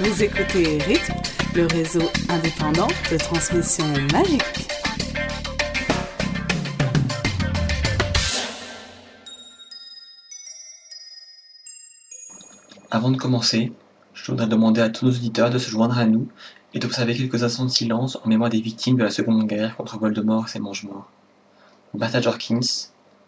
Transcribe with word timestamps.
Vous 0.00 0.22
écoutez 0.22 0.78
Rythme, 0.78 1.14
le 1.56 1.66
réseau 1.66 2.02
indépendant 2.28 2.86
de 3.10 3.16
transmission 3.16 3.84
magique. 4.12 4.68
Avant 12.92 13.10
de 13.10 13.16
commencer, 13.16 13.72
je 14.14 14.30
voudrais 14.30 14.46
demander 14.46 14.82
à 14.82 14.88
tous 14.88 15.04
nos 15.06 15.10
auditeurs 15.10 15.50
de 15.50 15.58
se 15.58 15.68
joindre 15.68 15.98
à 15.98 16.06
nous 16.06 16.28
et 16.74 16.78
d'observer 16.78 17.16
quelques 17.16 17.42
instants 17.42 17.64
de 17.64 17.70
silence 17.70 18.18
en 18.22 18.28
mémoire 18.28 18.50
des 18.50 18.60
victimes 18.60 18.98
de 18.98 19.02
la 19.02 19.10
Seconde 19.10 19.48
Guerre 19.48 19.76
contre 19.76 19.98
Voldemort 19.98 20.44
et 20.46 20.48
ses 20.50 20.60
mange-morts. 20.60 21.10
Jorkins, 22.22 22.60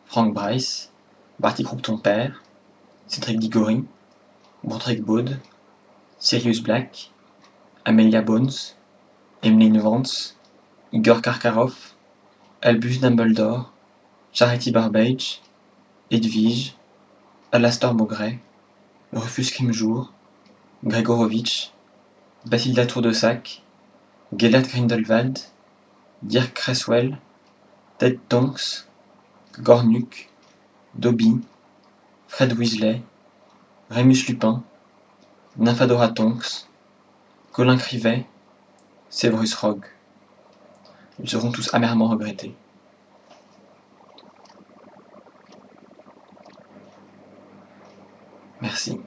Frank 0.07 0.32
Bryce, 0.32 0.93
Barty 1.41 1.64
Croupton 1.64 1.98
père, 1.98 2.45
Cédric 3.09 3.41
Diggory, 3.41 3.84
Broderick 4.62 5.03
Bode, 5.03 5.41
Sirius 6.23 6.61
Black, 6.61 7.11
Amelia 7.87 8.21
Bones, 8.21 8.77
Emmeline 9.43 9.81
Vance, 9.81 10.37
Igor 10.93 11.23
Karkaroff, 11.23 11.95
Albus 12.61 13.01
Dumbledore, 13.01 13.71
Charity 14.35 14.71
Barbage, 14.71 15.41
Edwige, 16.11 16.75
Alastor 17.53 17.95
Maugret, 17.95 18.39
Rufus 19.15 19.51
Krimjour, 19.51 20.13
Gregorovitch, 20.85 21.73
Bathilda 22.45 22.85
Tour 22.85 23.01
de 23.01 23.13
Gellert 24.35 24.68
Grindelwald, 24.68 25.39
Dirk 26.23 26.55
Cresswell, 26.55 27.17
Ted 27.96 28.18
Tonks, 28.29 28.87
Gornuck, 29.63 30.29
Dobby, 30.95 31.41
Fred 32.29 32.53
Weasley, 32.59 33.01
Rémus 33.89 34.29
Lupin, 34.29 34.62
Nymphadora 35.61 36.09
Tonks, 36.09 36.67
Colin 37.53 37.77
Crivet, 37.77 38.25
Severus 39.11 39.55
Rogue. 39.57 39.84
Ils 41.23 41.29
seront 41.29 41.53
tous 41.53 41.69
amèrement 41.75 42.09
regrettés. 42.09 42.55
Merci. 48.62 48.99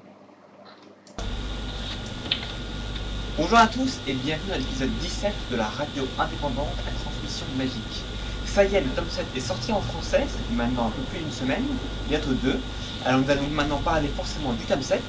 Bonjour 3.35 3.57
à 3.57 3.65
tous 3.65 3.97
et 4.05 4.13
bienvenue 4.13 4.51
à 4.51 4.59
l'épisode 4.59 4.95
17 4.99 5.33
de 5.49 5.55
la 5.55 5.65
radio 5.65 6.03
indépendante 6.19 6.67
à 6.85 6.91
transmission 6.91 7.47
magique. 7.57 8.05
Ça 8.45 8.63
y 8.63 8.75
est, 8.75 8.81
le 8.81 8.91
tome 8.91 9.09
7 9.09 9.25
est 9.35 9.39
sorti 9.39 9.71
en 9.71 9.81
français, 9.81 10.27
ça 10.27 10.37
fait 10.37 10.53
maintenant 10.53 10.85
un 10.85 10.91
peu 10.91 11.01
plus 11.01 11.17
d'une 11.17 11.31
semaine, 11.31 11.65
bientôt 12.07 12.35
deux. 12.35 12.59
Alors 13.05 13.21
nous 13.21 13.31
allons 13.31 13.47
maintenant 13.47 13.81
parler 13.81 14.07
forcément 14.09 14.53
du 14.53 14.63
tome 14.65 14.83
7. 14.83 15.01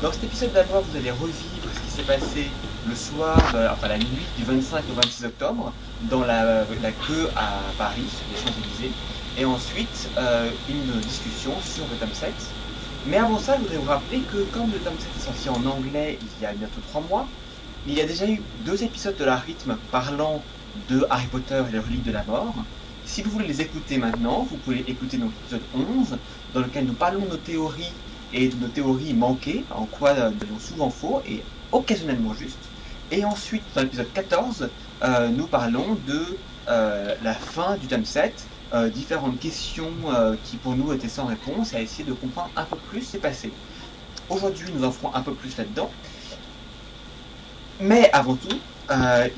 Dans 0.00 0.12
cet 0.12 0.22
épisode 0.24 0.52
d'abord, 0.52 0.84
vous 0.84 0.96
allez 0.96 1.10
revivre 1.10 1.72
ce 1.74 1.80
qui 1.80 1.90
s'est 1.90 2.04
passé 2.04 2.56
le 2.82 2.94
soir, 2.94 3.54
euh, 3.56 3.68
enfin 3.72 3.88
la 3.88 3.98
nuit 3.98 4.32
du 4.32 4.44
25 4.44 4.88
au 4.90 4.94
26 4.94 5.24
octobre, 5.24 5.76
dans 5.98 6.22
la, 6.24 6.66
la 6.76 6.92
queue 6.92 7.32
à 7.34 7.74
Paris, 7.76 8.08
sur 8.08 8.28
les 8.28 8.36
Champs-Élysées. 8.36 8.96
Et 9.34 9.44
ensuite, 9.44 10.12
euh, 10.16 10.56
une 10.68 11.02
discussion 11.02 11.60
sur 11.60 11.88
le 11.88 11.98
tome 11.98 12.12
7. 12.14 12.56
Mais 13.04 13.16
avant 13.16 13.38
ça, 13.40 13.56
je 13.56 13.60
voudrais 13.62 13.78
vous 13.78 13.84
rappeler 13.86 14.24
que 14.24 14.44
comme 14.44 14.70
le 14.70 14.80
tome 14.82 14.98
7 15.00 15.16
est 15.16 15.20
sorti 15.20 15.48
en 15.48 15.64
anglais 15.64 16.18
il 16.22 16.38
y 16.38 16.46
a 16.46 16.54
bientôt 16.54 16.80
3 16.80 17.00
mois, 17.02 17.32
il 17.84 17.94
y 17.94 18.00
a 18.00 18.06
déjà 18.06 18.28
eu 18.28 18.48
deux 18.54 18.84
épisodes 18.84 19.16
de 19.16 19.24
la 19.24 19.36
rythme 19.36 19.78
parlant 19.90 20.46
de 20.74 21.06
Harry 21.10 21.28
Potter 21.28 21.64
et 21.68 21.72
les 21.72 21.78
reliques 21.80 22.02
de 22.04 22.12
la 22.12 22.24
mort. 22.24 22.66
Si 23.02 23.22
vous 23.22 23.30
voulez 23.30 23.46
les 23.46 23.62
écouter 23.62 23.98
maintenant, 23.98 24.44
vous 24.44 24.58
pouvez 24.58 24.88
écouter 24.90 25.18
notre 25.18 25.38
épisode 25.38 25.68
11, 25.72 26.20
dans 26.52 26.60
lequel 26.60 26.86
nous 26.86 26.96
parlons 26.96 27.24
de 27.24 27.30
nos 27.30 27.38
théories 27.38 28.00
et 28.32 28.48
de 28.48 28.56
nos 28.56 28.68
théories 28.68 29.14
manquées, 29.14 29.64
en 29.70 29.84
quoi 29.84 30.10
euh, 30.10 30.30
nous 30.30 30.58
sommes 30.58 30.60
souvent 30.60 30.90
faux 30.90 31.22
et 31.26 31.42
occasionnellement 31.72 32.34
justes. 32.34 32.68
Et 33.10 33.24
ensuite, 33.24 33.62
dans 33.74 33.82
l'épisode 33.82 34.12
14, 34.12 34.68
euh, 35.02 35.28
nous 35.28 35.46
parlons 35.46 35.96
de 36.06 36.38
euh, 36.68 37.14
la 37.22 37.34
fin 37.34 37.76
du 37.76 37.86
tome 37.86 38.04
7, 38.04 38.46
euh, 38.74 38.90
différentes 38.90 39.38
questions 39.38 39.90
qui 40.44 40.56
pour 40.56 40.76
nous 40.76 40.92
étaient 40.92 41.08
sans 41.08 41.26
réponse, 41.26 41.72
et 41.72 41.76
à 41.76 41.80
essayer 41.80 42.04
de 42.04 42.12
comprendre 42.12 42.50
un 42.56 42.64
peu 42.64 42.76
plus 42.76 43.00
ce 43.00 43.04
qui 43.06 43.10
s'est 43.12 43.18
passé. 43.18 43.52
Aujourd'hui, 44.28 44.68
nous 44.74 44.84
en 44.84 44.92
ferons 44.92 45.14
un 45.14 45.22
peu 45.22 45.32
plus 45.32 45.56
là-dedans. 45.56 45.90
Mais 47.80 48.10
avant 48.12 48.34
tout, 48.34 48.58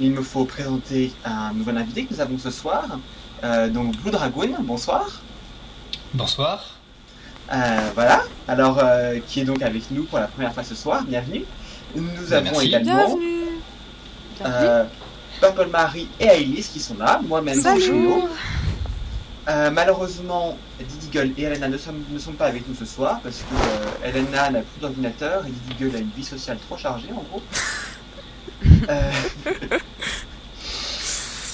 il 0.00 0.10
me 0.12 0.22
faut 0.22 0.44
présenter 0.44 1.12
un 1.24 1.52
nouvel 1.52 1.76
invité 1.78 2.06
que 2.06 2.14
nous 2.14 2.20
avons 2.20 2.38
ce 2.38 2.50
soir. 2.50 2.98
Donc 3.42 3.96
Blue 3.98 4.10
Dragoon, 4.10 4.56
bonsoir. 4.60 5.22
Bonsoir. 6.14 6.79
Euh, 7.52 7.90
voilà, 7.94 8.22
alors 8.46 8.78
euh, 8.80 9.18
qui 9.26 9.40
est 9.40 9.44
donc 9.44 9.60
avec 9.62 9.90
nous 9.90 10.04
pour 10.04 10.18
la 10.20 10.28
première 10.28 10.54
fois 10.54 10.62
ce 10.62 10.74
soir, 10.76 11.02
bienvenue. 11.02 11.44
Nous 11.96 12.32
avons 12.32 12.44
merci. 12.52 12.66
également 12.68 13.18
euh, 14.46 14.84
Purple 15.40 15.66
Marie 15.66 16.08
et 16.20 16.26
Ailis 16.26 16.68
qui 16.72 16.78
sont 16.78 16.96
là, 16.96 17.20
moi-même 17.26 17.58
Angelo. 17.66 18.28
Euh, 19.48 19.70
malheureusement, 19.70 20.56
Didi 20.78 21.08
Gull 21.12 21.32
et 21.36 21.42
Elena 21.42 21.66
ne 21.68 21.76
sont, 21.76 21.92
ne 22.10 22.18
sont 22.20 22.32
pas 22.34 22.46
avec 22.46 22.68
nous 22.68 22.74
ce 22.74 22.84
soir 22.84 23.18
parce 23.22 23.38
que 23.38 23.54
euh, 23.54 24.08
Elena 24.08 24.50
n'a 24.50 24.60
plus 24.60 24.80
d'ordinateur 24.80 25.44
et 25.44 25.50
Didi 25.50 25.74
Gull 25.80 25.96
a 25.96 25.98
une 25.98 26.10
vie 26.16 26.24
sociale 26.24 26.58
trop 26.68 26.76
chargée 26.76 27.10
en 27.12 27.22
gros. 27.22 27.42
Euh, 28.90 29.10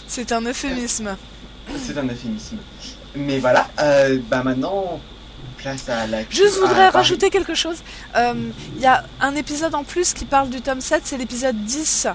C'est 0.08 0.32
un 0.32 0.40
euphémisme. 0.42 1.16
C'est 1.76 1.96
un 1.98 2.04
euphémisme. 2.08 2.56
Mais 3.14 3.38
voilà, 3.38 3.68
euh, 3.80 4.18
bah 4.28 4.42
maintenant, 4.42 5.00
place 5.58 5.88
à 5.88 6.06
la. 6.06 6.18
Juste, 6.30 6.56
voudrais 6.58 6.74
Paris. 6.74 6.90
rajouter 6.98 7.30
quelque 7.30 7.54
chose. 7.54 7.78
Euh, 8.16 8.34
Il 8.76 8.82
y 8.82 8.86
a 8.86 9.04
un 9.20 9.34
épisode 9.34 9.74
en 9.74 9.84
plus 9.84 10.12
qui 10.14 10.24
parle 10.24 10.48
du 10.50 10.60
tome 10.60 10.80
7, 10.80 11.02
c'est 11.04 11.16
l'épisode 11.18 11.56
10, 11.64 12.08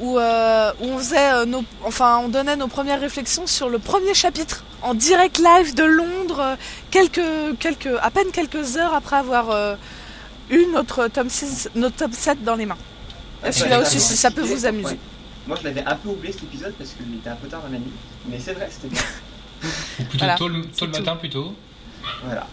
où, 0.00 0.18
euh, 0.18 0.72
où 0.80 0.84
on 0.86 0.98
faisait 0.98 1.32
euh, 1.32 1.44
nos, 1.46 1.64
enfin, 1.84 2.20
on 2.24 2.28
donnait 2.28 2.56
nos 2.56 2.68
premières 2.68 3.00
réflexions 3.00 3.46
sur 3.46 3.68
le 3.68 3.78
premier 3.78 4.14
chapitre 4.14 4.64
en 4.82 4.94
direct 4.94 5.38
live 5.38 5.74
de 5.74 5.84
Londres, 5.84 6.40
euh, 6.40 6.56
quelques, 6.90 7.58
quelques, 7.58 7.90
à 8.00 8.10
peine 8.10 8.30
quelques 8.32 8.76
heures 8.76 8.94
après 8.94 9.16
avoir 9.16 9.50
euh, 9.50 9.74
eu 10.50 10.66
notre 10.72 11.08
tome 11.08 11.28
6, 11.30 11.70
notre 11.74 11.96
tome 11.96 12.12
7 12.12 12.44
dans 12.44 12.54
les 12.54 12.66
mains. 12.66 12.76
Ouais, 13.42 13.52
Celui-là 13.52 13.80
aussi, 13.80 14.00
si 14.00 14.16
ça 14.16 14.30
peut 14.30 14.42
vous 14.42 14.66
amuser. 14.66 14.90
Ouais. 14.90 14.98
Moi, 15.46 15.56
je 15.60 15.64
l'avais 15.68 15.84
un 15.84 15.94
peu 15.96 16.10
oublié 16.10 16.32
cet 16.32 16.42
épisode 16.44 16.74
parce 16.78 16.90
qu'il 16.90 17.14
était 17.16 17.30
un 17.30 17.36
peu 17.36 17.48
tard 17.48 17.62
dans 17.62 17.72
la 17.72 17.78
nuit. 17.78 17.90
Mais 18.28 18.38
c'est 18.38 18.52
vrai, 18.52 18.68
c'était 18.70 18.88
bien. 18.88 19.00
Ou 20.00 20.02
plutôt 20.04 20.18
Voilà, 20.18 20.36
tôt 20.36 20.48
le, 20.48 20.62
tôt 20.66 20.86
le 20.86 20.92
matin 20.92 21.16
plutôt. 21.16 21.54
Voilà. 22.24 22.46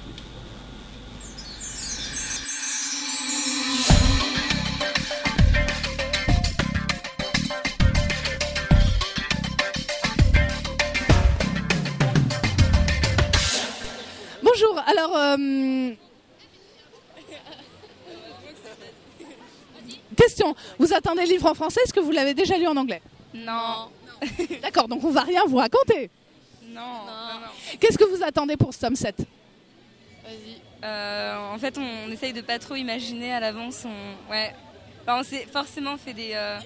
Alors... 14.86 15.16
euh, 15.16 15.92
Question, 20.16 20.56
vous 20.80 20.94
attendez 20.94 21.24
le 21.24 21.30
livre 21.30 21.50
en 21.50 21.54
français, 21.54 21.82
est-ce 21.84 21.94
que 21.94 22.00
vous 22.00 22.12
l'avez 22.12 22.34
déjà 22.34 22.58
lu 22.58 22.68
en 22.68 22.78
anglais? 22.78 23.02
Non. 23.34 23.90
D'accord, 24.62 24.88
donc 24.88 25.04
on 25.04 25.12
va 25.12 25.22
rien 25.22 25.42
vous 25.46 25.58
raconter. 25.58 26.10
Non. 26.68 26.82
non, 26.82 27.40
non. 27.42 27.78
Qu'est-ce 27.80 27.98
que 27.98 28.06
vous 28.06 28.24
attendez 28.24 28.56
pour 28.56 28.74
ce 28.74 28.80
tome 28.80 28.96
7 28.96 29.18
Vas-y. 29.18 30.62
Euh, 30.84 31.38
en 31.54 31.58
fait, 31.58 31.78
on 31.78 32.12
essaye 32.12 32.32
de 32.34 32.42
pas 32.42 32.60
trop 32.60 32.76
imaginer 32.76 33.34
à 33.34 33.40
l'avance. 33.40 33.84
On... 33.86 34.32
Ouais. 34.32 34.54
Enfin, 35.02 35.20
on 35.20 35.24
s'est 35.24 35.48
forcément 35.52 35.98
fait 35.98 36.14
des. 36.14 36.32
euh, 36.34 36.60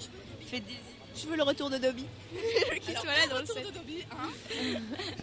fait 0.46 0.60
des... 0.60 0.76
Je 1.16 1.26
veux 1.28 1.36
le 1.36 1.44
retour 1.44 1.70
de 1.70 1.78
Dobby. 1.78 2.06
Qui 2.82 2.92
soit 2.94 3.04
là 3.06 3.28
dans 3.30 3.40
le 3.40 3.46
set. 3.46 3.66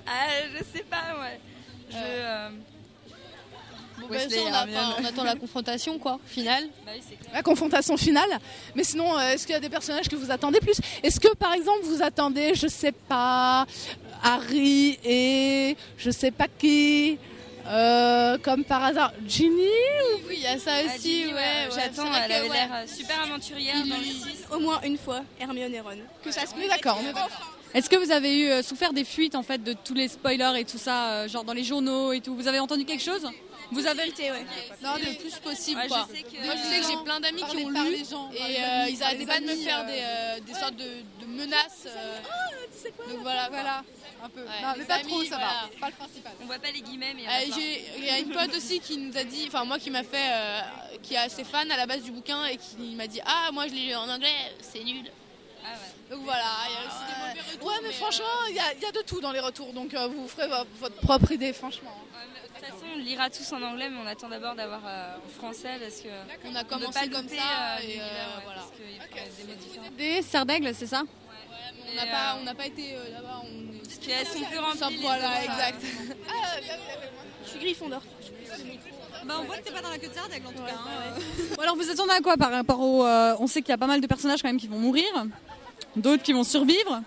Ah, 0.07 0.27
je 0.53 0.65
sais 0.79 0.85
pas, 0.85 1.15
ouais. 1.21 1.41
Je. 1.91 1.97
euh, 1.97 2.49
Bon, 4.01 4.07
Wesley, 4.09 4.37
ça, 4.37 4.43
on, 4.43 4.53
a- 4.53 4.59
Hermione. 4.61 4.79
enfin, 4.79 4.97
on 5.01 5.05
attend 5.05 5.25
la 5.25 5.35
confrontation, 5.37 5.99
quoi, 5.99 6.19
finale. 6.27 6.65
Bah 6.85 6.93
oui. 6.95 7.17
La 7.33 7.43
confrontation 7.43 7.97
finale. 7.97 8.29
Mais 8.75 8.85
sinon, 8.85 9.17
euh, 9.19 9.33
est-ce 9.33 9.47
qu'il 9.47 9.55
y 9.55 9.57
a 9.57 9.61
des 9.61 9.69
personnages 9.69 10.09
que 10.09 10.17
vous 10.17 10.31
attendez 10.31 10.61
plus? 10.61 10.77
Est-ce 11.03 11.19
que, 11.21 11.35
par 11.35 11.53
exemple, 11.55 11.81
vous 11.85 12.03
attendez, 12.03 12.55
je 12.55 12.67
sais 12.67 12.93
pas, 12.93 13.67
Harry 14.23 14.99
et 15.05 15.77
je 15.99 16.11
sais 16.11 16.31
pas 16.31 16.47
qui 16.49 17.19
euh, 17.69 18.39
comme 18.39 18.63
par 18.65 18.85
hasard, 18.85 19.13
Ginny 19.27 19.67
Oui, 20.29 20.35
il 20.37 20.41
y 20.41 20.47
a 20.47 20.57
ça 20.57 20.71
Ah, 20.77 20.95
aussi, 20.95 21.23
Ginny, 21.23 21.27
ouais. 21.27 21.33
ouais, 21.35 21.69
J'attends, 21.75 22.07
elle 22.15 22.29
que, 22.29 22.33
avait 22.37 22.49
ouais, 22.49 22.55
l'air 22.55 22.69
euh, 22.73 22.87
super 22.87 23.21
aventurière 23.23 23.75
il 23.85 23.91
dans 23.91 23.97
le 23.97 24.03
lit 24.03 24.13
6. 24.13 24.45
Au 24.55 24.61
moins 24.61 24.81
une 24.85 24.97
fois, 24.97 25.23
Hermione 25.41 25.75
et 25.75 25.81
Ron. 25.81 25.99
Que 26.23 26.31
ça 26.31 26.43
se 26.47 26.55
est 26.55 26.69
d'accord, 26.69 26.99
on 27.03 27.09
est 27.09 27.13
d'accord. 27.13 27.55
Est-ce 27.75 27.91
que 27.91 27.97
vous 27.97 28.13
avez 28.13 28.39
eu 28.39 28.49
euh, 28.49 28.63
souffert 28.63 28.93
des 28.93 29.05
fuites 29.05 29.35
en 29.35 29.43
fait 29.43 29.63
de 29.63 29.73
tous 29.73 29.95
les 29.95 30.07
spoilers 30.07 30.53
et 30.61 30.65
tout 30.65 30.79
ça, 30.79 31.11
euh, 31.11 31.29
genre 31.29 31.43
dans 31.43 31.53
les 31.53 31.65
journaux 31.65 32.13
et 32.13 32.21
tout? 32.21 32.37
Vous 32.37 32.47
avez 32.47 32.61
entendu 32.61 32.85
quelque 32.85 33.03
chose? 33.03 33.27
Vous 33.73 33.87
avez 33.87 34.07
le 34.07 34.13
thé, 34.13 34.31
ouais. 34.31 34.47
Non, 34.83 34.95
le 34.97 35.17
plus 35.19 35.35
possible, 35.39 35.81
Ouais, 35.81 35.89
quoi. 35.89 36.07
je 36.11 36.17
sais 36.17 36.23
que, 36.23 36.45
Moi, 36.45 36.55
je 36.57 36.63
sais 36.63 36.81
que 36.81 36.87
j'ai 36.99 37.05
plein 37.05 37.21
d'amis 37.21 37.43
qui 37.43 37.57
ont 37.57 37.69
lu 37.71 37.95
et 37.97 38.63
euh, 38.63 38.87
ils 38.89 39.03
arrêtaient 39.03 39.27
pas 39.27 39.41
de 39.41 39.47
me 39.47 39.57
faire 39.57 39.85
des, 39.87 40.01
euh, 40.01 40.41
des 40.41 40.55
sortes 40.55 40.77
de, 40.77 40.85
de 41.21 41.27
menaces. 41.27 41.87
euh. 41.87 42.19
Donc 43.09 43.19
voilà, 43.23 43.49
voilà. 43.49 43.83
Un 44.23 44.29
peu. 44.31 44.41
non, 44.41 44.73
mais 44.79 44.85
pas 44.85 44.99
trop, 45.01 45.23
ça 45.25 45.37
va. 45.37 45.69
Pas 45.81 45.89
le 45.89 45.93
principal. 45.95 46.33
On 46.41 46.47
voit 46.47 46.59
pas 46.59 46.71
les 46.71 46.81
guillemets, 46.81 47.13
mais. 47.15 47.27
Euh, 47.27 47.53
j'ai- 47.55 47.85
Il 47.99 48.05
y 48.05 48.09
a 48.09 48.19
une 48.19 48.31
pote 48.31 48.55
aussi 48.57 48.81
qui 48.81 48.97
nous 48.97 49.17
a 49.17 49.25
dit, 49.25 49.45
enfin 49.49 49.65
moi 49.65 49.79
qui 49.79 49.91
m'a 49.91 50.03
fait, 50.05 50.31
euh, 50.33 50.61
qui 51.03 51.15
est 51.15 51.19
assez 51.19 51.45
fan 51.45 51.71
à 51.71 51.77
la 51.77 51.87
base 51.87 52.03
du 52.03 52.13
bouquin 52.13 52.47
et 52.47 52.57
qui 52.57 52.95
m'a 52.95 53.07
dit 53.07 53.21
ah 53.27 53.51
moi 53.53 53.67
je 53.69 53.75
l'ai 53.75 53.87
lu 53.89 53.95
en 53.95 54.09
anglais, 54.09 54.29
c'est 54.63 54.83
nul. 54.85 55.05
Ah 55.69 55.73
ouais. 55.73 56.15
Donc 56.17 56.25
voilà, 56.25 56.45
il 56.69 56.73
y 56.73 56.77
a 56.77 56.87
aussi 56.87 57.05
des 57.07 57.19
mauvais 57.27 57.53
retours. 57.53 57.69
Ouais 57.69 57.75
mais 57.83 57.93
franchement 57.93 58.25
il 58.51 58.55
y, 58.57 58.59
a- 58.61 58.73
il 58.75 58.81
y 58.83 58.87
a 58.87 58.93
de 58.93 59.01
tout 59.03 59.21
dans 59.21 59.33
les 59.33 59.41
retours, 59.41 59.73
donc 59.73 59.93
euh, 59.95 60.07
vous 60.07 60.29
ferez 60.29 60.47
vo- 60.49 60.67
votre 60.81 60.97
propre 61.01 61.33
idée 61.33 61.53
franchement. 61.53 61.91
De 61.93 62.61
toute 62.61 62.75
façon, 62.75 62.87
on 62.95 62.99
lira 62.99 63.29
tous 63.29 63.53
en 63.53 63.63
anglais, 63.63 63.89
mais 63.91 63.99
on 64.03 64.07
attend 64.07 64.29
d'abord 64.29 64.55
d'avoir 64.55 64.81
euh, 64.87 65.15
en 65.27 65.29
français 65.39 65.79
parce 65.81 66.01
que. 66.01 66.09
On 66.49 66.55
a 66.55 66.65
commencé 66.65 66.93
pas 66.93 67.09
comme 67.09 67.29
ça 67.29 67.35
euh, 67.35 67.83
et 67.83 68.01
euh, 68.01 68.05
voilà. 68.45 68.61
Parce 68.61 68.71
qu'il 68.73 68.91
y 68.91 69.21
a 69.21 69.25
des 69.29 69.45
mots 69.53 69.59
différents. 69.61 69.87
Des 69.99 70.23
serres 70.23 70.47
d'aigle, 70.47 70.75
c'est 70.75 70.87
ça? 70.87 71.03
On 71.93 71.95
n'a 71.95 72.03
euh, 72.03 72.07
pas, 72.11 72.37
on 72.41 72.45
n'a 72.45 72.55
pas 72.55 72.67
été 72.67 72.95
euh, 72.95 73.11
là-bas, 73.13 73.43
on. 73.45 73.79
Parce 73.85 73.99
qu'elles 73.99 74.27
sont 74.27 74.45
plus 74.45 74.59
remplies. 74.59 74.97
Voilà, 75.03 75.33
euh, 75.37 75.43
exact. 75.45 75.83
Je 77.45 77.51
suis 77.51 77.59
Gryffondor. 77.61 78.03
Bah, 79.25 79.35
on 79.41 79.45
voit 79.45 79.57
que 79.59 79.63
t'es 79.65 79.73
pas 79.73 79.83
dans 79.83 79.91
la 79.91 79.99
queue 79.99 80.09
de 80.09 80.15
serre 80.15 80.29
d'aigle 80.29 80.47
en 80.47 80.53
tout 80.53 80.63
cas. 80.63 80.73
hein. 80.73 81.21
Bon, 81.57 81.63
alors 81.63 81.77
vous 81.77 81.91
attendez 81.91 82.13
à 82.13 82.21
quoi 82.21 82.37
par 82.37 82.53
rapport 82.53 82.81
au. 82.81 83.05
euh, 83.05 83.35
on 83.41 83.47
sait 83.47 83.61
qu'il 83.61 83.71
y 83.71 83.73
a 83.75 83.79
pas 83.79 83.87
mal 83.87 84.01
de 84.01 84.07
personnages 84.07 84.41
quand 84.43 84.49
même 84.49 84.59
qui 84.61 84.69
vont 84.69 84.79
mourir, 84.79 85.05
d'autres 85.97 86.23
qui 86.23 86.33
vont 86.33 86.45
survivre? 86.45 86.91
Non, 86.91 87.03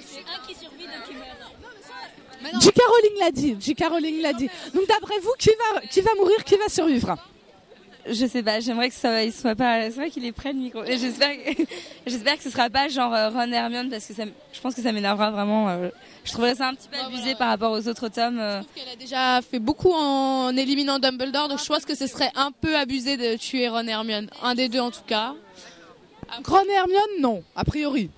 c'est 0.00 0.20
un 0.20 0.46
qui 0.46 0.54
survit, 0.58 0.84
un 0.84 1.06
qui 1.08 1.14
meurt. 1.14 2.62
J.K. 2.62 2.80
Rowling 2.86 3.18
l'a 3.20 3.30
dit, 3.32 3.56
J.K. 3.58 3.84
Rowling 3.90 4.22
l'a 4.22 4.32
dit. 4.32 4.48
Donc 4.72 4.86
d'après 4.86 5.18
vous, 5.20 5.32
qui 5.38 5.50
va, 5.50 5.80
qui 5.80 6.00
va 6.00 6.10
mourir, 6.16 6.44
qui 6.44 6.56
va 6.56 6.68
survivre? 6.68 7.16
Je 8.08 8.24
sais 8.26 8.40
pas, 8.44 8.60
j'aimerais 8.60 8.88
que 8.88 8.94
ça 8.94 9.24
il 9.24 9.32
soit 9.32 9.56
pas. 9.56 9.82
C'est 9.84 9.90
vrai 9.96 10.10
qu'il 10.10 10.24
est 10.24 10.30
près 10.30 10.52
de 10.52 10.58
micro. 10.58 10.84
J'espère 10.84 11.30
que 11.42 11.62
j'espère 12.06 12.36
que 12.36 12.42
ce 12.44 12.50
sera 12.50 12.70
pas 12.70 12.86
genre 12.86 13.12
euh, 13.12 13.30
Ron 13.30 13.50
et 13.50 13.56
Hermione 13.56 13.90
parce 13.90 14.06
que 14.06 14.14
ça, 14.14 14.22
je 14.52 14.60
pense 14.60 14.76
que 14.76 14.80
ça 14.82 14.92
m'énervera 14.92 15.32
vraiment. 15.32 15.68
euh, 15.68 15.88
je 16.24 16.30
trouverais 16.30 16.54
ça 16.54 16.68
un 16.68 16.74
petit 16.74 16.86
peu 16.88 16.96
Ouais, 16.98 17.04
abusé 17.04 17.22
voilà. 17.22 17.36
par 17.36 17.48
rapport 17.48 17.72
aux 17.72 17.88
autres 17.88 18.08
tomes. 18.08 18.38
euh. 18.38 18.62
Elle 18.76 18.92
a 18.92 18.96
déjà 18.96 19.40
fait 19.42 19.58
beaucoup 19.58 19.90
en 19.92 20.56
éliminant 20.56 21.00
Dumbledore, 21.00 21.48
donc 21.48 21.58
je 21.58 21.66
pense 21.66 21.84
que 21.84 21.96
ce 21.96 22.06
serait 22.06 22.30
un 22.36 22.52
peu 22.52 22.76
abusé 22.76 23.16
de 23.16 23.34
tuer 23.36 23.68
Ron 23.68 23.88
et 23.88 23.90
Hermione. 23.90 24.30
Un 24.40 24.54
des 24.54 24.68
deux 24.68 24.78
en 24.78 24.92
tout 24.92 25.02
cas. 25.04 25.34
Ron 26.46 26.64
et 26.68 26.72
Hermione, 26.72 27.20
non, 27.20 27.42
a 27.54 27.64
priori. 27.64 28.10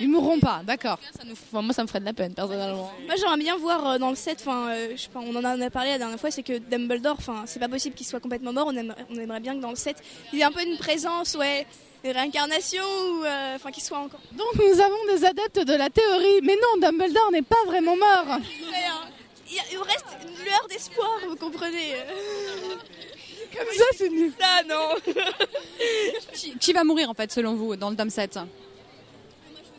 Ils 0.00 0.08
mourront 0.08 0.40
pas, 0.40 0.62
d'accord. 0.64 0.98
Ça 1.16 1.22
nous- 1.24 1.32
enfin, 1.32 1.62
moi, 1.62 1.74
ça 1.74 1.82
me 1.82 1.86
ferait 1.86 2.00
de 2.00 2.04
la 2.04 2.12
peine, 2.12 2.34
personnellement. 2.34 2.90
Moi, 3.06 3.14
j'aimerais 3.16 3.36
bien 3.36 3.56
voir 3.56 3.86
euh, 3.86 3.98
dans 3.98 4.10
le 4.10 4.16
set, 4.16 4.38
enfin, 4.40 4.70
euh, 4.70 4.92
je 4.96 5.02
sais 5.02 5.08
pas, 5.10 5.20
on 5.20 5.34
en 5.36 5.44
a 5.44 5.70
parlé 5.70 5.90
la 5.90 5.98
dernière 5.98 6.18
fois, 6.18 6.30
c'est 6.30 6.42
que 6.42 6.58
Dumbledore, 6.58 7.16
enfin, 7.18 7.44
c'est 7.46 7.60
pas 7.60 7.68
possible 7.68 7.94
qu'il 7.94 8.06
soit 8.06 8.20
complètement 8.20 8.52
mort. 8.52 8.66
On 8.68 8.76
aimerait, 8.76 9.04
on 9.10 9.16
aimerait 9.16 9.40
bien 9.40 9.54
que 9.54 9.60
dans 9.60 9.70
le 9.70 9.76
set, 9.76 10.02
il 10.32 10.40
ait 10.40 10.44
un 10.44 10.50
peu 10.50 10.62
une 10.62 10.78
présence, 10.78 11.34
ouais, 11.34 11.66
une 12.04 12.12
réincarnation, 12.12 12.82
ou, 12.82 13.24
euh, 13.24 13.56
enfin, 13.56 13.70
qu'il 13.70 13.82
soit 13.82 13.98
encore. 13.98 14.20
Donc 14.32 14.54
nous 14.56 14.80
avons 14.80 15.14
des 15.14 15.24
adeptes 15.24 15.60
de 15.60 15.74
la 15.74 15.90
théorie, 15.90 16.40
mais 16.42 16.56
non, 16.56 16.80
Dumbledore 16.80 17.30
n'est 17.30 17.42
pas 17.42 17.64
vraiment 17.66 17.96
mort. 17.96 18.24
Hein. 18.28 18.40
Il, 19.50 19.56
y 19.56 19.76
reste 19.76 20.06
une 20.22 20.44
lueur 20.44 20.66
d'espoir, 20.70 21.18
vous 21.28 21.36
comprenez 21.36 21.94
euh. 21.94 22.76
Comme 23.56 23.66
ça, 23.76 23.84
c'est 23.96 24.08
nul. 24.08 24.32
Ah 24.40 24.62
non. 24.68 24.88
Qui, 26.32 26.56
qui 26.58 26.72
va 26.72 26.84
mourir 26.84 27.10
en 27.10 27.14
fait 27.14 27.30
selon 27.32 27.54
vous 27.54 27.76
dans 27.76 27.90
le 27.90 27.96
tome 27.96 28.10
7 28.10 28.38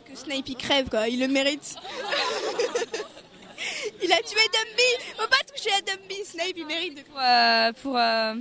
Que 0.04 0.16
Snape 0.16 0.48
il 0.48 0.56
crève, 0.56 0.88
quoi, 0.88 1.08
il 1.08 1.20
le 1.20 1.28
mérite. 1.28 1.74
il 4.02 4.12
a 4.12 4.16
tué 4.18 4.40
Dumby, 4.52 5.14
faut 5.16 5.28
pas 5.28 5.42
toucher 5.52 5.70
à 5.74 5.80
Dumby, 5.80 6.24
Snape 6.24 6.52
il 6.56 6.66
mérite 6.66 6.96
de 6.98 7.02
Pour, 7.02 7.18
euh, 7.20 7.72
pour 7.82 7.96
euh, 7.96 8.34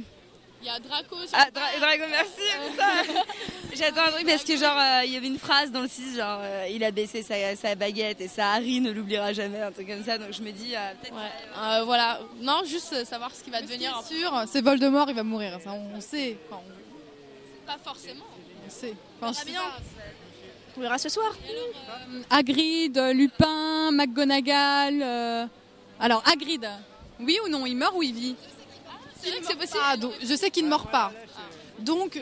Il 0.63 0.67
y 0.67 0.69
a 0.69 0.79
Draco 0.79 1.17
sur 1.17 1.29
ah 1.33 1.47
Dra- 1.51 1.77
Drago 1.79 2.03
merci. 2.09 2.71
putain. 2.71 3.21
J'attends 3.75 4.03
un 4.07 4.11
truc 4.11 4.25
parce 4.25 4.43
que 4.45 4.55
genre 4.55 4.77
euh, 4.79 5.01
il 5.05 5.11
y 5.13 5.17
avait 5.17 5.27
une 5.27 5.37
phrase 5.39 5.71
dans 5.71 5.81
le 5.81 5.87
6 5.89 6.15
genre 6.17 6.39
euh, 6.41 6.67
il 6.71 6.83
a 6.85 6.91
baissé 6.91 7.21
sa, 7.21 7.55
sa 7.57 7.75
baguette 7.75 8.21
et 8.21 8.27
ça 8.29 8.51
Harry 8.51 8.79
ne 8.79 8.91
l'oubliera 8.91 9.33
jamais 9.33 9.59
un 9.61 9.71
truc 9.71 9.87
comme 9.87 10.03
ça 10.05 10.17
donc 10.17 10.31
je 10.31 10.41
me 10.41 10.51
dis 10.51 10.73
euh, 10.75 10.91
peut-être. 11.01 11.15
Ouais, 11.15 11.31
euh, 11.57 11.83
voilà. 11.83 12.19
Non, 12.39 12.61
juste 12.65 12.93
euh, 12.93 13.03
savoir 13.03 13.31
ce 13.35 13.43
qui 13.43 13.49
va 13.49 13.61
devenir. 13.61 14.01
C'est 14.07 14.15
sûr, 14.19 14.43
c'est 14.47 14.61
Voldemort, 14.61 15.09
il 15.09 15.15
va 15.15 15.23
mourir. 15.23 15.59
Ça, 15.63 15.71
on 15.73 15.99
sait. 15.99 16.37
Enfin, 16.49 16.61
on, 16.65 17.65
Pas 17.67 17.77
forcément. 17.83 18.23
on 18.65 18.69
sait. 18.69 18.93
On 19.21 19.27
Enfin, 19.27 19.43
bien. 19.45 19.61
On 20.77 20.81
verra 20.81 20.97
ce 20.97 21.09
soir. 21.09 21.35
Hagrid, 22.29 22.97
Lupin, 23.13 23.91
McGonagall. 23.91 25.01
euh, 25.03 25.45
Alors 25.99 26.23
Hagrid, 26.31 26.67
oui 27.19 27.37
ou 27.45 27.49
non 27.49 27.65
Il 27.65 27.75
meurt 27.75 27.93
ou 27.95 28.01
il 28.03 28.13
vit? 28.13 28.35
C'est 29.43 29.55
possible. 29.57 29.79
Ah, 29.83 29.97
donc, 29.97 30.13
je 30.21 30.35
sais 30.35 30.49
qu'il 30.51 30.65
ne 30.65 30.69
meurt 30.69 30.89
pas. 30.91 31.11
Donc, 31.79 32.17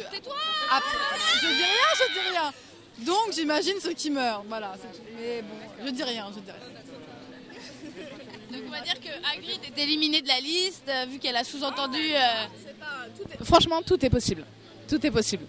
après, 0.69 0.97
je 1.41 1.47
dis 1.47 1.53
rien, 1.63 1.87
je 1.95 2.13
dis 2.13 2.29
rien. 2.29 2.53
Donc, 2.99 3.33
j'imagine 3.33 3.75
ceux 3.81 3.93
qui 3.93 4.09
meurent. 4.09 4.43
Voilà. 4.47 4.73
c'est. 4.81 5.01
Mais 5.19 5.41
bon, 5.41 5.85
je 5.85 5.91
dis 5.91 6.03
rien, 6.03 6.27
je 6.33 6.39
dis 6.39 6.51
rien. 6.51 6.67
Donc 8.51 8.61
on 8.67 8.71
va 8.71 8.81
dire 8.81 8.99
que 8.99 9.07
Hagrid 9.33 9.59
est 9.63 9.81
éliminé 9.81 10.21
de 10.21 10.27
la 10.27 10.39
liste 10.41 10.83
euh, 10.89 11.05
vu 11.05 11.19
qu'elle 11.19 11.37
a 11.37 11.43
sous-entendu. 11.45 11.99
euh, 12.13 13.43
Franchement, 13.45 13.81
tout 13.81 14.03
est 14.05 14.09
possible. 14.09 14.45
Tout 14.89 15.05
est 15.05 15.11
possible. 15.11 15.45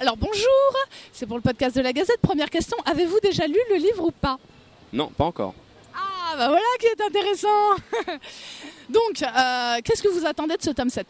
Alors 0.00 0.16
bonjour, 0.16 0.74
c'est 1.12 1.26
pour 1.26 1.36
le 1.36 1.42
podcast 1.42 1.76
de 1.76 1.80
la 1.82 1.92
Gazette. 1.92 2.20
Première 2.20 2.50
question, 2.50 2.76
avez-vous 2.84 3.20
déjà 3.20 3.46
lu 3.46 3.58
le 3.70 3.76
livre 3.76 4.04
ou 4.04 4.10
pas? 4.10 4.38
Non, 4.92 5.06
pas 5.08 5.24
encore. 5.26 5.54
Ah 5.94 6.34
bah 6.36 6.48
voilà 6.48 6.64
qui 6.80 6.86
est 6.86 7.00
intéressant. 7.00 7.76
Donc, 8.88 9.22
euh, 9.22 9.78
qu'est-ce 9.84 10.02
que 10.02 10.08
vous 10.08 10.24
attendez 10.26 10.56
de 10.56 10.62
ce 10.62 10.70
tome 10.70 10.88
7 10.90 11.06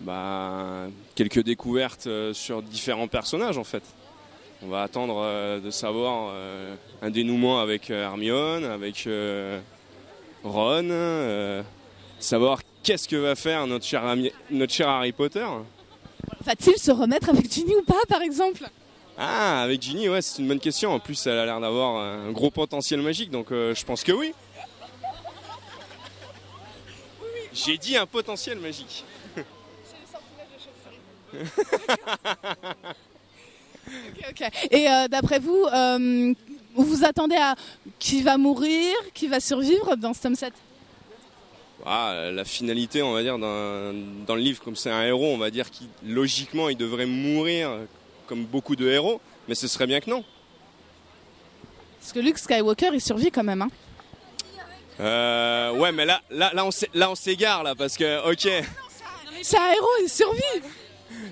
Bah, 0.00 0.86
quelques 1.14 1.42
découvertes 1.42 2.06
euh, 2.06 2.32
sur 2.32 2.62
différents 2.62 3.08
personnages 3.08 3.58
en 3.58 3.64
fait. 3.64 3.82
On 4.62 4.68
va 4.68 4.82
attendre 4.82 5.16
euh, 5.22 5.60
de 5.60 5.70
savoir 5.70 6.32
un 7.02 7.10
dénouement 7.10 7.60
avec 7.60 7.90
Hermione, 7.90 8.64
avec 8.64 9.08
Ron, 10.44 11.64
savoir 12.18 12.60
qu'est-ce 12.82 13.08
que 13.08 13.16
va 13.16 13.34
faire 13.34 13.66
notre 13.66 13.84
cher, 13.84 14.04
ami- 14.06 14.32
notre 14.50 14.72
cher 14.72 14.88
Harry 14.88 15.12
Potter. 15.12 15.44
Va-t-il 16.44 16.76
se 16.78 16.90
remettre 16.92 17.28
avec 17.30 17.52
Ginny 17.52 17.74
ou 17.74 17.82
pas 17.82 18.00
par 18.08 18.22
exemple? 18.22 18.62
Ah, 19.18 19.62
avec 19.62 19.80
Ginny, 19.82 20.08
ouais, 20.08 20.20
c'est 20.22 20.40
une 20.42 20.48
bonne 20.48 20.60
question. 20.60 20.92
En 20.92 20.98
plus, 21.00 21.26
elle 21.26 21.38
a 21.38 21.44
l'air 21.46 21.58
d'avoir 21.60 21.96
un 21.96 22.30
gros 22.32 22.50
potentiel 22.50 23.00
magique, 23.00 23.30
donc 23.30 23.50
euh, 23.50 23.74
je 23.74 23.84
pense 23.84 24.04
que 24.04 24.12
oui. 24.12 24.32
J'ai 27.56 27.78
dit 27.78 27.96
un 27.96 28.06
potentiel 28.06 28.58
magique. 28.58 29.04
Ok. 34.28 34.42
Et 34.72 34.90
euh, 34.90 35.06
d'après 35.06 35.38
vous, 35.38 35.64
euh, 35.72 36.34
vous 36.74 36.84
vous 36.84 37.04
attendez 37.04 37.36
à 37.36 37.54
qui 38.00 38.20
va 38.20 38.36
mourir, 38.36 38.96
qui 39.14 39.28
va 39.28 39.38
survivre 39.38 39.94
dans 39.94 40.12
ce 40.12 40.22
tome 40.22 40.34
7 40.34 40.52
Ah, 41.84 42.30
la 42.32 42.44
finalité, 42.44 43.00
on 43.02 43.12
va 43.12 43.22
dire, 43.22 43.38
dans, 43.38 43.94
dans 44.26 44.34
le 44.34 44.40
livre, 44.40 44.60
comme 44.60 44.74
c'est 44.74 44.90
un 44.90 45.04
héros, 45.04 45.26
on 45.26 45.38
va 45.38 45.52
dire 45.52 45.70
qu'il 45.70 45.86
logiquement 46.04 46.68
il 46.68 46.76
devrait 46.76 47.06
mourir 47.06 47.70
comme 48.26 48.44
beaucoup 48.44 48.74
de 48.74 48.88
héros, 48.88 49.20
mais 49.46 49.54
ce 49.54 49.68
serait 49.68 49.86
bien 49.86 50.00
que 50.00 50.10
non. 50.10 50.24
Parce 52.00 52.12
que 52.12 52.18
Luke 52.18 52.38
Skywalker, 52.38 52.90
il 52.92 53.00
survit 53.00 53.30
quand 53.30 53.44
même. 53.44 53.62
Hein. 53.62 53.70
Euh, 55.00 55.72
ouais, 55.72 55.92
mais 55.92 56.04
là, 56.06 56.20
là, 56.30 56.50
là, 56.54 56.64
on 56.64 56.70
s'é- 56.70 56.88
là, 56.94 57.10
on 57.10 57.14
s'égare 57.14 57.62
là, 57.62 57.74
parce 57.74 57.96
que, 57.96 58.30
ok, 58.30 58.48
C'est 59.42 59.58
un 59.58 59.72
héros, 59.72 59.86
il 60.02 60.08
survit. 60.08 60.62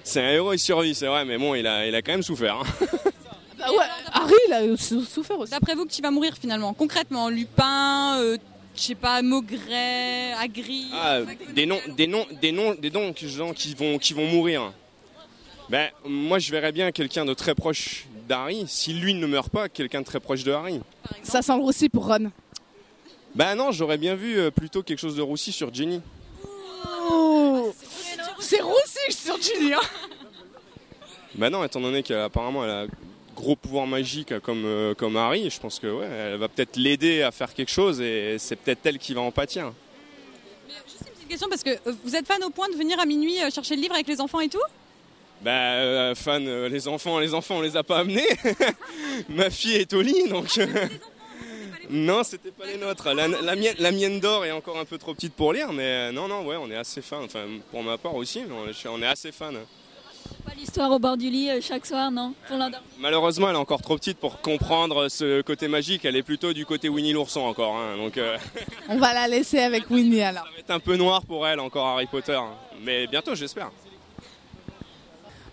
c'est 0.03 0.21
un 0.21 0.31
héros, 0.33 0.53
il 0.53 0.59
survit, 0.59 0.95
c'est 0.95 1.07
vrai, 1.07 1.25
mais 1.25 1.39
bon, 1.39 1.55
il 1.55 1.67
a, 1.67 1.87
il 1.87 1.95
a 1.95 2.03
quand 2.03 2.13
même 2.13 2.23
souffert. 2.23 2.57
hein. 2.61 2.87
Bah 3.59 3.71
ouais, 3.71 3.85
Harry, 4.13 4.35
il 4.49 4.53
a 4.53 4.77
sou- 4.77 5.05
souffert 5.05 5.39
aussi. 5.39 5.53
D'après 5.53 5.75
vous, 5.75 5.87
qui 5.87 6.03
va 6.03 6.11
mourir 6.11 6.35
finalement? 6.39 6.75
Concrètement, 6.75 7.31
Lupin, 7.31 8.19
euh, 8.21 8.37
je 8.77 8.83
sais 8.83 8.95
pas, 8.95 9.23
Maugret, 9.23 10.33
Hagrid? 10.39 10.89
Ah, 10.93 11.21
des 11.55 11.65
noms, 11.65 11.81
des 11.97 12.07
noms, 12.07 12.27
des 12.43 12.53
noms, 12.53 12.75
des 12.75 12.91
noms 12.91 13.13
que- 13.15 13.27
gens 13.27 13.55
qui 13.55 13.75
vont, 13.75 13.97
qui 13.97 14.13
vont 14.13 14.27
mourir. 14.27 14.73
Ben, 15.71 15.89
moi, 16.05 16.39
je 16.41 16.51
verrais 16.51 16.73
bien 16.73 16.93
quelqu'un 16.93 17.25
de 17.25 17.33
très 17.33 17.55
proche 17.55 18.05
d'Harry. 18.29 18.65
Si 18.69 18.93
lui 18.93 19.15
ne 19.15 19.27
meurt 19.27 19.49
pas, 19.51 19.71
quelqu'un 19.71 20.01
de 20.01 20.07
très 20.07 20.21
proche 20.21 20.45
de 20.45 20.53
Harry. 20.53 20.81
Ça 21.23 21.41
sent 21.41 21.57
le 21.57 21.63
roussi 21.63 21.89
pour 21.89 22.07
Ron. 22.07 22.31
Ben 23.35 23.55
non, 23.55 23.73
j'aurais 23.73 23.99
bien 23.99 24.15
vu 24.15 24.39
euh, 24.39 24.51
plutôt 24.51 24.83
quelque 24.83 24.99
chose 24.99 25.17
de 25.17 25.23
roussi 25.23 25.53
sur 25.53 25.73
Jenny. 25.73 26.01
C'est 28.39 28.61
roussi 28.61 29.11
sur 29.11 29.41
Ginny. 29.41 29.75
Hein. 29.75 29.81
Ben 31.35 31.51
non, 31.51 31.65
étant 31.65 31.81
donné 31.81 32.03
qu'apparemment 32.03 32.65
elle 32.65 32.71
a 32.71 32.87
gros 33.35 33.57
pouvoir 33.57 33.87
magique 33.87 34.33
euh, 34.33 34.41
comme, 34.41 34.65
euh, 34.65 34.95
comme 34.95 35.17
Harry, 35.17 35.51
je 35.51 35.59
pense 35.59 35.81
que 35.81 35.89
ouais, 35.89 36.07
elle 36.07 36.39
va 36.39 36.49
peut-être 36.49 36.77
l'aider 36.77 37.23
à 37.23 37.33
faire 37.33 37.53
quelque 37.53 37.71
chose 37.71 38.01
et 38.01 38.37
c'est 38.39 38.57
peut-être 38.57 38.87
elle 38.87 38.99
qui 38.99 39.15
va 39.15 39.23
en 39.23 39.33
pâtir. 39.33 39.73
Petite 40.67 41.29
question 41.29 41.49
parce 41.49 41.63
que 41.65 41.71
euh, 41.71 41.93
vous 42.05 42.15
êtes 42.15 42.27
fan 42.27 42.43
au 42.45 42.51
point 42.51 42.69
de 42.69 42.77
venir 42.77 43.01
à 43.01 43.07
minuit 43.07 43.39
chercher 43.53 43.75
le 43.75 43.83
livre 43.83 43.95
avec 43.95 44.07
les 44.07 44.21
enfants 44.21 44.41
et 44.41 44.49
tout? 44.49 44.63
Ben, 45.45 45.51
euh, 45.51 46.15
fan, 46.15 46.47
euh, 46.49 46.69
les 46.71 46.89
enfants, 46.89 47.19
les 47.19 47.35
enfants, 47.35 47.57
on 47.57 47.61
les 47.61 47.77
a 47.77 47.83
pas 47.83 47.99
amenés. 47.99 48.27
Ma 49.29 49.51
fille 49.51 49.77
est 49.77 49.93
au 49.93 50.01
lit, 50.01 50.29
donc. 50.29 50.59
Euh, 51.85 51.89
Non, 51.91 52.23
c'était 52.25 52.51
pas 52.51 52.67
les 52.67 52.77
nôtres. 52.77 53.13
La, 53.15 53.29
la 53.29 53.57
mienne, 53.57 53.75
la 53.79 53.91
mienne 53.93 54.21
d'or 54.21 54.45
est 54.45 54.51
encore 54.53 54.79
un 54.79 54.85
peu 54.85 54.99
trop 54.99 55.15
petite 55.15 55.35
pour 55.35 55.53
lire, 55.53 55.73
mais 55.73 55.83
euh, 56.09 56.13
non, 56.13 56.29
non, 56.29 56.45
ouais, 56.47 56.57
on 56.57 56.71
est 56.71 56.77
assez 56.77 57.03
fan. 57.03 57.21
Enfin, 57.25 57.45
pour 57.71 57.83
ma 57.83 57.99
part 57.99 58.15
aussi, 58.15 58.43
mais 58.47 58.55
on 58.55 58.69
est, 58.69 58.87
on 58.89 59.03
est 59.03 59.07
assez 59.07 59.33
fan. 59.33 59.57
Pas 60.47 60.53
l'histoire 60.57 60.91
au 60.91 60.99
bord 60.99 61.17
du 61.19 61.29
lit 61.29 61.51
euh, 61.51 61.61
chaque 61.61 61.85
soir, 61.85 62.11
non 62.11 62.33
Pour 62.49 62.57
l'endormir. 62.57 62.81
Malheureusement, 62.99 63.49
elle 63.51 63.57
est 63.57 63.59
encore 63.59 63.83
trop 63.83 63.97
petite 63.97 64.19
pour 64.19 64.41
comprendre 64.41 65.09
ce 65.09 65.43
côté 65.43 65.69
magique. 65.69 66.05
Elle 66.07 66.17
est 66.17 66.23
plutôt 66.23 66.53
du 66.55 66.65
côté 66.65 66.89
Winnie 66.89 67.13
l'ourson 67.13 67.41
encore. 67.43 67.77
hein, 67.77 67.97
donc, 67.99 68.17
euh, 68.17 68.39
On 68.89 68.97
va 68.99 69.13
la 69.13 69.29
laisser 69.29 69.59
avec 69.59 69.91
Winnie 69.91 70.23
alors. 70.23 70.47
c'est 70.57 70.73
un 70.73 70.81
peu 70.81 70.97
noir 70.97 71.25
pour 71.27 71.47
elle 71.47 71.61
encore 71.61 71.87
Harry 71.87 72.07
Potter. 72.07 72.33
hein. 72.35 72.55
Mais 72.83 73.07
bientôt, 73.07 73.35
j'espère. 73.35 73.71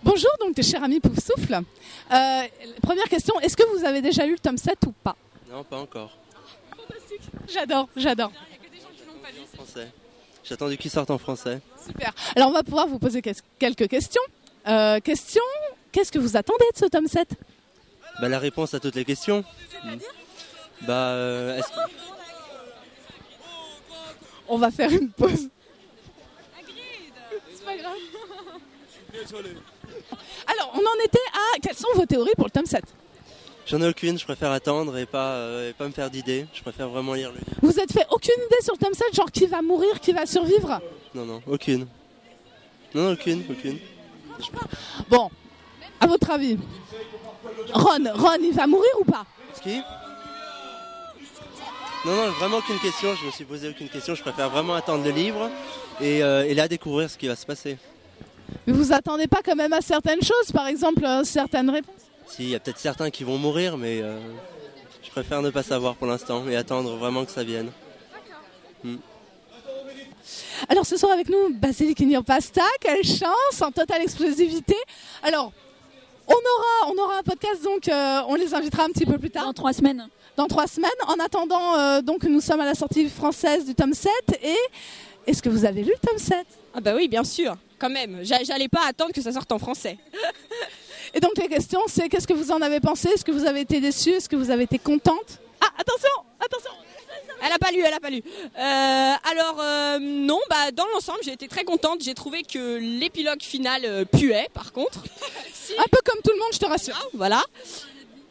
Bonjour, 0.04 0.32
donc 0.40 0.56
tes 0.56 0.64
chers 0.64 0.84
amis 0.84 1.00
Poufsouffle. 1.00 1.54
Euh, 2.12 2.42
première 2.82 3.08
question, 3.10 3.40
est-ce 3.42 3.56
que 3.56 3.78
vous 3.78 3.86
avez 3.86 4.02
déjà 4.02 4.26
lu 4.26 4.34
le 4.34 4.40
tome 4.40 4.58
7 4.58 4.78
ou 4.88 4.94
pas? 5.04 5.16
Non, 5.52 5.64
pas 5.64 5.78
encore. 5.78 6.18
J'adore, 7.50 7.88
j'adore. 7.96 8.32
Français. 9.56 9.88
J'ai 10.44 10.53
attendu 10.53 10.77
qu'il 10.77 10.91
sorte 10.91 11.12
en 11.12 11.18
français. 11.18 11.60
Super. 11.86 12.13
Alors 12.36 12.50
on 12.50 12.53
va 12.53 12.63
pouvoir 12.63 12.88
vous 12.88 13.00
poser 13.00 13.22
quelques 13.60 13.88
questions. 13.88 14.22
Euh, 14.68 15.00
question, 15.00 15.41
qu'est-ce 15.91 16.12
que 16.12 16.20
vous 16.20 16.36
attendez 16.38 16.65
de 16.74 16.77
ce 16.80 16.86
tome 16.86 17.08
7 17.08 17.30
Bah, 18.20 18.27
la 18.30 18.39
réponse 18.39 18.74
à 18.74 18.80
toutes 18.80 18.96
les 18.96 19.06
questions. 19.06 19.44
Bah, 20.82 20.94
euh, 21.12 21.58
est-ce 21.58 21.68
que- 21.68 21.91
On 24.48 24.58
va 24.58 24.72
faire 24.72 24.91
une 24.91 25.10
pause. 25.10 25.48
C'est 27.53 27.65
pas 27.65 27.77
grave. 27.77 27.94
Alors, 30.48 30.72
on 30.74 30.80
en 30.80 31.06
était 31.06 31.20
à 31.34 31.60
quelles 31.62 31.75
sont 31.75 31.88
vos 31.96 32.06
théories 32.06 32.34
pour 32.36 32.46
le 32.46 32.51
tome 32.51 32.65
7 32.65 32.84
J'en 33.68 33.82
ai 33.82 33.88
aucune, 33.88 34.18
je 34.18 34.25
préfère 34.25 34.51
attendre 34.51 34.98
et 34.98 35.06
pas, 35.06 35.34
euh, 35.34 35.70
et 35.70 35.74
pas 35.74 35.88
me 35.88 35.91
faire 35.94 36.10
d'idées. 36.10 36.46
Je 36.53 36.62
préfère 36.62 36.89
vraiment 36.89 37.13
lire 37.13 37.30
le 37.32 37.38
livre. 37.38 37.51
Vous 37.62 37.80
êtes 37.80 37.91
fait 37.91 38.06
aucune 38.12 38.36
idée 38.48 38.62
sur 38.63 38.74
le 38.74 38.80
tome 38.80 38.94
7, 38.94 39.15
genre 39.15 39.32
qui 39.32 39.46
va 39.46 39.62
mourir, 39.62 40.00
qui 40.00 40.12
va 40.12 40.25
survivre 40.25 40.82
Non, 41.13 41.25
non, 41.25 41.41
aucune. 41.48 41.88
Non, 42.94 43.03
non, 43.03 43.12
aucune, 43.13 43.44
aucune. 43.50 43.77
Bon, 45.10 45.30
à 46.00 46.08
votre 46.08 46.32
avis, 46.32 46.58
Ron, 47.74 48.03
Ron, 48.15 48.38
il 48.41 48.53
va 48.53 48.68
mourir 48.68 48.91
ou 49.00 49.06
pas? 49.06 49.25
Qui? 49.62 49.82
Non, 52.03 52.15
non, 52.15 52.32
vraiment 52.32 52.58
aucune 52.58 52.80
question. 52.80 53.13
Je 53.15 53.27
me 53.27 53.32
suis 53.32 53.46
posé 53.46 53.70
aucune 53.70 53.88
question. 53.88 54.15
Je 54.15 54.22
préfère 54.24 54.50
vraiment 54.50 54.74
attendre 54.74 55.03
le 55.03 55.12
livre 55.12 55.50
et, 56.01 56.24
euh, 56.24 56.46
et 56.46 56.56
là 56.56 56.68
découvrir 56.68 57.10
ce 57.10 57.18
qui 57.18 57.27
va 57.27 57.36
se 57.36 57.46
passer. 57.46 57.77
Mais 58.65 58.74
vous 58.74 58.91
attendez 58.91 59.27
pas 59.27 59.41
quand 59.46 59.56
même 59.56 59.72
à 59.74 59.82
certaines 59.82 60.22
choses, 60.22 60.51
par 60.51 60.68
exemple 60.68 61.06
euh, 61.06 61.24
certaines 61.24 61.70
réponses? 61.70 62.11
Si, 62.36 62.44
il 62.44 62.50
y 62.50 62.56
a 62.56 62.60
peut-être 62.60 62.80
certains 62.80 63.10
qui 63.10 63.24
vont 63.24 63.38
mourir, 63.38 63.78
mais 63.78 64.02
euh, 64.02 64.20
je 65.04 65.10
préfère 65.10 65.42
ne 65.42 65.50
pas 65.50 65.64
savoir 65.64 65.96
pour 65.96 66.08
l'instant 66.08 66.48
et 66.48 66.56
attendre 66.56 66.96
vraiment 66.96 67.26
que 67.26 67.32
ça 67.32 67.44
vienne. 67.44 67.72
Hmm. 68.84 68.96
Alors 70.70 70.86
ce 70.86 70.96
soir 70.98 71.12
avec 71.12 71.28
nous, 71.30 71.54
Basilic 71.54 72.02
Pasta, 72.26 72.62
quelle 72.80 73.04
chance, 73.04 73.62
en 73.62 73.72
totale 73.72 74.02
explosivité. 74.04 74.76
Alors, 75.24 75.52
on 76.28 76.34
aura, 76.34 76.94
on 76.94 76.98
aura 77.04 77.18
un 77.18 77.24
podcast, 77.24 77.64
donc 77.64 77.88
euh, 77.90 78.22
on 78.28 78.36
les 78.36 78.54
invitera 78.54 78.84
un 78.86 78.90
petit 78.90 79.06
peu 79.06 79.18
plus 79.18 79.30
tard. 79.32 79.46
Dans 79.46 79.54
trois 79.54 79.74
semaines. 79.74 80.08
Dans 80.38 80.48
trois 80.48 80.68
semaines. 80.68 80.90
En 81.08 81.16
attendant, 81.20 81.78
euh, 81.78 82.02
donc 82.02 82.24
nous 82.24 82.40
sommes 82.40 82.62
à 82.62 82.66
la 82.66 82.76
sortie 82.76 83.10
française 83.10 83.66
du 83.66 83.76
tome 83.76 83.94
7 83.94 84.12
et 84.44 84.56
est-ce 85.28 85.42
que 85.42 85.50
vous 85.50 85.66
avez 85.66 85.84
lu 85.84 85.92
le 85.92 86.08
tome 86.08 86.18
7 86.18 86.38
Ah 86.76 86.80
bah 86.80 86.94
oui, 86.96 87.08
bien 87.10 87.24
sûr, 87.26 87.58
quand 87.78 87.90
même. 87.90 88.20
J'a- 88.24 88.44
J'allais 88.44 88.70
pas 88.70 88.86
attendre 88.88 89.12
que 89.12 89.22
ça 89.22 89.32
sorte 89.34 89.52
en 89.52 89.60
français. 89.60 89.98
Et 91.13 91.20
donc 91.20 91.32
les 91.38 91.48
questions, 91.48 91.82
c'est 91.88 92.08
qu'est-ce 92.10 92.27
que 92.27 92.34
vous 92.34 92.51
en 92.51 92.62
avez 92.62 92.80
pensé? 92.80 93.10
Est-ce 93.10 93.25
que 93.25 93.32
vous 93.32 93.46
avez 93.46 93.62
été 93.62 93.80
déçue? 93.82 94.12
Est-ce 94.12 94.30
que 94.30 94.36
vous 94.36 94.50
avez 94.50 94.63
été 94.63 94.80
contente? 94.80 95.39
Ah, 95.60 95.68
attention, 95.77 96.10
attention 96.39 96.72
Elle 97.44 97.51
a 97.51 97.58
pas 97.60 97.72
lu, 97.72 97.82
elle 97.86 97.94
a 97.94 98.00
pas 98.00 98.10
lu. 98.10 98.24
Euh, 98.25 99.13
alors 99.32 99.58
euh, 99.60 100.00
non, 100.00 100.39
bah 100.50 100.72
dans 100.72 100.86
l'ensemble, 100.94 101.20
j'ai 101.24 101.34
été 101.34 101.48
très 101.48 101.63
contente. 101.65 102.01
J'ai 102.01 102.13
trouvé 102.13 102.44
que 102.44 102.77
l'épilogue 102.77 103.41
final 103.41 103.82
euh, 103.86 104.06
puait, 104.06 104.48
par 104.53 104.72
contre. 104.72 105.00
Un 105.77 105.84
peu 105.91 106.00
comme 106.06 106.22
tout 106.24 106.32
le 106.32 106.39
monde, 106.39 106.50
je 106.53 106.60
te 106.60 106.65
rassure. 106.65 107.10
voilà. 107.13 107.44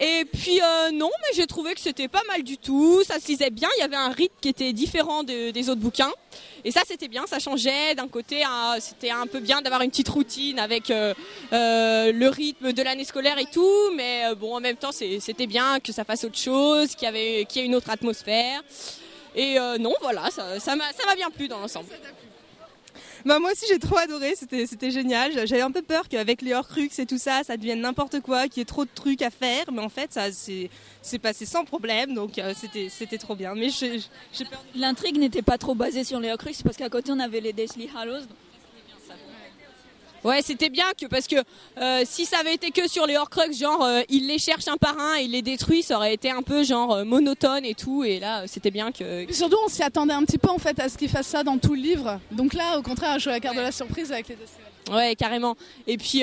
Et 0.02 0.24
puis 0.24 0.60
euh, 0.62 0.90
non, 0.92 1.10
mais 1.22 1.36
j'ai 1.36 1.46
trouvé 1.46 1.74
que 1.74 1.80
c'était 1.80 2.08
pas 2.08 2.22
mal 2.28 2.42
du 2.42 2.56
tout. 2.56 3.02
Ça 3.06 3.20
se 3.20 3.26
lisait 3.28 3.50
bien. 3.50 3.68
Il 3.76 3.80
y 3.80 3.84
avait 3.84 3.96
un 3.96 4.08
rythme 4.10 4.34
qui 4.40 4.48
était 4.48 4.72
différent 4.72 5.22
de- 5.24 5.50
des 5.50 5.68
autres 5.68 5.80
bouquins. 5.82 6.12
Et 6.64 6.70
ça, 6.70 6.82
c'était 6.86 7.08
bien. 7.08 7.26
Ça 7.26 7.38
changeait. 7.38 7.94
D'un 7.94 8.08
côté, 8.08 8.42
hein, 8.44 8.76
c'était 8.80 9.10
un 9.10 9.26
peu 9.26 9.40
bien 9.40 9.62
d'avoir 9.62 9.82
une 9.82 9.90
petite 9.90 10.08
routine 10.08 10.58
avec 10.58 10.90
euh, 10.90 11.14
euh, 11.52 12.12
le 12.12 12.28
rythme 12.28 12.72
de 12.72 12.82
l'année 12.82 13.04
scolaire 13.04 13.38
et 13.38 13.46
tout. 13.46 13.90
Mais 13.96 14.26
euh, 14.26 14.34
bon, 14.34 14.56
en 14.56 14.60
même 14.60 14.76
temps, 14.76 14.92
c'était 14.92 15.46
bien 15.46 15.80
que 15.80 15.92
ça 15.92 16.04
fasse 16.04 16.24
autre 16.24 16.38
chose, 16.38 16.94
qu'il 16.94 17.08
y 17.08 17.58
ait 17.58 17.64
une 17.64 17.74
autre 17.74 17.90
atmosphère. 17.90 18.62
Et 19.36 19.58
non, 19.78 19.94
voilà, 20.00 20.28
ça 20.30 20.58
ça 20.58 20.74
ça 20.74 21.06
m'a 21.06 21.14
bien 21.14 21.30
plu 21.30 21.46
dans 21.46 21.60
l'ensemble. 21.60 21.86
Bah 23.24 23.38
moi 23.38 23.52
aussi 23.52 23.66
j'ai 23.68 23.78
trop 23.78 23.98
adoré, 23.98 24.34
c'était 24.36 24.90
génial. 24.90 25.32
J'avais 25.46 25.60
un 25.60 25.70
peu 25.70 25.82
peur 25.82 26.08
qu'avec 26.08 26.42
les 26.42 26.54
Horcrux 26.54 26.90
et 26.98 27.06
tout 27.06 27.18
ça, 27.18 27.42
ça 27.44 27.56
devienne 27.56 27.80
n'importe 27.80 28.20
quoi, 28.20 28.48
qu'il 28.48 28.58
y 28.58 28.62
ait 28.62 28.64
trop 28.64 28.84
de 28.84 28.90
trucs 28.94 29.22
à 29.22 29.30
faire, 29.30 29.66
mais 29.72 29.82
en 29.82 29.88
fait 29.88 30.12
ça 30.12 30.26
c'est 30.32 31.18
passé 31.18 31.46
sans 31.46 31.64
problème, 31.64 32.14
donc 32.14 32.38
euh, 32.38 32.54
c'était 32.54 33.18
trop 33.18 33.34
bien. 33.34 33.54
Mais. 33.54 33.68
L'intrigue 34.74 35.18
n'était 35.18 35.42
pas 35.42 35.58
trop 35.58 35.74
basée 35.74 36.04
sur 36.04 36.20
les 36.20 36.30
Horcruxes 36.30 36.62
parce 36.62 36.76
qu'à 36.76 36.88
côté 36.88 37.12
on 37.12 37.18
avait 37.18 37.40
les 37.40 37.52
Deathly 37.52 37.90
Hallows. 37.96 38.24
Ouais, 40.22 40.42
c'était 40.42 40.68
bien 40.68 40.84
que 40.98 41.06
parce 41.06 41.26
que 41.26 41.36
euh, 41.78 42.02
si 42.04 42.26
ça 42.26 42.38
avait 42.38 42.54
été 42.54 42.70
que 42.70 42.88
sur 42.88 43.06
les 43.06 43.16
Horcrux, 43.16 43.52
genre 43.54 43.82
euh, 43.82 44.02
il 44.10 44.26
les 44.26 44.38
cherche 44.38 44.68
un 44.68 44.76
par 44.76 44.98
un 44.98 45.16
et 45.18 45.22
il 45.22 45.30
les 45.30 45.42
détruit, 45.42 45.82
ça 45.82 45.96
aurait 45.96 46.12
été 46.12 46.30
un 46.30 46.42
peu 46.42 46.62
genre 46.62 46.92
euh, 46.92 47.04
monotone 47.04 47.64
et 47.64 47.74
tout. 47.74 48.04
Et 48.04 48.20
là, 48.20 48.46
c'était 48.46 48.70
bien 48.70 48.92
que. 48.92 49.32
Surtout, 49.32 49.56
on 49.64 49.68
s'y 49.68 49.82
attendait 49.82 50.12
un 50.12 50.24
petit 50.24 50.38
peu 50.38 50.50
en 50.50 50.58
fait 50.58 50.78
à 50.78 50.88
ce 50.88 50.98
qu'il 50.98 51.08
fasse 51.08 51.26
ça 51.26 51.42
dans 51.42 51.56
tout 51.56 51.74
le 51.74 51.80
livre. 51.80 52.20
Donc 52.32 52.52
là, 52.52 52.78
au 52.78 52.82
contraire, 52.82 53.12
à 53.12 53.18
jouer 53.18 53.32
la 53.32 53.40
carte 53.40 53.56
de 53.56 53.62
la 53.62 53.72
surprise 53.72 54.12
avec 54.12 54.28
les 54.28 54.36
deux. 54.36 54.94
Ouais, 54.94 55.14
carrément. 55.14 55.56
Et 55.86 55.96
puis. 55.96 56.22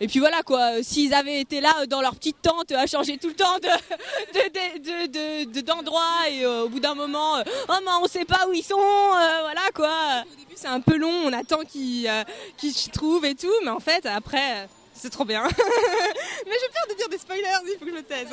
Euh, 0.00 0.04
et 0.04 0.08
puis 0.08 0.18
voilà 0.20 0.42
quoi, 0.42 0.82
s'ils 0.82 1.12
avaient 1.14 1.40
été 1.40 1.60
là 1.60 1.74
euh, 1.80 1.86
dans 1.86 2.00
leur 2.00 2.14
petite 2.14 2.40
tente 2.42 2.72
à 2.72 2.86
changer 2.86 3.18
tout 3.18 3.28
le 3.28 3.34
temps 3.34 3.56
de 3.58 3.68
de- 4.34 4.78
de- 4.78 4.78
de- 4.78 5.44
de- 5.46 5.52
de- 5.52 5.60
d'endroit 5.60 6.28
et 6.30 6.44
euh, 6.44 6.62
au 6.64 6.68
bout 6.68 6.80
d'un 6.80 6.94
moment, 6.94 7.36
euh, 7.36 7.42
oh 7.68 7.72
mais 7.84 7.90
on 8.02 8.06
sait 8.06 8.24
pas 8.24 8.46
où 8.48 8.52
ils 8.52 8.64
sont, 8.64 8.78
euh, 8.78 9.40
voilà 9.42 9.62
quoi. 9.74 9.90
Au 10.24 10.36
début 10.38 10.54
c'est 10.56 10.68
un 10.68 10.80
peu 10.80 10.96
long, 10.96 11.12
on 11.26 11.32
attend 11.32 11.60
qu'ils 11.64 12.06
euh, 12.08 12.22
s'y 12.58 12.90
trouvent 12.90 13.24
et 13.24 13.34
tout, 13.34 13.52
mais 13.64 13.70
en 13.70 13.80
fait 13.80 14.06
après 14.06 14.62
euh, 14.62 14.66
c'est 14.94 15.10
trop 15.10 15.24
bien. 15.24 15.44
mais 15.46 16.52
j'ai 16.60 16.68
peur 16.72 16.86
de 16.90 16.94
dire 16.96 17.08
des 17.08 17.18
spoilers, 17.18 17.44
il 17.66 17.78
faut 17.78 17.84
que 17.84 17.90
je 17.90 17.96
me 17.96 18.02
taise. 18.02 18.28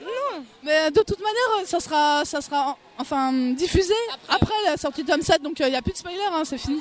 Non, 0.00 0.44
mais 0.62 0.90
de 0.90 1.00
toute 1.02 1.18
manière, 1.20 1.66
ça 1.66 1.80
sera, 1.80 2.24
ça 2.24 2.40
sera 2.40 2.76
enfin 2.98 3.32
diffusé 3.32 3.94
après, 4.28 4.54
la 4.66 4.76
sortie 4.76 5.02
de 5.02 5.10
tome 5.10 5.22
7, 5.22 5.42
donc 5.42 5.58
il 5.58 5.66
n'y 5.66 5.74
a 5.76 5.82
plus 5.82 5.92
de 5.92 5.96
spoiler, 5.98 6.18
hein, 6.30 6.42
c'est 6.44 6.58
fini. 6.58 6.80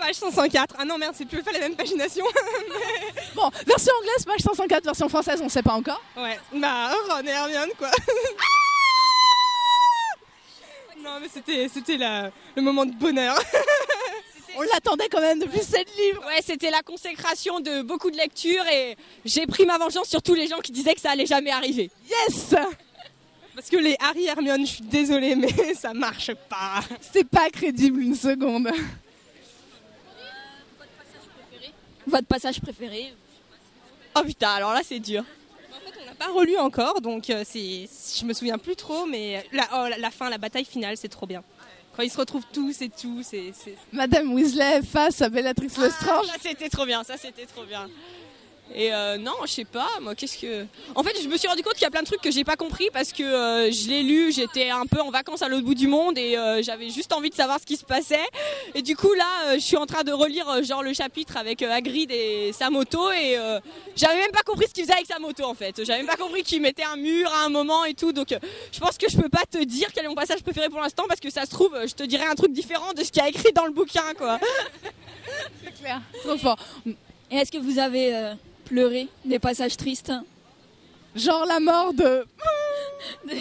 Page 0.00 0.14
504. 0.14 0.74
Ah 0.78 0.84
non 0.84 0.96
merde, 0.98 1.14
c'est 1.16 1.26
plus 1.26 1.42
pas 1.42 1.52
la 1.52 1.58
même 1.60 1.76
pagination. 1.76 2.24
Bon, 3.34 3.48
version 3.66 3.92
anglaise, 4.00 4.24
page 4.26 4.40
504, 4.40 4.84
version 4.84 5.08
française, 5.08 5.40
on 5.42 5.48
sait 5.48 5.62
pas 5.62 5.74
encore. 5.74 6.02
ouais, 6.16 6.38
bah 6.52 6.90
Ron 7.08 7.22
et 7.24 7.28
Hermione 7.28 7.70
quoi. 7.78 7.88
non 11.02 11.18
mais 11.20 11.28
c'était 11.32 11.68
c'était 11.72 11.96
la- 11.96 12.30
le 12.56 12.62
moment 12.62 12.84
de 12.86 12.92
bonheur. 12.94 13.38
On 14.56 14.62
l'attendait 14.62 15.08
quand 15.08 15.20
même 15.20 15.38
depuis 15.38 15.60
7 15.60 15.86
livres. 15.96 16.26
Ouais, 16.26 16.42
c'était 16.44 16.70
la 16.70 16.82
consécration 16.82 17.60
de 17.60 17.82
beaucoup 17.82 18.10
de 18.10 18.16
lectures 18.16 18.66
et 18.66 18.96
j'ai 19.24 19.46
pris 19.46 19.64
ma 19.64 19.78
vengeance 19.78 20.08
sur 20.08 20.20
tous 20.20 20.34
les 20.34 20.48
gens 20.48 20.58
qui 20.58 20.72
disaient 20.72 20.94
que 20.94 21.00
ça 21.00 21.12
allait 21.12 21.24
jamais 21.24 21.52
arriver. 21.52 21.88
Yes 22.08 22.56
Parce 23.54 23.70
que 23.70 23.76
les 23.76 23.96
Harry 24.00 24.26
Hermione, 24.26 24.66
je 24.66 24.72
suis 24.72 24.82
désolée, 24.82 25.36
mais 25.36 25.72
ça 25.80 25.94
marche 25.94 26.32
pas. 26.48 26.80
C'est 27.12 27.28
pas 27.28 27.48
crédible 27.50 28.02
une 28.02 28.16
seconde. 28.16 28.70
Votre 32.10 32.26
passage 32.26 32.60
préféré 32.60 33.14
Oh 34.16 34.22
putain, 34.24 34.50
alors 34.50 34.72
là 34.72 34.80
c'est 34.84 34.98
dur. 34.98 35.24
On 36.02 36.04
l'a 36.06 36.14
pas 36.14 36.32
relu 36.32 36.56
encore, 36.58 37.00
donc 37.00 37.30
euh, 37.30 37.44
c'est, 37.46 37.88
je 38.18 38.24
me 38.24 38.32
souviens 38.32 38.58
plus 38.58 38.74
trop, 38.76 39.06
mais 39.06 39.46
la, 39.52 39.68
oh, 39.74 39.86
la, 39.88 39.96
la 39.98 40.10
fin, 40.10 40.28
la 40.28 40.38
bataille 40.38 40.64
finale, 40.64 40.96
c'est 40.96 41.08
trop 41.08 41.26
bien. 41.26 41.42
Quand 41.96 42.02
ils 42.02 42.10
se 42.10 42.16
retrouvent 42.18 42.46
tous 42.52 42.80
et 42.82 42.88
tout, 42.88 43.20
c'est. 43.22 43.52
c'est- 43.54 43.76
Madame 43.92 44.32
Weasley 44.32 44.82
face 44.82 45.22
à 45.22 45.28
Bellatrix 45.28 45.68
Lestrange. 45.78 46.26
Ça 46.26 46.34
c'était 46.40 46.68
trop 46.68 46.86
bien, 46.86 47.04
ça 47.04 47.16
c'était 47.16 47.46
trop 47.46 47.64
bien. 47.64 47.88
Et 48.74 48.92
euh, 48.92 49.18
non, 49.18 49.32
je 49.42 49.50
sais 49.50 49.64
pas, 49.64 49.88
moi 50.00 50.14
qu'est-ce 50.14 50.38
que. 50.38 50.64
En 50.94 51.02
fait, 51.02 51.20
je 51.20 51.28
me 51.28 51.36
suis 51.36 51.48
rendu 51.48 51.62
compte 51.62 51.74
qu'il 51.74 51.82
y 51.82 51.86
a 51.86 51.90
plein 51.90 52.02
de 52.02 52.06
trucs 52.06 52.20
que 52.20 52.30
j'ai 52.30 52.44
pas 52.44 52.56
compris 52.56 52.88
parce 52.92 53.12
que 53.12 53.22
euh, 53.22 53.72
je 53.72 53.88
l'ai 53.88 54.02
lu, 54.02 54.32
j'étais 54.32 54.70
un 54.70 54.86
peu 54.86 55.00
en 55.00 55.10
vacances 55.10 55.42
à 55.42 55.48
l'autre 55.48 55.64
bout 55.64 55.74
du 55.74 55.88
monde 55.88 56.16
et 56.16 56.36
euh, 56.36 56.62
j'avais 56.62 56.88
juste 56.88 57.12
envie 57.12 57.30
de 57.30 57.34
savoir 57.34 57.58
ce 57.58 57.66
qui 57.66 57.76
se 57.76 57.84
passait. 57.84 58.24
Et 58.74 58.82
du 58.82 58.94
coup, 58.94 59.12
là, 59.14 59.54
je 59.54 59.60
suis 59.60 59.76
en 59.76 59.86
train 59.86 60.04
de 60.04 60.12
relire 60.12 60.62
genre 60.62 60.84
le 60.84 60.92
chapitre 60.92 61.36
avec 61.36 61.62
Hagrid 61.62 62.12
et 62.12 62.52
sa 62.52 62.70
moto 62.70 63.10
et 63.10 63.36
j'avais 63.96 64.16
même 64.16 64.30
pas 64.30 64.42
compris 64.42 64.66
ce 64.68 64.74
qu'il 64.74 64.84
faisait 64.84 64.94
avec 64.94 65.06
sa 65.06 65.18
moto 65.18 65.44
en 65.44 65.54
fait. 65.54 65.84
J'avais 65.84 65.98
même 65.98 66.06
pas 66.06 66.16
compris 66.16 66.44
qu'il 66.44 66.62
mettait 66.62 66.84
un 66.84 66.96
mur 66.96 67.28
à 67.32 67.46
un 67.46 67.48
moment 67.48 67.84
et 67.84 67.94
tout. 67.94 68.12
Donc, 68.12 68.28
je 68.72 68.80
pense 68.80 68.98
que 68.98 69.10
je 69.10 69.16
peux 69.16 69.28
pas 69.28 69.44
te 69.50 69.62
dire 69.64 69.88
quel 69.92 70.04
est 70.04 70.08
mon 70.08 70.14
passage 70.14 70.42
préféré 70.42 70.68
pour 70.68 70.80
l'instant 70.80 71.04
parce 71.08 71.20
que 71.20 71.30
ça 71.30 71.44
se 71.44 71.50
trouve, 71.50 71.76
je 71.86 71.94
te 71.94 72.04
dirais 72.04 72.26
un 72.26 72.36
truc 72.36 72.52
différent 72.52 72.92
de 72.92 73.02
ce 73.02 73.10
qu'il 73.10 73.20
y 73.22 73.24
a 73.24 73.28
écrit 73.28 73.52
dans 73.52 73.66
le 73.66 73.72
bouquin, 73.72 74.14
quoi. 74.16 74.38
C'est 75.64 75.74
clair. 75.80 76.00
Trop 76.22 76.36
fort. 76.38 76.58
Et 77.30 77.36
est-ce 77.36 77.50
que 77.50 77.58
vous 77.58 77.78
avez 77.78 78.34
pleuré 78.70 79.08
des 79.24 79.40
passages 79.40 79.76
tristes 79.76 80.12
Genre 81.16 81.44
la 81.44 81.58
mort 81.58 81.92
de. 81.92 82.24
de, 83.26 83.34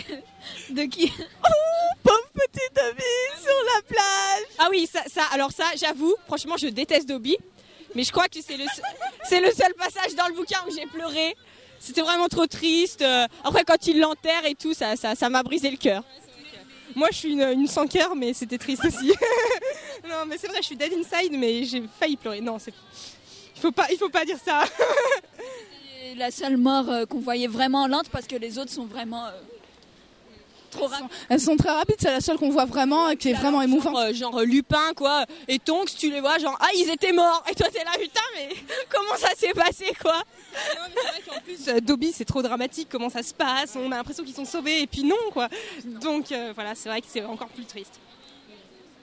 de 0.74 0.82
qui? 0.90 1.12
Oh, 1.20 1.96
pauvre 2.04 2.30
petit 2.34 2.68
Dobby 2.76 3.04
sur 3.40 3.54
la 3.76 3.82
plage 3.84 4.48
Ah 4.58 4.68
oui, 4.72 4.90
ça, 4.92 5.04
ça 5.06 5.22
alors 5.32 5.52
ça, 5.52 5.66
j'avoue, 5.76 6.16
franchement, 6.26 6.56
je 6.58 6.66
déteste 6.68 7.08
Dobby. 7.08 7.38
Mais 7.94 8.04
je 8.04 8.12
crois 8.12 8.28
que 8.28 8.42
c'est 8.42 8.58
le, 8.58 8.66
c'est 9.24 9.40
le 9.40 9.52
seul 9.52 9.72
passage 9.76 10.16
dans 10.16 10.28
le 10.28 10.34
bouquin 10.34 10.58
où 10.68 10.72
j'ai 10.76 10.88
pleuré. 10.88 11.36
C'était 11.80 12.02
vraiment 12.02 12.28
trop 12.28 12.48
triste. 12.48 13.04
Euh, 13.04 13.28
Après, 13.44 13.64
quand 13.64 13.86
il 13.86 14.00
l'enterre 14.00 14.46
et 14.46 14.56
tout, 14.56 14.74
ça, 14.74 14.96
ça, 14.96 15.14
ça 15.14 15.30
m'a 15.30 15.44
brisé 15.44 15.70
le 15.70 15.78
cœur. 15.78 16.04
Moi, 16.96 17.10
je 17.12 17.18
suis 17.18 17.32
une, 17.34 17.42
une 17.42 17.68
sans 17.68 17.86
cœur, 17.86 18.16
mais 18.16 18.34
c'était 18.34 18.58
triste 18.58 18.84
aussi. 18.84 19.10
non, 20.10 20.26
mais 20.28 20.40
c'est 20.40 20.48
vrai, 20.48 20.58
je 20.62 20.66
suis 20.66 20.76
dead 20.76 20.92
inside, 20.94 21.34
mais 21.34 21.66
j'ai 21.66 21.84
failli 22.00 22.18
pleurer. 22.18 22.42
Non, 22.42 22.58
c'est. 22.58 22.74
Il 23.60 23.62
faut 23.62 23.72
pas, 23.72 23.88
il 23.92 23.98
faut 23.98 24.10
pas 24.10 24.26
dire 24.26 24.40
ça. 24.44 24.64
C'est 26.02 26.16
la 26.16 26.32
seule 26.32 26.58
mort 26.58 26.90
euh, 26.90 27.06
qu'on 27.06 27.20
voyait 27.20 27.48
vraiment 27.48 27.88
lente 27.88 28.10
parce 28.10 28.26
que 28.26 28.36
les 28.36 28.58
autres 28.58 28.72
sont 28.72 28.86
vraiment 28.86 29.26
euh, 29.26 29.32
trop 30.70 30.88
rapides. 30.88 31.08
Elles 31.28 31.40
sont 31.40 31.58
très 31.58 31.70
rapides, 31.70 31.98
c'est 32.00 32.12
la 32.12 32.22
seule 32.22 32.38
qu'on 32.38 32.50
voit 32.50 32.66
vraiment, 32.66 33.16
qui 33.16 33.30
est 33.30 33.34
vraiment 33.34 33.62
émouvante. 33.62 33.94
Genre, 33.94 34.00
euh, 34.02 34.14
genre, 34.14 34.42
Lupin, 34.42 34.94
quoi. 34.96 35.26
Et 35.48 35.60
Tonks, 35.60 35.96
tu 35.98 36.10
les 36.10 36.22
vois, 36.22 36.38
genre, 36.38 36.58
ah, 36.60 36.70
ils 36.76 36.90
étaient 36.90 37.12
morts. 37.12 37.44
Et 37.50 37.56
toi, 37.56 37.68
t'es 37.72 37.84
là, 37.84 37.92
putain, 38.00 38.22
mais 38.36 38.50
comment 38.90 39.16
ça 39.18 39.30
s'est 39.36 39.54
passé, 39.54 39.92
quoi? 40.00 40.24
En 41.36 41.42
plus, 41.42 41.68
euh, 41.68 41.80
Dobby, 41.80 42.12
c'est 42.14 42.26
trop 42.26 42.42
dramatique, 42.42 42.88
comment 42.90 43.10
ça 43.10 43.24
se 43.24 43.34
passe? 43.34 43.76
On 43.76 43.92
a 43.92 43.98
l'impression 43.98 44.24
qu'ils 44.24 44.36
sont 44.36 44.46
sauvés, 44.46 44.82
et 44.82 44.88
puis 44.88 45.04
non, 45.04 45.16
quoi. 45.32 45.50
Donc 45.86 46.32
euh, 46.32 46.52
voilà, 46.56 46.76
c'est 46.76 46.90
vrai 46.90 47.02
que 47.02 47.08
c'est 47.10 47.24
encore 47.24 47.50
plus 47.50 47.66
triste. 47.66 48.00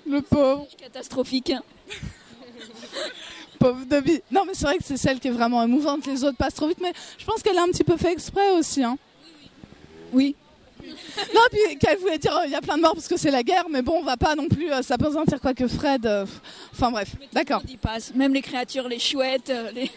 Le 0.06 0.22
pauvre. 0.22 0.66
Catastrophique. 0.78 1.52
Pauvre 3.56 3.84
Dobby. 3.84 4.20
Non, 4.30 4.42
mais 4.46 4.54
c'est 4.54 4.64
vrai 4.66 4.78
que 4.78 4.84
c'est 4.84 4.96
celle 4.96 5.18
qui 5.20 5.28
est 5.28 5.32
vraiment 5.32 5.62
émouvante. 5.62 6.06
Les 6.06 6.22
autres 6.24 6.36
passent 6.36 6.54
trop 6.54 6.68
vite, 6.68 6.80
mais 6.80 6.92
je 7.18 7.24
pense 7.24 7.42
qu'elle 7.42 7.58
a 7.58 7.62
un 7.62 7.68
petit 7.68 7.84
peu 7.84 7.96
fait 7.96 8.12
exprès 8.12 8.50
aussi. 8.52 8.82
Hein. 8.84 8.96
Oui. 10.12 10.34
Non, 11.34 11.40
puis 11.50 11.78
qu'elle 11.78 11.98
voulait 11.98 12.18
dire 12.18 12.36
euh, 12.36 12.46
il 12.46 12.52
y 12.52 12.54
a 12.54 12.60
plein 12.60 12.76
de 12.76 12.82
morts 12.82 12.94
parce 12.94 13.08
que 13.08 13.16
c'est 13.16 13.30
la 13.32 13.42
guerre, 13.42 13.64
mais 13.68 13.82
bon, 13.82 13.94
on 13.98 14.04
va 14.04 14.16
pas 14.16 14.34
non 14.36 14.46
plus. 14.46 14.70
euh, 14.72 14.82
dire 15.24 15.40
quoi 15.40 15.52
que 15.52 15.66
Fred. 15.66 16.06
euh, 16.06 16.24
Enfin 16.72 16.90
bref, 16.92 17.08
d'accord. 17.32 17.62
Même 18.14 18.32
les 18.34 18.42
créatures, 18.42 18.86
les 18.88 18.98
chouettes, 19.00 19.50
euh, 19.50 19.70
les. 19.72 19.90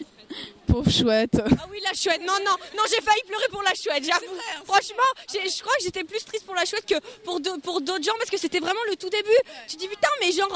Pauvre 0.68 0.92
chouette. 0.92 1.42
Ah 1.44 1.66
oui, 1.72 1.80
la 1.84 1.94
chouette. 1.94 2.22
Non, 2.22 2.34
non, 2.46 2.52
non, 2.78 2.84
j'ai 2.88 3.02
failli 3.02 3.22
pleurer 3.28 3.48
pour 3.50 3.64
la 3.64 3.74
chouette, 3.74 4.04
j'avoue. 4.04 4.36
Franchement, 4.66 5.10
je 5.28 5.62
crois 5.62 5.74
que 5.78 5.84
j'étais 5.84 6.04
plus 6.04 6.24
triste 6.24 6.46
pour 6.46 6.54
la 6.54 6.64
chouette 6.66 6.86
que 6.86 6.94
pour 7.24 7.42
pour 7.64 7.82
d'autres 7.82 8.04
gens 8.04 8.14
parce 8.20 8.30
que 8.30 8.38
c'était 8.38 8.60
vraiment 8.60 8.80
le 8.88 8.96
tout 8.96 9.10
début. 9.10 9.30
Tu 9.68 9.78
dis 9.78 9.88
putain, 9.88 10.08
mais 10.22 10.32
genre, 10.32 10.48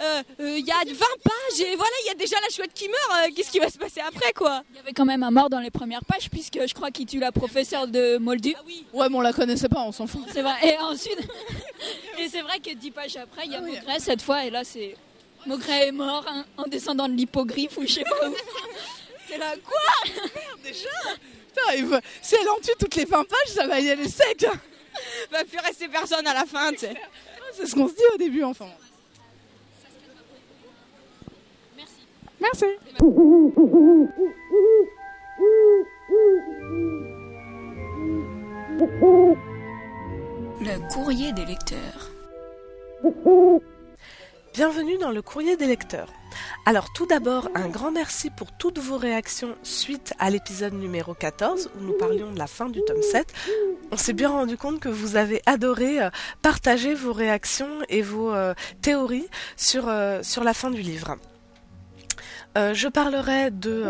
il 0.00 0.04
euh, 0.04 0.22
euh, 0.40 0.58
il 0.58 0.66
y 0.66 0.70
a 0.70 0.76
20 0.84 0.92
pages 0.94 1.60
et 1.60 1.74
voilà, 1.76 1.92
il 2.04 2.08
y 2.08 2.10
a 2.10 2.14
déjà 2.14 2.36
la 2.42 2.50
chouette 2.50 2.72
qui 2.74 2.88
meurt. 2.88 3.00
euh, 3.28 3.30
Qu'est-ce 3.34 3.50
qui 3.50 3.60
va 3.60 3.70
se 3.70 3.78
passer 3.78 4.00
après, 4.00 4.32
quoi? 4.34 4.62
Il 4.72 4.76
y 4.76 4.80
avait 4.80 4.92
quand 4.92 5.06
même 5.06 5.22
un 5.22 5.30
mort 5.30 5.48
dans 5.48 5.60
les 5.60 5.70
premières 5.70 6.04
pages 6.04 6.28
puisque 6.30 6.58
je 6.66 6.74
crois 6.74 6.90
qu'il 6.90 7.06
tue 7.06 7.18
la 7.18 7.32
professeure 7.32 7.86
de 7.86 8.18
Moldu. 8.18 8.54
Ouais, 8.92 9.08
mais 9.08 9.16
on 9.16 9.20
la 9.22 9.32
connaissait 9.32 9.70
pas, 9.70 9.80
on 9.80 9.92
s'en 9.92 10.06
fout. 10.06 10.22
C'est 10.32 10.42
vrai. 10.42 10.54
Et 10.64 10.76
ensuite, 10.78 11.18
et 12.18 12.28
c'est 12.28 12.42
vrai 12.42 12.60
que 12.60 12.74
dix 12.74 12.90
pages 12.90 13.16
après, 13.16 13.46
il 13.46 13.52
y 13.52 13.54
a 13.54 13.60
Maugret 13.62 14.00
cette 14.00 14.20
fois 14.20 14.44
et 14.44 14.50
là 14.50 14.64
c'est 14.64 14.96
Maugret 15.46 15.88
est 15.88 15.92
mort 15.92 16.24
hein, 16.28 16.44
en 16.58 16.64
descendant 16.64 17.08
de 17.08 17.14
l'hippogriffe 17.14 17.78
ou 17.78 17.82
je 17.86 17.94
sais 17.94 18.04
pas 18.04 18.28
où. 18.28 18.34
C'est 19.32 19.38
là 19.38 19.54
quoi 19.64 20.12
Déjà 20.62 20.88
Putain, 21.48 21.74
il 21.76 21.86
veut- 21.86 22.00
Si 22.20 22.34
elle 22.38 22.48
en 22.50 22.56
tue 22.56 22.72
toutes 22.78 22.94
les 22.96 23.06
20 23.06 23.24
pages, 23.24 23.48
ça 23.54 23.66
va 23.66 23.80
y 23.80 23.88
aller 23.90 24.08
sec. 24.08 24.44
Va 25.30 25.42
plus 25.44 25.58
rester 25.58 25.88
personne 25.88 26.26
à 26.26 26.34
la 26.34 26.44
fin, 26.44 26.70
tu 26.72 26.80
sais. 26.80 26.94
C'est 27.54 27.66
ce 27.66 27.74
qu'on 27.74 27.88
se 27.88 27.94
dit 27.94 28.02
au 28.14 28.18
début, 28.18 28.42
enfin. 28.44 28.68
Merci. 32.40 32.66
Le 40.60 40.88
courrier 40.92 41.32
des 41.32 41.44
lecteurs. 41.44 42.10
Bienvenue 44.54 44.98
dans 44.98 45.10
le 45.10 45.22
courrier 45.22 45.56
des 45.56 45.66
lecteurs. 45.66 46.08
Alors 46.64 46.92
tout 46.92 47.06
d'abord, 47.06 47.48
un 47.54 47.68
grand 47.68 47.90
merci 47.90 48.30
pour 48.30 48.52
toutes 48.52 48.78
vos 48.78 48.96
réactions 48.96 49.56
suite 49.62 50.14
à 50.18 50.30
l'épisode 50.30 50.74
numéro 50.74 51.12
14 51.12 51.70
où 51.76 51.82
nous 51.82 51.92
parlions 51.94 52.30
de 52.32 52.38
la 52.38 52.46
fin 52.46 52.68
du 52.68 52.80
tome 52.84 53.02
7. 53.02 53.32
On 53.90 53.96
s'est 53.96 54.12
bien 54.12 54.30
rendu 54.30 54.56
compte 54.56 54.78
que 54.78 54.88
vous 54.88 55.16
avez 55.16 55.42
adoré 55.44 56.00
euh, 56.00 56.10
partager 56.40 56.94
vos 56.94 57.12
réactions 57.12 57.80
et 57.88 58.00
vos 58.00 58.32
euh, 58.32 58.54
théories 58.80 59.28
sur, 59.56 59.88
euh, 59.88 60.22
sur 60.22 60.44
la 60.44 60.54
fin 60.54 60.70
du 60.70 60.80
livre. 60.80 61.16
Je 62.54 62.86
parlerai 62.86 63.50
de 63.50 63.86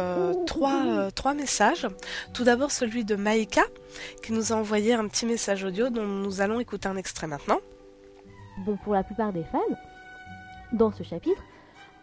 trois, 0.47 1.11
trois 1.11 1.35
messages. 1.35 1.89
Tout 2.33 2.45
d'abord 2.45 2.71
celui 2.71 3.05
de 3.05 3.17
Maïka 3.17 3.65
qui 4.23 4.33
nous 4.33 4.53
a 4.53 4.57
envoyé 4.57 4.95
un 4.95 5.09
petit 5.09 5.27
message 5.27 5.65
audio 5.65 5.91
dont 5.91 6.07
nous 6.07 6.41
allons 6.41 6.61
écouter 6.61 6.89
un 6.89 6.97
extrait 6.97 7.27
maintenant. 7.27 7.59
Bon, 8.59 8.77
pour 8.85 8.95
la 8.95 9.03
plupart 9.03 9.33
des 9.33 9.43
fans, 9.51 9.59
dans 10.73 10.93
ce 10.93 11.03
chapitre, 11.03 11.43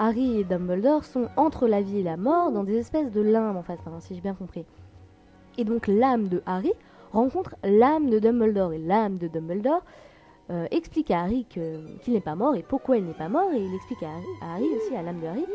Harry 0.01 0.39
et 0.39 0.43
Dumbledore 0.45 1.03
sont 1.03 1.27
entre 1.35 1.67
la 1.67 1.81
vie 1.81 1.99
et 1.99 2.03
la 2.03 2.15
mort 2.15 2.51
dans 2.51 2.63
des 2.63 2.77
espèces 2.77 3.12
de 3.12 3.19
limbes, 3.19 3.57
en 3.57 3.63
fait, 3.63 3.77
si 3.99 4.15
j'ai 4.15 4.21
bien 4.21 4.33
compris. 4.33 4.65
Et 5.57 5.65
donc 5.65 5.88
l'âme 5.88 6.29
de 6.29 6.41
Harry 6.45 6.71
rencontre 7.12 7.55
l'âme 7.65 8.09
de 8.09 8.17
Dumbledore, 8.17 8.71
et 8.71 8.77
l'âme 8.77 9.17
de 9.17 9.27
Dumbledore 9.27 9.83
euh, 10.51 10.67
explique 10.71 11.12
à 11.12 11.21
Harry 11.21 11.45
qu'il 11.45 12.13
n'est 12.13 12.21
pas 12.21 12.35
mort 12.35 12.55
et 12.55 12.63
pourquoi 12.63 12.95
il 12.95 13.05
n'est 13.05 13.13
pas 13.13 13.27
mort, 13.27 13.51
et 13.53 13.59
il 13.59 13.75
explique 13.75 14.01
à 14.03 14.12
Harry, 14.41 14.67
aussi, 14.77 14.95
à 14.95 15.01
l'âme 15.01 15.19
de 15.19 15.27
Harry, 15.27 15.45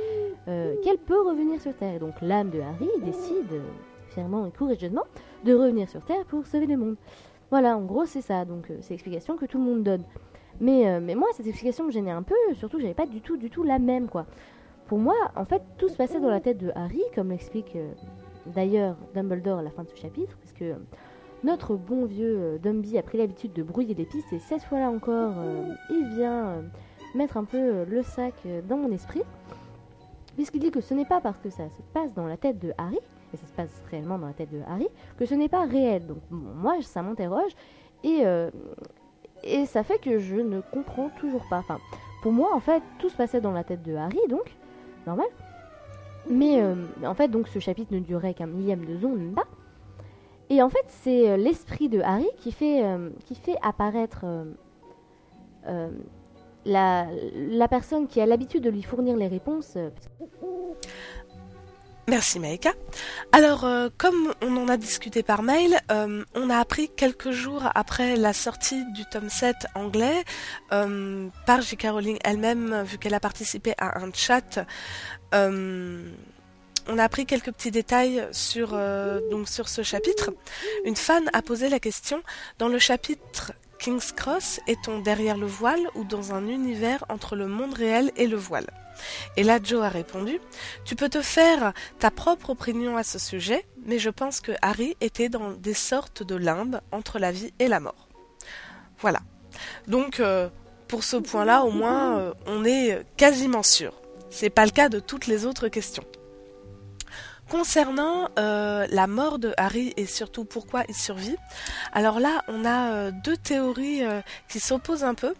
euh, 0.48 0.74
qu'elle 0.84 0.98
peut 0.98 1.22
revenir 1.22 1.58
sur 1.58 1.74
Terre. 1.74 1.94
Et 1.94 1.98
donc 1.98 2.14
l'âme 2.20 2.50
de 2.50 2.60
Harry 2.60 2.90
décide, 3.02 3.62
fièrement 4.10 4.44
et 4.46 4.50
courageusement, 4.50 5.04
de 5.44 5.54
revenir 5.54 5.88
sur 5.88 6.04
Terre 6.04 6.24
pour 6.26 6.46
sauver 6.46 6.66
le 6.66 6.76
monde. 6.76 6.96
Voilà, 7.50 7.78
en 7.78 7.82
gros 7.82 8.04
c'est 8.04 8.20
ça, 8.20 8.44
donc 8.44 8.70
euh, 8.70 8.76
c'est 8.82 8.90
l'explication 8.90 9.36
que 9.38 9.46
tout 9.46 9.56
le 9.56 9.64
monde 9.64 9.82
donne. 9.82 10.04
Mais, 10.60 10.88
euh, 10.88 11.00
mais 11.00 11.14
moi, 11.14 11.28
cette 11.34 11.46
explication 11.46 11.84
me 11.84 11.90
gênait 11.90 12.10
un 12.10 12.22
peu, 12.22 12.34
surtout 12.54 12.78
j'avais 12.78 12.94
pas 12.94 13.06
du 13.06 13.20
tout, 13.20 13.62
la 13.62 13.78
même, 13.78 14.08
quoi. 14.08 14.26
Pour 14.86 14.98
moi, 14.98 15.14
en 15.36 15.44
fait, 15.44 15.62
tout 15.78 15.88
se 15.88 15.96
passait 15.96 16.20
dans 16.20 16.28
la 16.28 16.40
tête 16.40 16.58
de 16.58 16.70
Harry, 16.74 17.02
comme 17.14 17.30
l'explique 17.30 17.74
euh, 17.74 17.92
d'ailleurs 18.46 18.96
Dumbledore 19.14 19.58
à 19.58 19.62
la 19.62 19.70
fin 19.70 19.82
de 19.82 19.88
ce 19.88 19.96
chapitre, 19.96 20.36
parce 20.36 20.52
euh, 20.62 20.74
notre 21.42 21.74
bon 21.74 22.04
vieux 22.04 22.58
Dumby 22.62 22.96
a 22.98 23.02
pris 23.02 23.18
l'habitude 23.18 23.52
de 23.52 23.62
brouiller 23.62 23.94
les 23.94 24.04
pistes, 24.04 24.32
et 24.32 24.38
cette 24.38 24.62
fois-là 24.62 24.90
encore, 24.90 25.34
il 25.90 26.08
vient 26.16 26.62
mettre 27.14 27.36
un 27.36 27.44
peu 27.44 27.84
le 27.84 28.02
sac 28.02 28.34
dans 28.66 28.78
mon 28.78 28.90
esprit, 28.92 29.22
puisqu'il 30.36 30.60
dit 30.60 30.70
que 30.70 30.80
ce 30.80 30.94
n'est 30.94 31.04
pas 31.04 31.20
parce 31.20 31.38
que 31.38 31.50
ça 31.50 31.68
se 31.68 31.82
passe 31.92 32.14
dans 32.14 32.26
la 32.26 32.38
tête 32.38 32.58
de 32.60 32.72
Harry, 32.78 32.98
et 33.34 33.36
ça 33.36 33.46
se 33.46 33.52
passe 33.52 33.82
réellement 33.90 34.18
dans 34.18 34.26
la 34.26 34.32
tête 34.32 34.50
de 34.52 34.60
Harry, 34.66 34.88
que 35.18 35.26
ce 35.26 35.34
n'est 35.34 35.50
pas 35.50 35.66
réel. 35.66 36.06
Donc 36.06 36.18
moi, 36.30 36.76
ça 36.80 37.02
m'interroge, 37.02 37.52
et, 38.04 38.24
et 39.44 39.66
ça 39.66 39.82
fait 39.82 39.98
que 39.98 40.18
je 40.18 40.36
ne 40.36 40.60
comprends 40.60 41.10
toujours 41.20 41.44
pas. 41.48 41.58
Enfin, 41.58 41.78
pour 42.22 42.32
moi, 42.32 42.54
en 42.54 42.60
fait, 42.60 42.82
tout 42.98 43.08
se 43.08 43.16
passait 43.16 43.40
dans 43.40 43.52
la 43.52 43.64
tête 43.64 43.82
de 43.82 43.94
Harry, 43.94 44.18
donc, 44.28 44.56
normal. 45.06 45.26
Mais 46.28 46.62
euh, 46.62 46.74
en 47.04 47.14
fait, 47.14 47.28
donc, 47.28 47.48
ce 47.48 47.58
chapitre 47.58 47.92
ne 47.92 48.00
durait 48.00 48.34
qu'un 48.34 48.46
millième 48.46 48.84
de 48.84 48.96
seconde, 48.96 49.18
même 49.18 49.34
pas. 49.34 49.46
Et 50.50 50.62
en 50.62 50.68
fait, 50.68 50.84
c'est 50.88 51.30
euh, 51.30 51.36
l'esprit 51.36 51.88
de 51.88 52.00
Harry 52.00 52.28
qui 52.38 52.52
fait, 52.52 52.84
euh, 52.84 53.10
apparaître 53.62 54.24
la, 56.66 57.06
la 57.34 57.68
personne 57.68 58.06
qui 58.06 58.20
a 58.20 58.26
l'habitude 58.26 58.62
de 58.62 58.70
lui 58.70 58.82
fournir 58.82 59.16
les 59.16 59.28
réponses. 59.28 59.76
Merci 62.06 62.38
Maïka. 62.38 62.72
Alors, 63.32 63.64
euh, 63.64 63.88
comme 63.96 64.34
on 64.42 64.56
en 64.58 64.68
a 64.68 64.76
discuté 64.76 65.22
par 65.22 65.42
mail, 65.42 65.80
euh, 65.90 66.22
on 66.34 66.50
a 66.50 66.58
appris 66.58 66.90
quelques 66.94 67.30
jours 67.30 67.62
après 67.74 68.16
la 68.16 68.34
sortie 68.34 68.84
du 68.92 69.06
tome 69.06 69.30
7 69.30 69.56
anglais 69.74 70.22
euh, 70.72 71.28
par 71.46 71.62
J.K. 71.62 71.86
Rowling 71.90 72.18
elle-même, 72.22 72.82
vu 72.82 72.98
qu'elle 72.98 73.14
a 73.14 73.20
participé 73.20 73.72
à 73.78 73.98
un 74.00 74.12
chat. 74.12 74.66
on 75.32 76.98
a 76.98 77.02
appris 77.02 77.24
quelques 77.24 77.52
petits 77.52 77.70
détails 77.70 78.28
sur, 78.32 78.78
sur 79.46 79.68
ce 79.70 79.82
chapitre. 79.82 80.30
Une 80.84 80.96
fan 80.96 81.30
a 81.32 81.40
posé 81.40 81.70
la 81.70 81.80
question 81.80 82.22
dans 82.58 82.68
le 82.68 82.78
chapitre 82.78 83.52
King's 83.84 84.12
Cross, 84.12 84.60
est-on 84.66 85.00
derrière 85.00 85.36
le 85.36 85.44
voile 85.44 85.90
ou 85.94 86.04
dans 86.04 86.32
un 86.32 86.48
univers 86.48 87.04
entre 87.10 87.36
le 87.36 87.46
monde 87.46 87.74
réel 87.74 88.12
et 88.16 88.26
le 88.26 88.38
voile? 88.38 88.70
Et 89.36 89.42
là, 89.42 89.58
Joe 89.62 89.84
a 89.84 89.90
répondu 89.90 90.40
Tu 90.86 90.96
peux 90.96 91.10
te 91.10 91.20
faire 91.20 91.74
ta 91.98 92.10
propre 92.10 92.48
opinion 92.48 92.96
à 92.96 93.02
ce 93.02 93.18
sujet, 93.18 93.66
mais 93.84 93.98
je 93.98 94.08
pense 94.08 94.40
que 94.40 94.52
Harry 94.62 94.96
était 95.02 95.28
dans 95.28 95.50
des 95.50 95.74
sortes 95.74 96.22
de 96.22 96.34
limbes 96.34 96.80
entre 96.92 97.18
la 97.18 97.30
vie 97.30 97.52
et 97.58 97.68
la 97.68 97.78
mort. 97.78 98.08
Voilà. 99.00 99.20
Donc, 99.86 100.18
euh, 100.18 100.48
pour 100.88 101.04
ce 101.04 101.18
point-là, 101.18 101.64
au 101.64 101.70
moins, 101.70 102.18
euh, 102.18 102.32
on 102.46 102.64
est 102.64 103.04
quasiment 103.18 103.62
sûr. 103.62 103.92
C'est 104.30 104.48
pas 104.48 104.64
le 104.64 104.70
cas 104.70 104.88
de 104.88 104.98
toutes 104.98 105.26
les 105.26 105.44
autres 105.44 105.68
questions. 105.68 106.04
Concernant 107.50 108.30
euh, 108.38 108.86
la 108.90 109.06
mort 109.06 109.38
de 109.38 109.52
Harry 109.58 109.92
et 109.98 110.06
surtout 110.06 110.44
pourquoi 110.44 110.84
il 110.88 110.94
survit, 110.94 111.36
alors 111.92 112.18
là 112.18 112.42
on 112.48 112.64
a 112.64 112.92
euh, 112.92 113.10
deux 113.22 113.36
théories 113.36 114.02
euh, 114.02 114.22
qui 114.48 114.60
s'opposent 114.60 115.04
un 115.04 115.14
peu. 115.14 115.34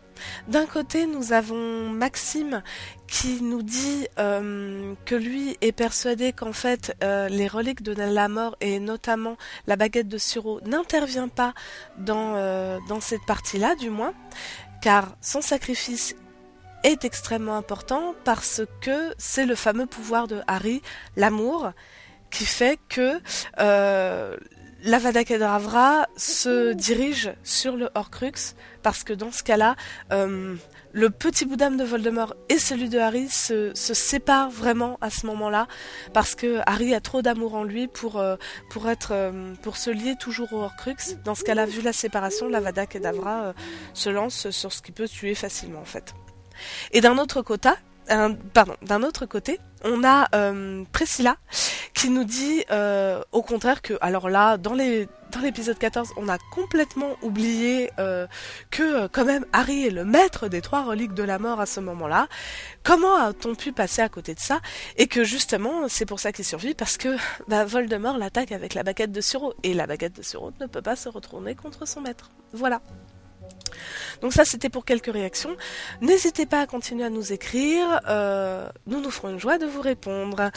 D'un 0.47 0.67
côté 0.67 1.07
nous 1.07 1.33
avons 1.33 1.89
Maxime 1.89 2.63
qui 3.09 3.43
nous 3.43 3.63
dit 3.63 4.07
que 4.17 5.15
lui 5.17 5.57
est 5.61 5.73
persuadé 5.73 6.33
qu'en 6.33 6.53
fait 6.53 6.97
les 7.03 7.49
reliques 7.49 7.83
de 7.83 7.93
la 7.93 8.29
mort 8.29 8.57
et 8.61 8.79
notamment 8.79 9.37
la 9.67 9.75
baguette 9.75 10.07
de 10.07 10.19
Suro 10.19 10.61
n'intervient 10.61 11.27
pas 11.27 11.53
dans, 11.99 12.79
dans 12.87 13.01
cette 13.01 13.27
partie-là 13.27 13.75
du 13.75 13.91
moins, 13.91 14.15
car 14.83 15.17
son 15.21 15.41
sacrifice 15.41 16.15
est 16.85 17.05
extrêmement 17.05 17.57
important 17.57 18.15
parce 18.25 18.63
que 18.81 19.15
c'est 19.19 19.47
le 19.47 19.55
fameux 19.55 19.87
pouvoir 19.87 20.29
de 20.29 20.41
Harry, 20.47 20.83
l'amour, 21.17 21.73
qui 22.31 22.45
fait 22.45 22.79
que 22.89 23.21
euh, 23.59 24.37
l'Avada 24.85 25.25
Kedavra 25.25 26.07
se 26.17 26.73
dirige 26.73 27.33
sur 27.43 27.77
le 27.77 27.89
Horcrux 27.95 28.55
parce 28.83 29.03
que 29.03 29.13
dans 29.13 29.33
ce 29.33 29.43
cas-là, 29.43 29.77
euh, 30.13 30.57
le 30.95 31.11
petit 31.11 31.45
bout 31.45 31.57
d'âme 31.57 31.77
de 31.77 31.83
Voldemort 31.85 32.35
et 32.49 32.59
celui 32.59 32.89
de 32.89 32.99
Harry 32.99 33.29
se, 33.29 33.73
séparent 33.75 34.51
vraiment 34.51 34.97
à 35.01 35.11
ce 35.11 35.27
moment-là 35.27 35.67
parce 36.13 36.37
que 36.37 36.61
Harry 36.67 36.95
a 36.95 37.01
trop 37.01 37.21
d'amour 37.21 37.57
en 37.57 37.65
lui 37.65 37.89
pour 37.89 38.19
euh, 38.19 38.37
être 38.87 39.09
euh, 39.11 39.55
pour 39.63 39.77
se 39.77 39.91
lier 39.91 40.15
toujours 40.19 40.53
au 40.53 40.63
Horcrux. 40.63 41.17
Dans 41.25 41.35
ce 41.35 41.43
cas-là, 41.43 41.67
vu 41.67 41.83
la 41.83 41.93
séparation, 41.93 42.49
l'Avada 42.49 42.87
Kedavra 42.87 43.47
euh, 43.47 43.53
se 43.93 44.09
lance 44.09 44.51
sur 44.51 44.73
ce 44.73 44.83
qui 44.83 44.93
peut 44.93 45.09
tuer 45.09 45.35
facilement 45.35 45.81
en 45.81 45.85
fait. 45.85 46.15
Et 46.93 47.01
d'un 47.01 47.19
autre 47.19 47.43
côté, 47.43 47.71
on 49.85 50.03
a 50.05 50.29
euh, 50.35 50.85
Priscilla 50.93 51.37
qui 51.93 52.11
nous 52.11 52.25
dit 52.25 52.65
euh, 52.71 53.23
au 53.33 53.43
contraire 53.43 53.83
que, 53.83 53.95
alors 54.01 54.29
là, 54.29 54.57
dans 54.57 54.75
l'épisode 54.75 55.79
14, 55.79 56.13
on 56.17 56.29
a 56.29 56.39
complètement 56.53 57.17
oublié 57.23 57.91
euh, 57.99 58.27
que 58.71 59.07
quand 59.09 59.25
même 59.25 59.45
Harry 59.53 59.87
est 59.87 59.91
le 59.91 60.05
maître 60.05 60.49
des 60.49 60.61
trois 60.61 60.85
reliques 60.85 61.15
de 61.15 61.23
la 61.23 61.39
mort 61.39 61.61
à 61.61 61.67
ce 61.67 61.81
moment-là. 61.81 62.29
Comment 62.83 63.17
a-t-on 63.17 63.55
pu 63.55 63.73
passer 63.73 64.03
à 64.03 64.09
côté 64.09 64.35
de 64.35 64.41
ça? 64.41 64.61
Et 64.97 65.07
que 65.07 65.23
justement, 65.23 65.89
c'est 65.89 66.07
pour 66.07 66.21
ça 66.21 66.33
qu'il 66.33 66.45
survit 66.45 66.75
parce 66.75 66.97
que 66.97 67.17
bah, 67.49 67.65
Voldemort 67.65 68.19
l'attaque 68.19 68.53
avec 68.53 68.75
la 68.75 68.83
baguette 68.83 69.13
de 69.13 69.21
Suro 69.21 69.55
et 69.63 69.75
la 69.75 69.87
baguette 69.87 70.17
de 70.17 70.23
Suro 70.23 70.53
ne 70.61 70.67
peut 70.67 70.83
pas 70.83 70.97
se 70.97 71.09
retourner 71.09 71.55
contre 71.55 71.87
son 71.87 72.01
maître. 72.01 72.31
Voilà. 72.53 72.81
Donc 74.23 74.33
ça, 74.33 74.45
c'était 74.45 74.69
pour 74.69 74.85
quelques 74.85 75.13
réactions. 75.13 75.57
N'hésitez 76.01 76.47
pas 76.47 76.61
à 76.61 76.67
continuer 76.67 77.05
à 77.05 77.11
nous 77.11 77.33
écrire. 77.33 78.01
euh, 78.09 78.69
nous 78.87 79.01
nous 79.01 79.11
ferons 79.11 79.31
une 79.31 79.41
joie 79.41 79.59
de 79.59 79.67
vous 79.67 79.81
répondre 79.81 80.51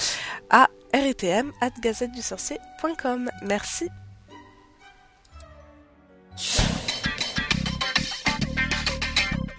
à 0.50 0.68
ritm 0.94 1.52
at 1.62 1.72
gazettedusorcier.com. 1.82 3.30
Merci. 3.44 3.90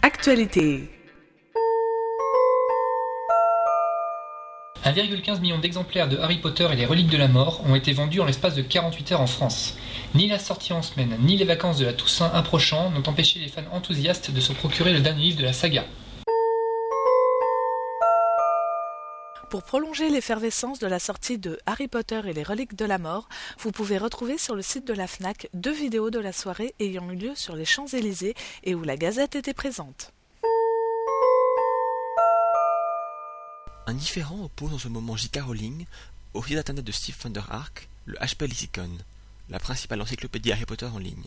Actualité. 0.02 0.90
1,15 4.84 5.40
million 5.40 5.58
d'exemplaires 5.58 6.08
de 6.08 6.16
Harry 6.18 6.38
Potter 6.38 6.66
et 6.72 6.76
les 6.76 6.86
reliques 6.86 7.10
de 7.10 7.16
la 7.16 7.28
mort 7.28 7.62
ont 7.68 7.74
été 7.74 7.92
vendus 7.92 8.20
en 8.20 8.24
l'espace 8.24 8.54
de 8.54 8.62
48 8.62 9.12
heures 9.12 9.20
en 9.20 9.26
France. 9.26 9.76
Ni 10.14 10.26
la 10.26 10.38
sortie 10.38 10.72
en 10.72 10.80
semaine, 10.80 11.16
ni 11.20 11.36
les 11.36 11.44
vacances 11.44 11.76
de 11.76 11.84
la 11.84 11.92
Toussaint 11.92 12.30
approchant 12.32 12.90
n'ont 12.90 13.06
empêché 13.06 13.40
les 13.40 13.48
fans 13.48 13.70
enthousiastes 13.72 14.30
de 14.30 14.40
se 14.40 14.54
procurer 14.54 14.94
le 14.94 15.00
dernier 15.00 15.24
livre 15.24 15.38
de 15.38 15.44
la 15.44 15.52
saga. 15.52 15.84
Pour 19.50 19.62
prolonger 19.62 20.08
l'effervescence 20.08 20.78
de 20.78 20.86
la 20.86 20.98
sortie 20.98 21.38
de 21.38 21.58
Harry 21.66 21.88
Potter 21.88 22.20
et 22.26 22.32
les 22.32 22.42
reliques 22.42 22.74
de 22.74 22.86
la 22.86 22.98
mort, 22.98 23.28
vous 23.58 23.70
pouvez 23.70 23.98
retrouver 23.98 24.38
sur 24.38 24.54
le 24.54 24.62
site 24.62 24.86
de 24.86 24.94
la 24.94 25.06
FNAC 25.06 25.48
deux 25.52 25.72
vidéos 25.72 26.10
de 26.10 26.18
la 26.18 26.32
soirée 26.32 26.74
ayant 26.80 27.10
eu 27.10 27.16
lieu 27.16 27.34
sur 27.34 27.54
les 27.54 27.64
Champs-Élysées 27.66 28.34
et 28.64 28.74
où 28.74 28.82
la 28.84 28.96
Gazette 28.96 29.36
était 29.36 29.54
présente. 29.54 30.12
Un 33.86 33.94
différent 33.94 34.44
oppose 34.44 34.74
en 34.74 34.78
ce 34.78 34.88
moment 34.88 35.16
J.K. 35.16 35.40
Rowling 35.40 35.86
au 36.34 36.42
site 36.42 36.58
internet 36.58 36.84
de 36.84 36.92
Steve 36.92 37.16
Thunderark, 37.16 37.88
le 38.04 38.16
HP 38.16 38.42
Lexicon, 38.42 38.90
la 39.50 39.58
principale 39.58 40.02
encyclopédie 40.02 40.52
Harry 40.52 40.66
Potter 40.66 40.86
en 40.86 40.98
ligne. 40.98 41.26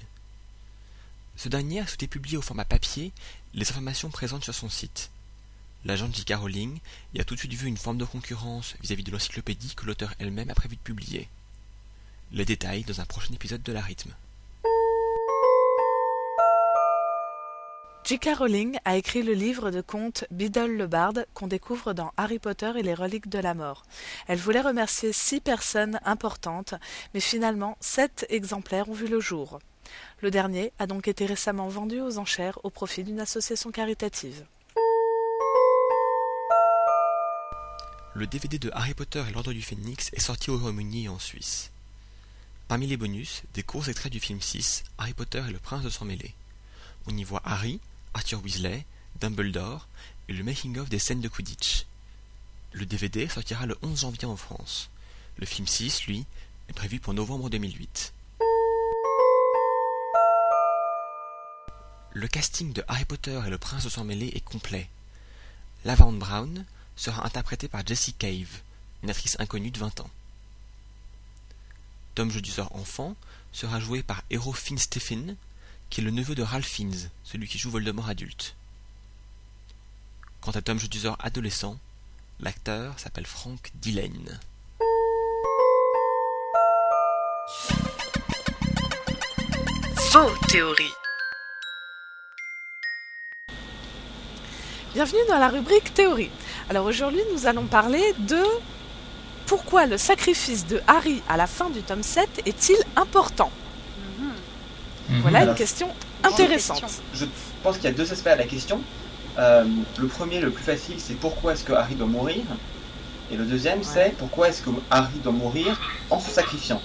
Ce 1.38 1.50
dernier 1.50 1.80
a 1.80 1.88
souhaité 1.88 2.08
publier 2.08 2.38
au 2.38 2.42
format 2.42 2.66
papier 2.66 3.12
les 3.54 3.70
informations 3.70 4.10
présentes 4.10 4.44
sur 4.44 4.54
son 4.54 4.70
site. 4.70 5.10
L'agent 5.86 6.12
J.K. 6.12 6.34
Rowling 6.36 6.80
y 7.16 7.20
a 7.20 7.24
tout 7.24 7.34
de 7.34 7.40
suite 7.40 7.54
vu 7.54 7.68
une 7.68 7.78
forme 7.78 7.98
de 7.98 8.06
concurrence 8.06 8.76
vis-à-vis 8.82 9.04
de 9.04 9.12
l'encyclopédie 9.12 9.74
que 9.76 9.86
l'auteur 9.86 10.14
elle-même 10.20 10.52
a 10.52 10.56
prévu 10.56 10.76
de 10.76 10.82
publier. 10.82 11.28
Les 12.32 12.46
détails 12.46 12.84
dans 12.84 13.02
un 13.02 13.06
prochain 13.06 13.34
épisode 13.34 13.64
de 13.64 13.72
la 13.72 13.82
rythme. 13.82 14.14
J.K. 18.04 18.30
Rowling 18.40 18.78
a 18.84 18.98
écrit 18.98 19.22
le 19.22 19.34
livre 19.34 19.70
de 19.70 19.80
contes 19.80 20.26
Biddle 20.32 20.76
le 20.76 20.88
Barde 20.88 21.28
qu'on 21.34 21.48
découvre 21.48 21.94
dans 21.94 22.12
Harry 22.18 22.40
Potter 22.40 22.72
et 22.76 22.82
les 22.82 22.96
reliques 22.96 23.30
de 23.30 23.38
la 23.38 23.54
mort. 23.54 23.84
Elle 24.28 24.40
voulait 24.40 24.60
remercier 24.60 25.14
six 25.14 25.40
personnes 25.40 26.00
importantes, 26.04 26.74
mais 27.14 27.20
finalement 27.20 27.78
sept 27.80 28.26
exemplaires 28.30 28.90
ont 28.90 28.94
vu 28.94 29.08
le 29.08 29.20
jour. 29.20 29.60
Le 30.22 30.32
dernier 30.32 30.74
a 30.80 30.88
donc 30.88 31.08
été 31.08 31.26
récemment 31.26 31.68
vendu 31.68 32.02
aux 32.02 32.18
enchères 32.18 32.60
au 32.64 32.70
profit 32.70 33.04
d'une 33.04 33.20
association 33.20 33.72
caritative. 33.72 34.46
Le 38.14 38.28
DVD 38.28 38.58
de 38.58 38.72
Harry 38.74 38.96
Potter 38.96 39.24
et 39.30 39.32
l'Ordre 39.32 39.54
du 39.54 39.62
Phénix 39.62 40.10
est 40.14 40.20
sorti 40.20 40.50
au 40.50 40.58
Royaume-Uni 40.58 41.06
et 41.06 41.10
en 41.10 41.20
Suisse. 41.20 41.72
Parmi 42.68 42.88
les 42.88 42.98
bonus, 42.98 43.44
des 43.54 43.64
courts 43.64 43.90
extraits 43.90 44.12
du 44.12 44.20
film 44.20 44.42
6, 44.42 44.84
Harry 44.98 45.14
Potter 45.14 45.44
et 45.48 45.52
le 45.52 45.60
Prince 45.60 45.84
de 45.84 45.90
sang 45.90 46.06
mêlé. 46.06 46.34
On 47.08 47.16
y 47.16 47.24
voit 47.24 47.42
Harry, 47.46 47.80
Arthur 48.14 48.42
Weasley, 48.44 48.86
Dumbledore 49.20 49.88
et 50.28 50.34
le 50.34 50.44
making-of 50.44 50.90
des 50.90 51.00
scènes 51.00 51.22
de 51.22 51.28
Quidditch. 51.28 51.86
Le 52.74 52.86
DVD 52.86 53.28
sortira 53.28 53.66
le 53.66 53.78
11 53.82 54.02
janvier 54.02 54.26
en 54.26 54.38
France. 54.38 54.90
Le 55.38 55.46
film 55.46 55.68
6, 55.68 56.06
lui, 56.08 56.26
est 56.70 56.74
prévu 56.74 57.00
pour 57.00 57.14
novembre 57.14 57.50
2008. 57.50 58.14
Le 62.14 62.28
casting 62.28 62.74
de 62.74 62.84
Harry 62.88 63.06
Potter 63.06 63.42
et 63.46 63.50
le 63.50 63.58
Prince 63.58 63.86
de 63.86 63.90
sang 63.90 64.04
mêlé 64.04 64.28
est 64.36 64.44
complet. 64.44 64.90
Laverne 65.86 66.20
Brown 66.20 66.66
sera 66.96 67.26
interprétée 67.26 67.68
par 67.68 67.88
Jessie 67.88 68.14
Cave, 68.14 68.62
une 69.04 69.10
actrice 69.10 69.38
inconnue 69.40 69.72
de 69.72 69.80
20 69.80 70.02
ans. 70.02 70.10
Tom 72.16 72.30
Jedusor 72.30 72.76
enfant 72.76 73.16
sera 73.54 73.80
joué 73.80 74.04
par 74.04 74.24
Hero 74.30 74.52
Finn 74.52 74.78
Stephen, 74.78 75.38
qui 75.92 76.00
est 76.00 76.04
le 76.04 76.12
neveu 76.12 76.36
de 76.36 76.42
Ralph 76.42 76.66
Fiennes, 76.66 77.10
celui 77.26 77.48
qui 77.48 77.60
joue 77.60 77.70
Voldemort 77.70 78.08
adulte. 78.08 78.56
Quant 80.40 80.52
à 80.52 80.62
Tom 80.62 80.80
Jedusor 80.80 81.18
adolescent, 81.20 81.78
l'acteur 82.40 82.98
s'appelle 82.98 83.28
Frank 83.28 83.72
Dillane. 83.76 84.40
Faux 89.98 90.32
théorie. 90.48 90.94
Bienvenue 94.94 95.20
dans 95.28 95.40
la 95.40 95.50
rubrique 95.50 95.94
théorie. 95.94 96.32
Alors 96.70 96.86
aujourd'hui, 96.86 97.22
nous 97.34 97.48
allons 97.48 97.66
parler 97.66 98.14
de 98.20 98.42
pourquoi 99.46 99.88
le 99.88 99.98
sacrifice 99.98 100.66
de 100.68 100.82
Harry 100.88 101.22
à 101.28 101.36
la 101.36 101.48
fin 101.48 101.70
du 101.70 101.82
tome 101.82 102.04
7 102.04 102.44
est-il 102.46 102.78
important? 102.96 103.52
Voilà 105.22 105.44
une 105.44 105.56
question 105.56 105.88
intéressante. 106.24 106.84
Je 107.14 107.26
pense 107.64 107.76
qu'il 107.76 107.86
y 107.86 107.88
a 107.88 107.92
deux 107.92 108.12
aspects 108.12 108.28
à 108.28 108.36
la 108.36 108.46
question. 108.46 108.82
Euh, 109.38 109.64
le 109.98 110.08
premier, 110.08 110.40
le 110.40 110.52
plus 110.52 110.64
facile, 110.64 110.96
c'est 110.98 111.14
pourquoi 111.14 111.54
est-ce 111.54 111.64
que 111.64 111.74
Harry 111.74 111.96
doit 111.96 112.08
mourir? 112.08 112.44
Et 113.32 113.38
le 113.38 113.46
deuxième, 113.46 113.82
c'est 113.84 114.14
pourquoi 114.18 114.50
est-ce 114.50 114.62
que 114.62 114.70
Harry 114.90 115.20
doit 115.24 115.32
mourir 115.32 115.80
en 116.10 116.20
se 116.20 116.30
sacrifiant? 116.30 116.82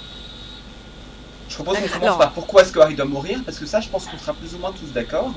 Je 1.48 1.54
propose 1.54 1.78
qu'on 1.78 1.98
commence 1.98 2.18
par 2.18 2.32
pourquoi 2.32 2.62
est-ce 2.62 2.72
que 2.72 2.78
Harry 2.80 2.94
doit 2.94 3.04
mourir, 3.04 3.40
parce 3.44 3.58
que 3.58 3.66
ça, 3.66 3.80
je 3.80 3.88
pense 3.88 4.06
qu'on 4.06 4.18
sera 4.18 4.32
plus 4.32 4.54
ou 4.54 4.58
moins 4.58 4.72
tous 4.72 4.92
d'accord. 4.92 5.32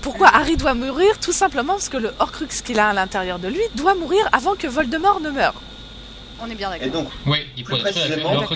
Pourquoi 0.00 0.28
Harry 0.28 0.56
doit 0.56 0.74
mourir? 0.74 1.18
Tout 1.20 1.32
simplement 1.32 1.74
parce 1.74 1.88
que 1.88 1.96
le 1.96 2.12
Horcrux 2.18 2.46
qu'il 2.64 2.78
a 2.78 2.88
à 2.88 2.92
l'intérieur 2.92 3.38
de 3.38 3.48
lui 3.48 3.60
doit 3.74 3.94
mourir 3.94 4.28
avant 4.32 4.54
que 4.54 4.66
Voldemort 4.66 5.20
ne 5.20 5.30
meure. 5.30 5.54
On 6.40 6.48
est 6.48 6.54
bien 6.54 6.72
Et 6.74 6.88
donc, 6.88 7.08
Oui, 7.26 7.46
il 7.56 7.64
plus 7.64 7.78
précisément, 7.78 8.40
le. 8.40 8.46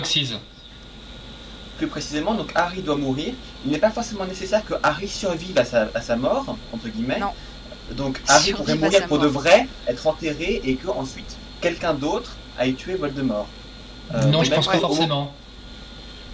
Plus 1.75 1.87
précisément, 1.87 2.35
donc 2.35 2.51
Harry 2.55 2.83
doit 2.83 2.97
mourir. 2.97 3.35
Il 3.63 3.71
n'est 3.71 3.79
pas 3.79 3.91
forcément 3.91 4.25
nécessaire 4.25 4.63
que 4.65 4.75
Harry 4.83 5.07
survive 5.07 5.57
à 5.57 5.65
sa, 5.65 5.91
à 5.93 6.01
sa 6.01 6.15
mort, 6.17 6.59
entre 6.71 6.89
guillemets. 6.89 7.19
Donc 7.89 8.23
Harry 8.27 8.45
Survive 8.49 8.57
pourrait 8.57 8.75
mourir 8.77 9.07
pour 9.07 9.19
de 9.19 9.27
vrai, 9.27 9.69
être 9.87 10.07
enterré 10.07 10.59
et 10.63 10.77
que 10.77 10.87
ensuite 10.87 11.39
quelqu'un 11.61 11.93
d'autre 11.95 12.43
aille 12.55 12.75
tuer 12.75 12.95
Voldemort. 12.95 13.55
Euh, 14.13 14.27
non, 14.31 14.43
je 14.43 14.51
pense 14.51 14.67
pas 14.67 14.79
forcément. 14.79 15.39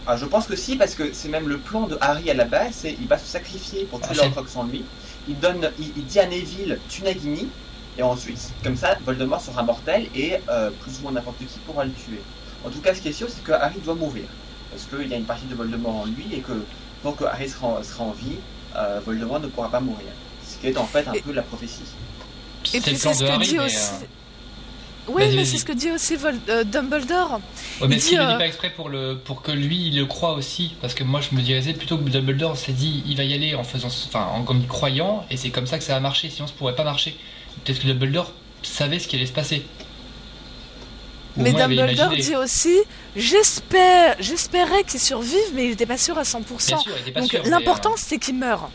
Ah, 0.05 0.17
je 0.17 0.25
pense 0.25 0.47
que 0.47 0.55
si, 0.55 0.75
parce 0.77 0.95
que 0.95 1.13
c'est 1.13 1.29
même 1.29 1.47
le 1.47 1.61
plan 1.61 1.85
de 1.87 1.97
Harry 2.01 2.29
à 2.29 2.33
la 2.33 2.45
base, 2.45 2.77
c'est 2.77 2.93
il 2.97 3.07
va 3.07 3.17
se 3.17 3.27
sacrifier 3.27 3.85
pour 3.87 4.01
tuer 4.01 4.11
Ah, 4.11 4.15
c'est- 4.15 4.21
l'Horcrux 4.21 4.57
en 4.57 4.63
lui. 4.65 4.89
Il 5.25 5.39
donne, 5.39 5.73
il, 5.77 5.93
il 5.97 6.05
dit 6.05 6.19
à 6.19 6.25
Neville, 6.27 6.83
tue 6.87 7.03
Nagini, 7.03 7.55
et 7.95 8.01
ensuite, 8.03 8.55
comme 8.63 8.75
ça, 8.75 8.97
Voldemort 9.01 9.41
sera 9.41 9.63
mortel 9.63 10.09
et 10.13 10.43
euh, 10.49 10.71
plus 10.71 10.99
ou 10.99 11.03
moins 11.03 11.11
n'importe 11.11 11.45
qui 11.45 11.59
pourra 11.61 11.85
le 11.85 11.93
tuer. 11.93 12.27
En 12.61 12.69
tout 12.69 12.81
cas, 12.81 12.95
ce 12.95 13.01
qui 13.01 13.09
est 13.09 13.13
sûr, 13.13 13.29
c'est 13.29 13.41
que 13.43 13.51
Harry 13.51 13.81
doit 13.81 13.95
mourir. 13.95 14.39
Parce 14.79 15.01
qu'il 15.01 15.11
y 15.11 15.13
a 15.13 15.17
une 15.17 15.25
partie 15.25 15.45
de 15.45 15.55
Voldemort 15.55 15.95
en 15.95 16.05
lui 16.05 16.25
et 16.33 16.39
que 16.39 16.53
tant 17.03 17.11
que 17.11 17.25
Harry 17.25 17.49
sera 17.49 17.67
en, 17.67 17.83
sera 17.83 18.05
en 18.05 18.11
vie, 18.11 18.37
euh, 18.77 19.01
Voldemort 19.05 19.39
ne 19.41 19.47
pourra 19.47 19.69
pas 19.69 19.81
mourir. 19.81 20.07
Ce 20.47 20.57
qui 20.57 20.67
est 20.67 20.77
en 20.77 20.85
fait 20.85 21.05
un 21.07 21.13
peu 21.13 21.33
la 21.33 21.41
prophétie. 21.41 21.81
Et 22.73 22.79
puis 22.79 22.95
c'est 22.95 23.13
ce 23.13 23.23
que 23.23 23.43
dit 23.43 23.59
aussi. 23.59 24.05
Oui, 25.09 25.23
mais 25.35 25.43
c'est 25.43 25.57
ce 25.57 25.65
que 25.65 25.73
dit 25.73 25.91
aussi 25.91 26.15
Vol 26.15 26.35
euh, 26.49 26.63
Dumbledore. 26.63 27.41
Ouais, 27.81 27.87
mais 27.87 27.95
Il 27.95 28.01
s'il 28.01 28.11
dit, 28.11 28.23
le 28.23 28.27
dit 28.27 28.33
euh, 28.35 28.37
pas 28.37 28.47
exprès 28.47 28.69
pour, 28.69 28.89
le, 28.89 29.17
pour 29.17 29.41
que 29.41 29.51
lui 29.51 29.87
il 29.87 29.97
le 29.97 30.05
croit 30.05 30.33
aussi, 30.33 30.75
parce 30.81 30.93
que 30.93 31.03
moi 31.03 31.19
je 31.19 31.35
me 31.35 31.41
dirais 31.41 31.73
plutôt 31.73 31.97
que 31.97 32.09
Dumbledore 32.09 32.55
s'est 32.55 32.73
dit 32.73 33.03
il 33.05 33.17
va 33.17 33.23
y 33.23 33.33
aller 33.33 33.55
en 33.55 33.63
faisant, 33.63 33.87
enfin 33.87 34.27
en 34.33 34.43
comme 34.43 34.65
croyant, 34.67 35.25
et 35.29 35.35
c'est 35.35 35.49
comme 35.49 35.67
ça 35.67 35.77
que 35.77 35.83
ça 35.83 35.93
va 35.93 35.99
marcher, 35.99 36.29
sinon 36.29 36.47
ça 36.47 36.53
pourrait 36.57 36.75
pas 36.75 36.83
marcher. 36.83 37.17
Peut-être 37.65 37.81
que 37.81 37.87
Dumbledore 37.87 38.31
savait 38.61 38.99
ce 38.99 39.07
qui 39.07 39.15
allait 39.17 39.25
se 39.25 39.33
passer. 39.33 39.65
Mais 41.37 41.53
Dumbledore 41.53 42.09
dit 42.15 42.35
aussi 42.35 42.75
j'espère, 43.15 44.15
j'espérais 44.19 44.83
qu'il 44.83 44.99
survive, 44.99 45.37
mais 45.53 45.65
il 45.65 45.69
n'était 45.71 45.85
pas 45.85 45.97
sûr 45.97 46.17
à 46.17 46.23
100%. 46.23 46.67
Bien 46.67 46.77
sûr, 46.79 46.91
il 46.97 47.01
était 47.01 47.11
pas 47.11 47.21
Donc 47.21 47.33
l'important 47.45 47.91
euh, 47.91 47.97
c'est 47.97 48.17
qu'il 48.17 48.35
meure. 48.35 48.69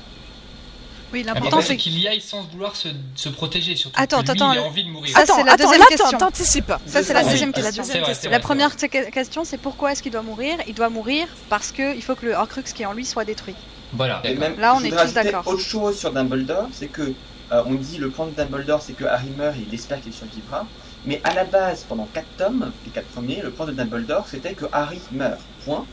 Oui, 1.12 1.22
L'important 1.22 1.44
l'important 1.44 1.66
c'est 1.68 1.76
qu'il 1.76 1.96
y 1.98 2.08
aille 2.08 2.20
sans 2.20 2.42
vouloir 2.42 2.74
se, 2.74 2.88
se 3.14 3.28
protéger, 3.28 3.76
surtout 3.76 4.00
Attends, 4.00 4.20
que 4.22 4.24
lui 4.24 4.30
attends, 4.32 4.52
il 4.52 4.58
a 4.58 4.62
envie 4.62 4.84
de 4.84 4.88
mourir. 4.90 5.14
Ça, 5.14 5.22
Attends, 5.22 5.36
c'est 5.36 5.44
la 5.44 5.52
attends, 5.52 5.64
deuxième 5.64 5.80
là, 5.80 5.86
question. 5.86 6.18
t'anticipes. 6.18 6.72
Ça, 6.86 7.02
c'est 7.04 7.12
la 7.12 7.20
Ah 7.20 7.22
oui, 7.24 7.30
deuxième 7.30 7.52
question. 7.52 7.82
vrai, 7.84 8.14
c'est 8.14 8.26
vrai, 8.26 8.30
La 8.30 8.40
première 8.40 8.74
que- 8.76 9.10
question, 9.10 9.44
c'est 9.44 9.58
pourquoi 9.58 9.92
est-ce 9.92 10.02
qu'il 10.02 10.10
doit 10.10 10.22
mourir? 10.22 10.56
Il 10.66 10.74
doit 10.74 10.88
mourir 10.88 11.28
parce 11.48 11.70
qu'il 11.70 12.02
faut 12.02 12.16
que 12.16 12.26
le 12.26 12.32
Horcrux 12.34 12.62
qui 12.64 12.82
est 12.82 12.86
en 12.86 12.92
lui 12.94 13.04
soit 13.04 13.24
détruit. 13.24 13.54
Voilà. 13.92 14.20
Et 14.24 14.34
même, 14.34 14.58
Là, 14.58 14.74
on 14.74 14.80
je 14.80 14.86
est 14.86 14.90
tous 14.90 15.12
d'accord. 15.12 15.46
Autre 15.46 15.60
chose 15.62 15.96
sur 15.96 16.12
Dumbledore, 16.12 16.66
c'est 16.72 16.88
que 16.88 17.02
euh, 17.52 17.62
on 17.66 17.74
dit 17.74 17.98
le 17.98 18.10
plan 18.10 18.26
de 18.26 18.32
Dumbledore, 18.32 18.82
c'est 18.82 18.94
que 18.94 19.04
Harry 19.04 19.30
meurt 19.38 19.54
et 19.56 19.64
il 19.68 19.72
espère 19.72 20.00
qu'il 20.00 20.12
survivra. 20.12 20.66
Mais 21.04 21.20
à 21.24 21.34
la 21.34 21.44
base, 21.44 21.84
pendant 21.84 22.08
4 22.08 22.30
tomes, 22.36 22.74
les 22.84 22.90
4 22.92 23.08
premiers, 23.08 23.42
le 23.42 23.52
plan 23.52 23.66
de 23.66 23.72
Dumbledore, 23.72 24.28
c'était 24.28 24.54
que 24.54 24.66
Harry 24.72 25.06
meurt. 25.10 25.50
Point. 25.58 25.88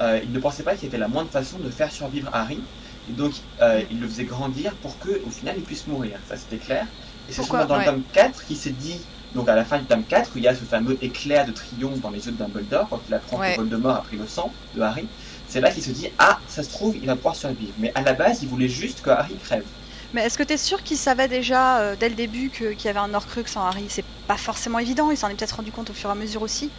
Euh, 0.00 0.20
il 0.22 0.32
ne 0.32 0.38
pensait 0.40 0.62
pas 0.64 0.74
qu'il 0.76 0.84
y 0.84 0.90
avait 0.90 0.98
la 0.98 1.08
moindre 1.08 1.30
façon 1.30 1.58
de 1.60 1.70
faire 1.70 1.92
survivre 1.92 2.30
Harry. 2.32 2.68
Et 3.06 3.12
donc, 3.14 3.34
euh, 3.60 3.84
il 3.90 4.00
le 4.00 4.08
faisait 4.08 4.24
grandir 4.24 4.78
pour 4.78 4.98
que, 4.98 5.20
au 5.22 5.30
final, 5.30 5.56
il 5.58 5.64
puisse 5.64 5.86
mourir. 5.86 6.20
Ça, 6.24 6.36
c'était 6.36 6.58
clair. 6.58 6.88
Et 7.26 7.32
c'est 7.32 7.42
seulement 7.42 7.66
dans 7.66 7.76
Ouais. 7.76 7.80
le 7.80 7.86
tome 7.86 8.04
4 8.12 8.44
qu'il 8.44 8.56
s'est 8.58 8.72
dit, 8.72 9.08
donc 9.32 9.48
à 9.48 9.54
la 9.56 9.64
fin 9.64 9.78
du 9.80 9.86
tome 9.86 10.06
4, 10.06 10.34
où 10.34 10.38
il 10.38 10.44
y 10.44 10.48
a 10.48 10.54
ce 10.54 10.64
fameux 10.64 11.02
éclair 11.04 11.46
de 11.46 11.52
triomphe 11.52 12.00
dans 12.00 12.10
les 12.10 12.26
yeux 12.26 12.32
de 12.32 12.36
Dumbledore, 12.38 12.88
quand 12.88 13.06
il 13.08 13.14
apprend 13.14 13.38
Ouais. 13.38 13.54
que 13.54 13.56
Voldemort 13.60 13.96
a 13.96 14.02
pris 14.02 14.16
le 14.16 14.26
sang 14.26 14.56
de 14.74 14.80
Harry. 14.80 15.10
C'est 15.46 15.60
là 15.60 15.70
qu'il 15.72 15.82
se 15.84 15.90
dit, 15.90 16.08
ah, 16.18 16.40
ça 16.46 16.62
se 16.62 16.70
trouve, 16.70 16.96
il 16.96 17.06
va 17.06 17.16
pouvoir 17.16 17.36
survivre. 17.36 17.74
Mais 17.78 17.92
à 17.94 18.02
la 18.02 18.14
base, 18.14 18.42
il 18.42 18.48
voulait 18.48 18.68
juste 18.68 19.00
que 19.02 19.10
Harry 19.10 19.36
crève. 19.38 19.70
Mais 20.12 20.22
est-ce 20.24 20.38
que 20.38 20.42
tu 20.42 20.54
es 20.54 20.58
sûr 20.58 20.82
qu'il 20.82 20.98
savait 20.98 21.28
déjà 21.28 21.80
euh, 21.80 21.96
dès 21.96 22.08
le 22.08 22.14
début 22.14 22.50
qu'il 22.50 22.76
y 22.84 22.88
avait 22.88 22.98
un 22.98 23.14
Horcrux 23.14 23.44
en 23.56 23.62
Harry? 23.62 23.88
C'est 23.90 24.06
pas 24.26 24.36
forcément 24.36 24.78
évident, 24.78 25.10
il 25.10 25.16
s'en 25.16 25.28
est 25.28 25.36
peut-être 25.36 25.52
rendu 25.56 25.72
compte 25.72 25.90
au 25.90 25.94
fur 25.94 26.10
et 26.10 26.12
à 26.12 26.16
mesure 26.16 26.42
aussi. 26.42 26.72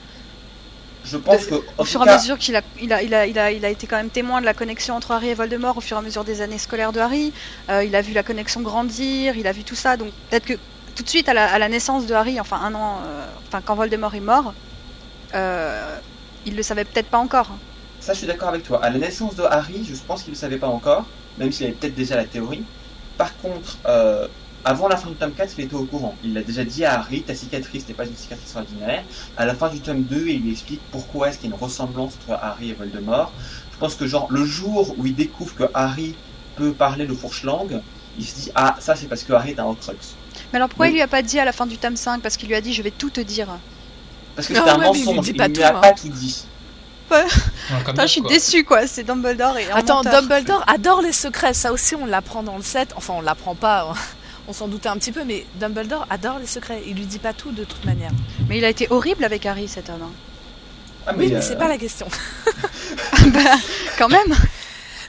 Je 1.04 1.18
pense 1.18 1.46
que, 1.46 1.56
Au 1.78 1.86
fur 1.86 2.02
et 2.02 2.04
cas, 2.04 2.12
à 2.12 2.18
mesure 2.18 2.38
qu'il 2.38 2.56
a, 2.56 2.62
il 2.76 2.94
a, 2.94 3.02
il 3.04 3.14
a, 3.14 3.26
il 3.28 3.40
a, 3.40 3.52
il 3.52 3.66
a 3.66 3.70
été 3.70 3.88
quand 3.88 3.96
même 3.98 4.12
témoin 4.12 4.42
de 4.42 4.46
la 4.46 4.54
connexion 4.54 4.96
entre 4.96 5.12
Harry 5.12 5.30
et 5.30 5.34
Voldemort 5.34 5.78
au 5.78 5.82
fur 5.82 5.98
et 5.98 6.00
à 6.00 6.02
mesure 6.04 6.24
des 6.24 6.42
années 6.42 6.58
scolaires 6.58 6.92
de 6.92 7.00
Harry. 7.00 7.34
Euh, 7.72 7.84
il 7.84 7.96
a 7.96 8.02
vu 8.02 8.14
la 8.14 8.24
connexion 8.24 8.62
grandir, 8.62 9.36
il 9.38 9.48
a 9.48 9.52
vu 9.52 9.64
tout 9.64 9.76
ça. 9.76 9.98
Donc 9.98 10.14
peut-être 10.30 10.46
que 10.46 10.54
tout 10.96 11.04
de 11.04 11.10
suite 11.10 11.30
à 11.30 11.34
la, 11.34 11.52
à 11.52 11.58
la 11.60 11.70
naissance 11.70 12.06
de 12.06 12.14
Harry, 12.14 12.40
enfin 12.40 12.58
un 12.62 12.76
an, 12.76 13.02
euh, 13.04 13.34
enfin 13.48 13.62
quand 13.62 13.76
Voldemort 13.76 14.16
est 14.16 14.20
mort, 14.20 14.56
il 16.44 16.58
le 16.58 16.64
savait 16.64 16.84
peut-être 16.84 17.10
pas 17.10 17.18
encore. 17.20 17.60
Ça, 18.00 18.12
je 18.14 18.18
suis 18.20 18.28
d'accord 18.28 18.50
avec 18.50 18.64
toi. 18.64 18.84
À 18.84 18.90
la 18.90 19.00
naissance 19.00 19.36
de 19.36 19.44
Harry, 19.44 19.86
je 19.86 19.96
pense 20.04 20.24
qu'il 20.24 20.32
ne 20.32 20.36
le 20.36 20.40
savait 20.40 20.60
pas 20.60 20.68
encore, 20.68 21.16
même 21.38 21.52
s'il 21.52 21.66
avait 21.66 21.76
peut-être 21.76 21.94
déjà 21.96 22.16
la 22.18 22.28
théorie. 22.28 22.70
Par 23.20 23.36
contre, 23.36 23.82
euh, 23.86 24.30
avant 24.64 24.88
la 24.88 24.96
fin 24.96 25.10
du 25.10 25.18
tome 25.18 25.34
4, 25.34 25.58
il 25.58 25.66
était 25.66 25.74
au 25.76 25.86
courant. 25.86 26.18
Il 26.24 26.34
l'a 26.34 26.42
déjà 26.42 26.64
dit 26.64 26.86
à 26.86 26.98
Harry, 26.98 27.26
ta 27.26 27.36
cicatrice 27.36 27.86
n'est 27.90 27.94
pas 27.94 28.06
une 28.08 28.16
cicatrice 28.16 28.56
ordinaire. 28.56 29.06
À 29.36 29.46
la 29.46 29.56
fin 29.56 29.70
du 29.70 29.82
tome 29.82 30.06
2, 30.06 30.30
il 30.30 30.44
lui 30.44 30.52
explique 30.54 30.90
pourquoi 30.90 31.28
est-ce 31.28 31.38
qu'il 31.38 31.50
y 31.50 31.52
a 31.52 31.56
une 31.56 31.62
ressemblance 31.62 32.16
entre 32.16 32.32
Harry 32.42 32.70
et 32.70 32.76
Voldemort. 32.76 33.36
Je 33.72 33.78
pense 33.78 33.96
que 33.96 34.08
genre, 34.08 34.28
le 34.32 34.46
jour 34.46 34.98
où 34.98 35.06
il 35.06 35.16
découvre 35.16 35.54
que 35.54 35.66
Harry 35.74 36.22
peut 36.56 36.78
parler 36.78 37.06
le 37.06 37.14
fourche-langue, 37.14 37.84
il 38.16 38.26
se 38.26 38.36
dit, 38.40 38.52
ah, 38.56 38.76
ça 38.80 38.96
c'est 38.96 39.10
parce 39.10 39.24
que 39.26 39.34
Harry 39.34 39.52
est 39.52 39.60
un 39.60 39.66
Horcrux. 39.66 39.98
Mais 40.54 40.58
alors 40.58 40.70
pourquoi 40.70 40.86
Oui. 40.86 40.94
il 40.94 40.96
lui 40.96 41.02
a 41.02 41.10
pas 41.10 41.22
dit 41.22 41.40
à 41.40 41.46
la 41.46 41.52
fin 41.52 41.66
du 41.68 41.78
tome 41.78 41.98
5 41.98 42.22
Parce 42.22 42.38
qu'il 42.38 42.48
lui 42.48 42.56
a 42.56 42.62
dit 42.62 42.74
je 42.74 42.82
vais 42.82 42.92
tout 42.92 43.12
te 43.12 43.20
dire. 43.20 43.60
Parce 44.36 44.48
que 44.48 44.54
c'est 44.54 44.62
un 44.62 44.78
mais 44.78 44.92
il 44.94 45.00
lui 45.00 45.04
mensonge, 45.04 45.28
il 45.28 45.34
lui 45.36 45.64
a 45.64 45.78
hein. 45.78 45.82
pas 45.82 45.92
tout 45.92 46.08
dit. 46.08 46.49
Putain, 47.86 48.02
je 48.04 48.08
suis 48.08 48.22
quoi. 48.22 48.30
déçue 48.32 48.64
quoi, 48.64 48.88
c'est 48.88 49.04
Dumbledore 49.04 49.58
et 49.58 49.70
un 49.72 49.76
Attends, 49.78 50.04
menteur. 50.04 50.22
Dumbledore 50.22 50.64
adore 50.68 51.02
les 51.02 51.12
secrets. 51.14 51.54
Ça 51.54 51.72
aussi, 51.72 51.96
on 51.96 52.06
l'apprend 52.06 52.44
dans 52.44 52.58
le 52.58 52.64
set. 52.64 52.94
Enfin, 52.96 53.14
on 53.18 53.22
l'apprend 53.22 53.56
pas. 53.56 53.94
On 54.48 54.54
s'en 54.54 54.68
doutait 54.68 54.90
un 54.90 54.98
petit 54.98 55.12
peu, 55.12 55.24
mais 55.24 55.46
Dumbledore 55.60 56.08
adore 56.10 56.40
les 56.40 56.48
secrets. 56.48 56.82
Il 56.88 56.96
lui 56.96 57.06
dit 57.06 57.20
pas 57.20 57.34
tout 57.34 57.52
de 57.52 57.64
toute 57.64 57.86
manière. 57.86 58.10
Mais 58.48 58.58
il 58.58 58.66
a 58.66 58.70
été 58.70 58.88
horrible 58.90 59.24
avec 59.24 59.46
Harry 59.46 59.68
cet 59.68 59.90
homme. 59.92 60.02
hein. 60.02 60.12
Ah, 61.06 61.14
oui, 61.16 61.28
mais 61.30 61.36
euh, 61.36 61.42
c'est 61.42 61.58
pas 61.58 61.68
la 61.68 61.78
question. 61.78 62.08
Bah, 63.34 63.40
quand 64.00 64.10
même. 64.10 64.36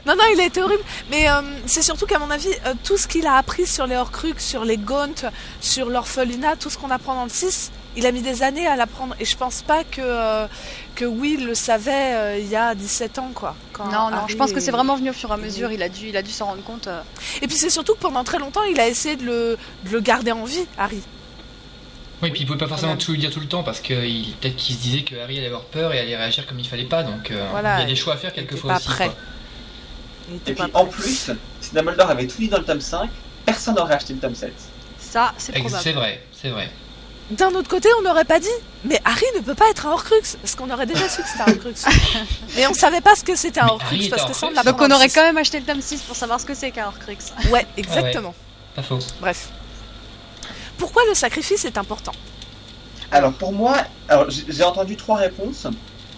Non, 0.07 0.15
non, 0.17 0.25
il 0.35 0.41
a 0.41 0.45
été 0.45 0.61
horrible. 0.63 0.83
Mais 1.11 1.29
euh, 1.31 1.41
c'est 1.67 1.81
surtout 1.83 2.05
qu'à 2.07 2.19
mon 2.19 2.31
avis, 2.31 2.51
euh, 2.67 2.75
tout 2.85 2.99
ce 2.99 3.07
qu'il 3.09 3.27
a 3.27 3.37
appris 3.37 3.67
sur 3.67 3.87
les 3.87 3.97
Horcruxes, 3.97 4.45
sur 4.45 4.65
les 4.67 4.77
Gaunt, 4.77 5.15
sur 5.63 5.89
l'orphelinat, 5.89 6.57
tout 6.57 6.69
ce 6.69 6.77
qu'on 6.77 6.91
apprend 6.91 7.15
dans 7.15 7.25
le 7.25 7.31
6, 7.31 7.71
il 7.97 8.07
a 8.07 8.13
mis 8.13 8.23
des 8.23 8.43
années 8.43 8.67
à 8.67 8.77
l'apprendre. 8.77 9.15
Et 9.21 9.25
je 9.25 9.37
pense 9.37 9.63
pas 9.63 9.85
que, 9.85 10.01
euh, 10.01 10.47
que 10.95 11.05
Will 11.05 11.47
le 11.47 11.55
savait 11.55 12.15
euh, 12.15 12.39
il 12.39 12.47
y 12.49 12.57
a 12.57 12.75
17 12.75 13.19
ans, 13.19 13.31
quoi. 13.35 13.57
quand 13.73 13.87
Non, 13.87 14.11
non, 14.11 14.17
Harry 14.19 14.33
je 14.33 14.37
pense 14.37 14.53
que 14.53 14.59
est- 14.59 14.61
c'est 14.61 14.71
vraiment 14.71 14.97
venu 14.97 15.11
au 15.11 15.13
fur 15.13 15.31
et 15.31 15.35
à 15.35 15.37
mesure. 15.37 15.73
Il 15.73 15.83
a 15.83 15.89
dû, 15.89 16.09
il 16.09 16.17
a 16.17 16.23
dû 16.23 16.31
s'en 16.31 16.47
rendre 16.47 16.63
compte. 16.63 16.87
euh. 16.87 17.01
Et 17.43 17.47
puis 17.49 17.57
c'est 17.57 17.71
surtout 17.71 17.95
que 17.95 18.01
pendant 18.01 18.25
très 18.25 18.39
longtemps, 18.39 18.63
il 18.65 18.79
a 18.81 18.87
essayé 18.89 19.17
de 19.17 19.25
le, 19.25 19.59
de 19.85 19.91
le 19.91 20.01
garder 20.01 20.33
en 20.33 20.45
vie, 20.45 20.67
Harry. 20.79 21.01
Oui, 22.23 22.31
puis 22.31 22.43
il 22.43 22.47
pouvait 22.47 22.59
pas 22.59 22.69
forcément 22.69 22.97
tout 22.99 23.13
lui 23.13 23.19
dire 23.19 23.31
tout 23.31 23.41
le 23.41 23.47
temps 23.49 23.63
parce 23.63 23.81
que 23.81 23.95
peut-être 23.95 24.55
qu'il 24.57 24.77
se 24.77 24.81
disait 24.83 25.03
que 25.05 25.17
Harry 25.17 25.39
allait 25.39 25.47
avoir 25.47 25.63
peur 25.65 25.95
et 25.95 25.99
allait 26.01 26.17
réagir 26.17 26.47
comme 26.47 26.59
il 26.61 26.69
fallait 26.69 26.85
pas, 26.85 27.03
donc 27.03 27.31
euh, 27.31 27.49
Voilà, 27.51 27.79
il 27.79 27.81
y 27.81 27.85
a 27.85 27.87
des 27.87 27.97
choix 27.97 28.13
à 28.13 28.17
faire 28.19 28.35
quelquefois 28.35 28.73
pas 28.73 28.77
aussi. 28.79 28.89
prêt. 28.89 29.07
quoi. 29.07 29.15
Il 30.29 30.37
était 30.37 30.53
Et 30.53 30.55
pas 30.55 30.65
puis 30.65 30.73
prêt. 30.73 30.83
en 30.83 30.87
plus, 30.87 31.31
si 31.63 31.75
Dumbledore 31.75 32.11
avait 32.11 32.27
tout 32.27 32.37
dit 32.39 32.49
dans 32.49 32.59
le 32.59 32.65
tome 32.65 32.81
5, 32.83 33.09
personne 33.47 33.75
n'aurait 33.75 33.95
acheté 33.95 34.13
le 34.13 34.19
tome 34.21 34.35
7. 34.35 34.53
Ça, 34.99 35.33
c'est 35.39 35.53
probable. 35.55 35.83
C'est 35.83 35.93
vrai, 35.93 36.23
c'est 36.33 36.51
vrai. 36.51 36.71
D'un 37.31 37.55
autre 37.55 37.69
côté, 37.69 37.89
on 37.99 38.03
n'aurait 38.03 38.25
pas 38.25 38.41
dit, 38.41 38.49
mais 38.85 39.01
Harry 39.05 39.25
ne 39.37 39.41
peut 39.41 39.55
pas 39.55 39.71
être 39.71 39.87
un 39.87 39.93
Horcrux, 39.93 40.37
parce 40.43 40.57
qu'on 40.57 40.69
aurait 40.69 40.87
déjà 40.87 41.09
su 41.09 41.23
que 41.23 41.29
c'était 41.29 41.49
un 41.49 41.53
Horcrux. 41.53 41.75
mais 42.57 42.67
on 42.67 42.75
savait 42.75 43.01
pas 43.01 43.15
ce 43.15 43.23
que 43.23 43.37
c'était 43.37 43.61
un 43.61 43.67
Mais 43.67 43.73
Horcrux, 43.73 44.09
parce 44.09 44.25
que 44.25 44.35
ça, 44.35 44.47
on 44.47 44.51
l'apprend 44.51 44.73
Donc 44.73 44.81
on 44.81 44.89
le 44.89 44.95
aurait 44.95 45.09
quand 45.09 45.23
même 45.23 45.39
acheté 45.39 45.61
le 45.61 45.67
tome 45.67 45.81
6 45.81 46.01
pour 46.03 46.17
savoir 46.17 46.41
ce 46.41 46.47
que 46.47 46.55
c'est 46.55 46.73
qu'un 46.73 46.87
Horcrux. 46.87 47.17
Ouais, 47.51 47.67
exactement. 47.77 48.35
Pas 48.75 48.83
faux. 48.83 48.99
Bref. 49.21 49.49
Pourquoi 50.77 51.03
le 51.09 51.15
sacrifice 51.15 51.65
est 51.65 51.79
important? 51.79 52.13
Alors 53.13 53.33
pour 53.33 53.53
moi, 53.53 53.77
j'ai 54.29 54.65
entendu 54.65 54.97
trois 54.97 55.17
réponses, 55.17 55.67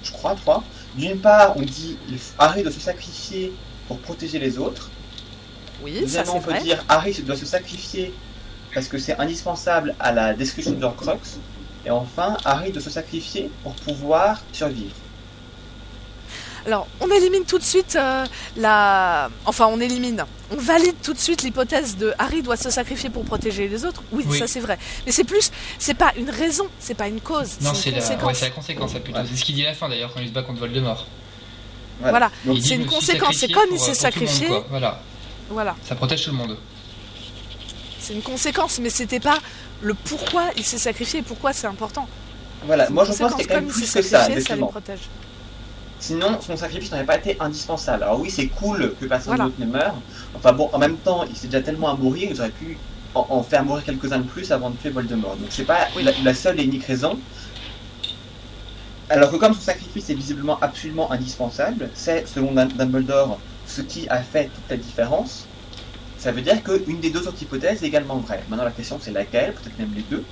je 0.03 0.13
crois 0.13 0.35
trois. 0.35 0.63
D'une 0.95 1.19
part, 1.19 1.57
on 1.57 1.63
dit 1.63 1.99
Harry 2.39 2.63
doit 2.63 2.73
se 2.73 2.81
sacrifier 2.81 3.53
pour 3.89 3.99
protéger 3.99 4.39
les 4.39 4.59
autres. 4.59 4.91
Oui, 5.83 5.95
ça 5.95 6.01
Deuxièmement, 6.01 6.33
c'est 6.33 6.39
on 6.39 6.41
peut 6.43 6.51
vrai. 6.51 6.63
dire 6.63 6.85
Harry 6.89 7.13
doit 7.23 7.37
se 7.37 7.47
sacrifier 7.47 8.15
parce 8.75 8.89
que 8.89 8.99
c'est 8.99 9.19
indispensable 9.19 9.95
à 10.01 10.13
la 10.13 10.35
destruction 10.35 10.73
de 10.73 10.85
Horcrux. 10.85 11.19
Et 11.85 11.91
enfin, 11.91 12.37
Harry 12.45 12.71
doit 12.71 12.83
se 12.83 12.91
sacrifier 12.91 13.51
pour 13.63 13.75
pouvoir 13.75 14.41
survivre. 14.53 14.95
Alors, 16.65 16.87
on 17.01 17.11
élimine 17.11 17.45
tout 17.45 17.59
de 17.59 17.65
suite 17.65 17.97
euh, 17.97 18.25
la... 18.57 19.29
Enfin, 19.47 19.67
on 19.67 19.81
élimine. 19.81 20.25
On 20.53 20.57
valide 20.57 20.95
tout 21.03 21.13
de 21.13 21.19
suite 21.19 21.43
l'hypothèse 21.43 21.97
de 21.97 22.15
Harry 22.21 22.41
doit 22.41 22.57
se 22.57 22.71
sacrifier 22.71 23.11
pour 23.11 23.25
protéger 23.25 23.67
les 23.67 23.85
autres. 23.85 24.05
Oui, 24.13 24.25
Oui. 24.29 24.39
ça 24.39 24.47
c'est 24.47 24.61
vrai. 24.61 24.79
Mais 25.05 25.11
c'est 25.11 25.25
plus... 25.25 25.51
C'est 25.81 25.95
pas 25.95 26.13
une 26.17 26.31
raison, 26.31 26.67
c'est 26.79 26.95
pas 26.95 27.09
une 27.09 27.21
cause. 27.21 27.57
Non, 27.63 27.75
c'est 27.75 27.83
c'est 27.83 27.89
une 27.91 27.97
la... 27.97 28.01
conséquence. 28.01 28.27
ouais, 28.29 28.35
c'est 28.35 28.45
la 28.45 28.51
conséquence, 28.53 28.93
plutôt. 28.93 29.19
C'est 29.29 29.37
ce 29.37 29.45
qu'il 29.45 29.57
dit 29.57 29.65
à 29.67 29.71
la 29.71 29.75
fin 29.75 29.89
d'ailleurs 29.89 30.15
quand 30.15 30.21
il 30.21 30.29
se 30.29 30.33
bat 30.33 30.43
contre 30.45 30.61
Voldemort. 30.61 31.05
Voilà, 32.01 32.31
Il 32.47 32.55
dit, 32.55 32.63
c'est 32.69 32.75
une 32.77 32.87
conséquence. 32.87 33.37
C'est 33.37 33.51
comme 33.53 33.65
il 33.73 33.79
s'est 33.81 33.91
euh, 33.91 34.11
pour 34.11 34.13
tout 34.13 34.21
le 34.21 34.27
monde, 34.27 34.29
sacrifié. 34.35 34.47
quoi. 34.47 34.67
Voilà, 34.71 35.01
Voilà, 35.51 35.77
ça 35.85 35.95
protège 35.97 36.23
tout 36.25 36.31
le 36.31 36.37
monde. 36.37 36.57
C'est 38.03 38.15
une 38.15 38.23
conséquence, 38.23 38.79
mais 38.81 38.91
c'était 38.91 39.21
pas 39.21 39.41
le 39.81 39.95
pourquoi 39.95 40.51
il 40.57 40.65
s'est 40.65 40.79
sacrifié 40.79 41.21
et 41.21 41.23
pourquoi 41.23 41.53
c'est 41.53 41.67
important. 41.67 42.11
Voilà, 42.63 42.89
C'est 42.89 42.93
moi 42.93 43.05
je 43.05 43.13
pense 43.15 43.35
conséquence. 43.35 43.35
qu'il 43.35 43.45
y 43.45 43.47
a 43.47 43.49
quand 43.49 43.57
même 43.57 43.67
Comme 43.67 43.71
il 43.71 43.73
plus 43.75 43.91
que 43.91 44.03
ça. 44.03 44.29
Sinon, 45.99 46.41
son 46.41 46.57
sacrifice 46.57 46.91
n'aurait 46.91 47.07
pas 47.07 47.17
été 47.19 47.37
indispensable. 47.41 48.03
Alors 48.03 48.21
oui, 48.21 48.31
c'est 48.31 48.51
cool 48.51 48.97
que 48.97 49.05
personne 49.07 49.37
Voilà. 49.37 49.41
d'autre 49.41 49.61
ne 49.61 49.67
meure. 49.67 50.05
Enfin 50.35 50.53
bon, 50.53 50.69
en 50.73 50.79
même 50.79 51.01
temps, 51.01 51.25
il 51.25 51.37
s'est 51.37 51.47
déjà 51.49 51.63
tellement 51.63 51.91
à 51.91 51.97
mourir, 51.97 52.29
ils 52.31 52.41
auraient 52.41 52.53
pu 52.53 52.85
en, 53.15 53.27
en 53.31 53.43
faire 53.45 53.65
mourir 53.65 53.85
quelques-uns 53.85 54.19
de 54.21 54.27
plus 54.27 54.51
avant 54.51 54.71
de 54.71 54.77
tuer 54.77 54.91
Voldemort. 54.91 55.39
Donc 55.39 55.53
c'est 55.53 55.65
pas 55.67 55.91
la, 55.95 56.13
la 56.19 56.35
seule 56.35 56.59
et 56.61 56.65
unique 56.65 56.85
raison. 56.85 57.25
Alors 59.09 59.31
que 59.31 59.37
comme 59.37 59.55
son 59.55 59.61
sacrifice 59.61 60.09
est 60.11 60.15
visiblement 60.15 60.59
absolument 60.61 61.13
indispensable, 61.13 61.91
c'est, 61.95 62.27
selon 62.27 62.53
Dum- 62.55 62.73
Dumbledore, 62.77 63.45
ce 63.65 63.81
qui 63.83 64.09
a 64.09 64.23
fait 64.23 64.51
toute 64.51 64.69
la 64.71 64.77
différence, 64.77 65.52
ça 66.23 66.31
veut 66.33 66.41
dire 66.43 66.63
qu'une 66.63 67.01
des 67.01 67.11
deux 67.11 67.27
autres 67.27 67.43
hypothèses 67.43 67.83
est 67.83 67.87
également 67.89 68.19
vraie. 68.19 68.43
Maintenant 68.49 68.65
la 68.65 68.71
question 68.71 68.99
c'est 69.01 69.11
laquelle, 69.11 69.53
peut-être 69.55 69.79
même 69.79 69.93
les 69.97 70.03
deux. 70.03 70.25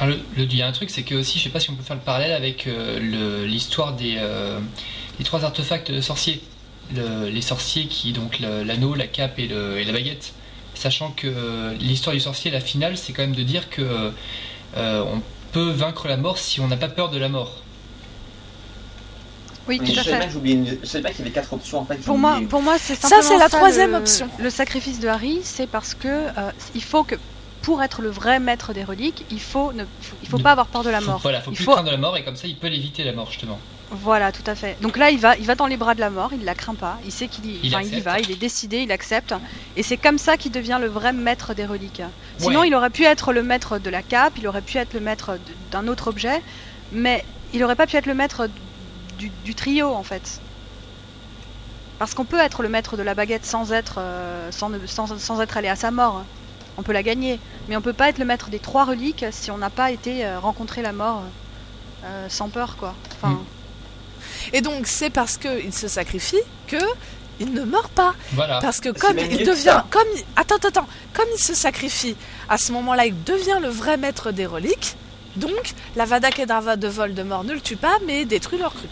Le- 0.00 0.18
il 0.36 0.56
y 0.56 0.62
a 0.62 0.66
un 0.66 0.72
truc, 0.72 0.90
c'est 0.90 1.02
que 1.02 1.14
aussi, 1.16 1.38
je 1.38 1.44
sais 1.44 1.50
pas 1.50 1.60
si 1.60 1.70
on 1.70 1.74
peut 1.76 1.82
faire 1.82 1.96
le 1.96 2.02
parallèle 2.02 2.32
avec 2.32 2.66
euh, 2.66 3.44
l'histoire 3.46 3.92
des, 3.94 4.16
euh, 4.18 4.58
des 5.18 5.24
trois 5.24 5.44
artefacts 5.44 6.00
sorciers. 6.00 6.40
Le- 6.94 7.28
les 7.28 7.40
sorciers 7.42 7.86
qui, 7.86 8.12
donc 8.12 8.38
l'anneau, 8.40 8.94
la 8.94 9.06
cape 9.06 9.38
et, 9.38 9.44
et 9.80 9.84
la 9.84 9.92
baguette. 9.92 10.32
Sachant 10.74 11.10
que 11.10 11.26
euh, 11.26 11.74
l'histoire 11.80 12.14
du 12.14 12.20
sorcier, 12.20 12.50
la 12.50 12.60
finale, 12.60 12.96
c'est 12.96 13.12
quand 13.12 13.22
même 13.22 13.34
de 13.34 13.42
dire 13.42 13.68
que 13.70 14.12
on 14.76 15.20
peut 15.52 15.70
vaincre 15.70 16.06
la 16.08 16.16
mort 16.16 16.38
si 16.38 16.60
on 16.60 16.68
n'a 16.68 16.76
pas 16.76 16.88
peur 16.88 17.10
de 17.10 17.18
la 17.18 17.28
mort. 17.28 17.62
Oui, 19.68 19.78
tout 19.78 19.86
je 19.86 20.00
à 20.00 20.02
fait. 20.04 20.30
j'oubliais 20.30 20.54
une- 20.56 20.78
je 20.82 20.86
savais 20.86 21.02
pas 21.02 21.10
qu'il 21.10 21.18
y 21.20 21.22
avait 21.22 21.30
quatre 21.30 21.52
options 21.52 21.78
en 21.80 21.84
fait. 21.84 21.96
Pour 21.98 22.18
moi, 22.18 22.40
pour 22.48 22.62
moi, 22.62 22.76
c'est 22.78 22.94
Ça, 23.00 23.20
c'est 23.22 23.36
la 23.38 23.48
troisième 23.48 23.90
le- 23.92 23.98
option. 23.98 24.28
Le 24.38 24.50
sacrifice 24.50 24.98
de 25.00 25.08
Harry, 25.08 25.40
c'est 25.42 25.66
parce 25.66 25.94
que 25.94 26.08
euh, 26.08 26.50
il 26.74 26.82
faut 26.82 27.04
que 27.04 27.14
pour 27.62 27.82
être 27.82 28.00
le 28.00 28.08
vrai 28.08 28.40
maître 28.40 28.72
des 28.72 28.84
reliques, 28.84 29.24
il 29.30 29.40
faut 29.40 29.72
ne, 29.74 29.84
faut- 30.00 30.16
il 30.22 30.28
faut 30.28 30.38
pas 30.38 30.52
avoir 30.52 30.68
peur 30.68 30.84
de 30.84 30.90
la 30.90 31.00
Faut- 31.00 31.06
mort. 31.10 31.20
Voilà, 31.22 31.40
faut 31.42 31.50
il 31.50 31.56
plus 31.56 31.64
faut 31.64 31.72
craindre 31.72 31.90
la 31.90 31.96
mort 31.98 32.16
et 32.16 32.24
comme 32.24 32.36
ça 32.36 32.46
il 32.46 32.56
peut 32.56 32.68
l'éviter 32.68 33.04
la 33.04 33.12
mort 33.12 33.30
justement. 33.30 33.58
Voilà, 33.90 34.32
tout 34.32 34.42
à 34.46 34.54
fait. 34.54 34.76
Donc 34.82 34.98
là, 34.98 35.10
il 35.10 35.18
va, 35.18 35.34
il 35.38 35.46
va 35.46 35.54
dans 35.54 35.66
les 35.66 35.78
bras 35.78 35.94
de 35.94 36.00
la 36.00 36.10
mort, 36.10 36.30
il 36.38 36.44
la 36.44 36.54
craint 36.54 36.74
pas, 36.74 36.98
il 37.06 37.10
sait 37.12 37.26
qu'il 37.26 37.46
y, 37.46 37.58
Il 37.62 37.66
y 37.68 38.00
va, 38.00 38.20
il 38.20 38.30
est 38.30 38.36
décidé, 38.36 38.80
il 38.82 38.92
accepte. 38.92 39.34
Et 39.76 39.82
c'est 39.82 39.96
comme 39.96 40.18
ça 40.18 40.36
qu'il 40.36 40.52
devient 40.52 40.76
le 40.78 40.88
vrai 40.88 41.14
maître 41.14 41.54
des 41.54 41.64
reliques. 41.64 42.02
Sinon, 42.36 42.60
Ouais. 42.60 42.68
il 42.68 42.74
aurait 42.74 42.90
pu 42.90 43.04
être 43.04 43.32
le 43.32 43.42
maître 43.42 43.78
de 43.78 43.88
la 43.88 44.02
cape, 44.02 44.34
il 44.36 44.46
aurait 44.46 44.60
pu 44.60 44.76
être 44.76 44.92
le 44.92 45.00
maître 45.00 45.38
d'un 45.70 45.88
autre 45.88 46.08
objet, 46.08 46.42
mais 46.92 47.24
il 47.54 47.64
aurait 47.64 47.76
pas 47.76 47.86
pu 47.86 47.96
être 47.96 48.04
le 48.04 48.12
maître 48.14 48.48
du, 49.18 49.30
du 49.44 49.54
trio 49.54 49.92
en 49.92 50.02
fait. 50.02 50.40
Parce 51.98 52.14
qu'on 52.14 52.24
peut 52.24 52.38
être 52.38 52.62
le 52.62 52.68
maître 52.68 52.96
de 52.96 53.02
la 53.02 53.14
baguette 53.14 53.44
sans 53.44 53.72
être, 53.72 53.96
euh, 53.98 54.50
sans, 54.52 54.68
ne- 54.70 54.86
sans, 54.86 55.18
sans 55.18 55.40
être 55.40 55.56
allé 55.56 55.68
à 55.68 55.76
sa 55.76 55.90
mort. 55.90 56.22
On 56.76 56.82
peut 56.82 56.92
la 56.92 57.02
gagner, 57.02 57.40
mais 57.68 57.76
on 57.76 57.80
peut 57.80 57.92
pas 57.92 58.08
être 58.08 58.18
le 58.18 58.24
maître 58.24 58.50
des 58.50 58.60
trois 58.60 58.84
reliques 58.84 59.24
si 59.32 59.50
on 59.50 59.58
n'a 59.58 59.70
pas 59.70 59.90
été 59.90 60.24
euh, 60.24 60.38
rencontrer 60.38 60.80
la 60.80 60.92
mort 60.92 61.22
euh, 62.04 62.28
sans 62.28 62.48
peur, 62.50 62.76
quoi. 62.76 62.94
Enfin, 63.16 63.40
Et 64.52 64.60
donc, 64.60 64.86
c'est 64.86 65.10
parce 65.10 65.36
qu'il 65.38 65.72
se 65.74 65.88
sacrifie 65.88 66.38
que 66.68 66.76
il 67.40 67.52
ne 67.52 67.62
meurt 67.64 67.90
pas. 67.92 68.14
Voilà. 68.32 68.60
Parce 68.60 68.80
que 68.80 68.90
comme 68.90 69.16
il 69.32 69.38
devient, 69.46 69.82
comme 69.90 70.06
il- 70.16 70.24
attends, 70.36 70.54
attends, 70.56 70.68
attends, 70.68 70.88
comme 71.12 71.26
il 71.36 71.42
se 71.42 71.54
sacrifie, 71.54 72.16
à 72.48 72.58
ce 72.58 72.70
moment-là, 72.72 73.06
il 73.06 73.24
devient 73.24 73.58
le 73.60 73.68
vrai 73.68 73.96
maître 73.96 74.30
des 74.30 74.46
reliques. 74.46 74.96
Donc, 75.38 75.74
la 75.96 76.04
Vada 76.04 76.30
Kedavra 76.30 76.76
de 76.76 76.88
Voldemort 76.88 77.44
ne 77.44 77.52
le 77.52 77.60
tue 77.60 77.76
pas, 77.76 77.96
mais 78.06 78.24
détruit 78.24 78.58
leur 78.58 78.74
crux. 78.74 78.88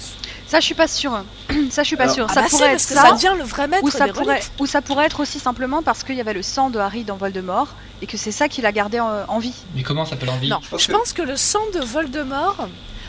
Ça, 0.47 0.61
je 0.61 0.65
suis 0.65 0.75
pas 0.75 0.87
sûre. 0.89 1.25
ça, 1.71 1.83
je 1.83 1.87
suis 1.89 1.97
pas 1.97 2.05
Alors- 2.05 2.15
sûre. 2.15 2.27
Ah 2.31 2.35
ça 2.35 2.41
bah 2.43 2.47
si, 2.49 2.57
pourrait 2.57 2.71
parce 2.71 2.83
être 2.85 2.89
que 2.89 2.95
ça. 2.95 3.03
ça 3.09 3.13
devient 3.15 3.35
le 3.39 3.45
vrai 3.45 3.67
maître 3.67 3.83
ou 3.85 3.91
ça 3.91 4.07
des 4.07 4.13
pourrait, 4.13 4.41
ou 4.61 4.67
ça 4.67 4.81
pourrait 4.81 5.07
être 5.07 5.21
aussi 5.21 5.41
simplement 5.41 5.83
parce 5.83 6.05
qu'il 6.05 6.15
y 6.15 6.21
avait 6.21 6.35
le 6.35 6.43
sang 6.43 6.71
de 6.71 6.79
Harry 6.79 7.03
dans 7.05 7.17
Voldemort 7.17 7.69
et 8.01 8.07
que 8.07 8.17
c'est 8.17 8.31
ça 8.33 8.49
qui 8.49 8.63
l'a 8.63 8.71
gardé 8.73 9.01
en, 9.01 9.09
en 9.29 9.39
vie. 9.41 9.55
Mais 9.75 9.83
comment 9.83 10.05
ça 10.05 10.15
peut 10.17 10.27
l'envie 10.27 10.49
Non, 10.49 10.61
je 10.79 10.91
pense 10.93 11.13
que 11.13 11.23
le 11.23 11.37
sang 11.37 11.63
de 11.75 11.81
Voldemort, 11.81 12.69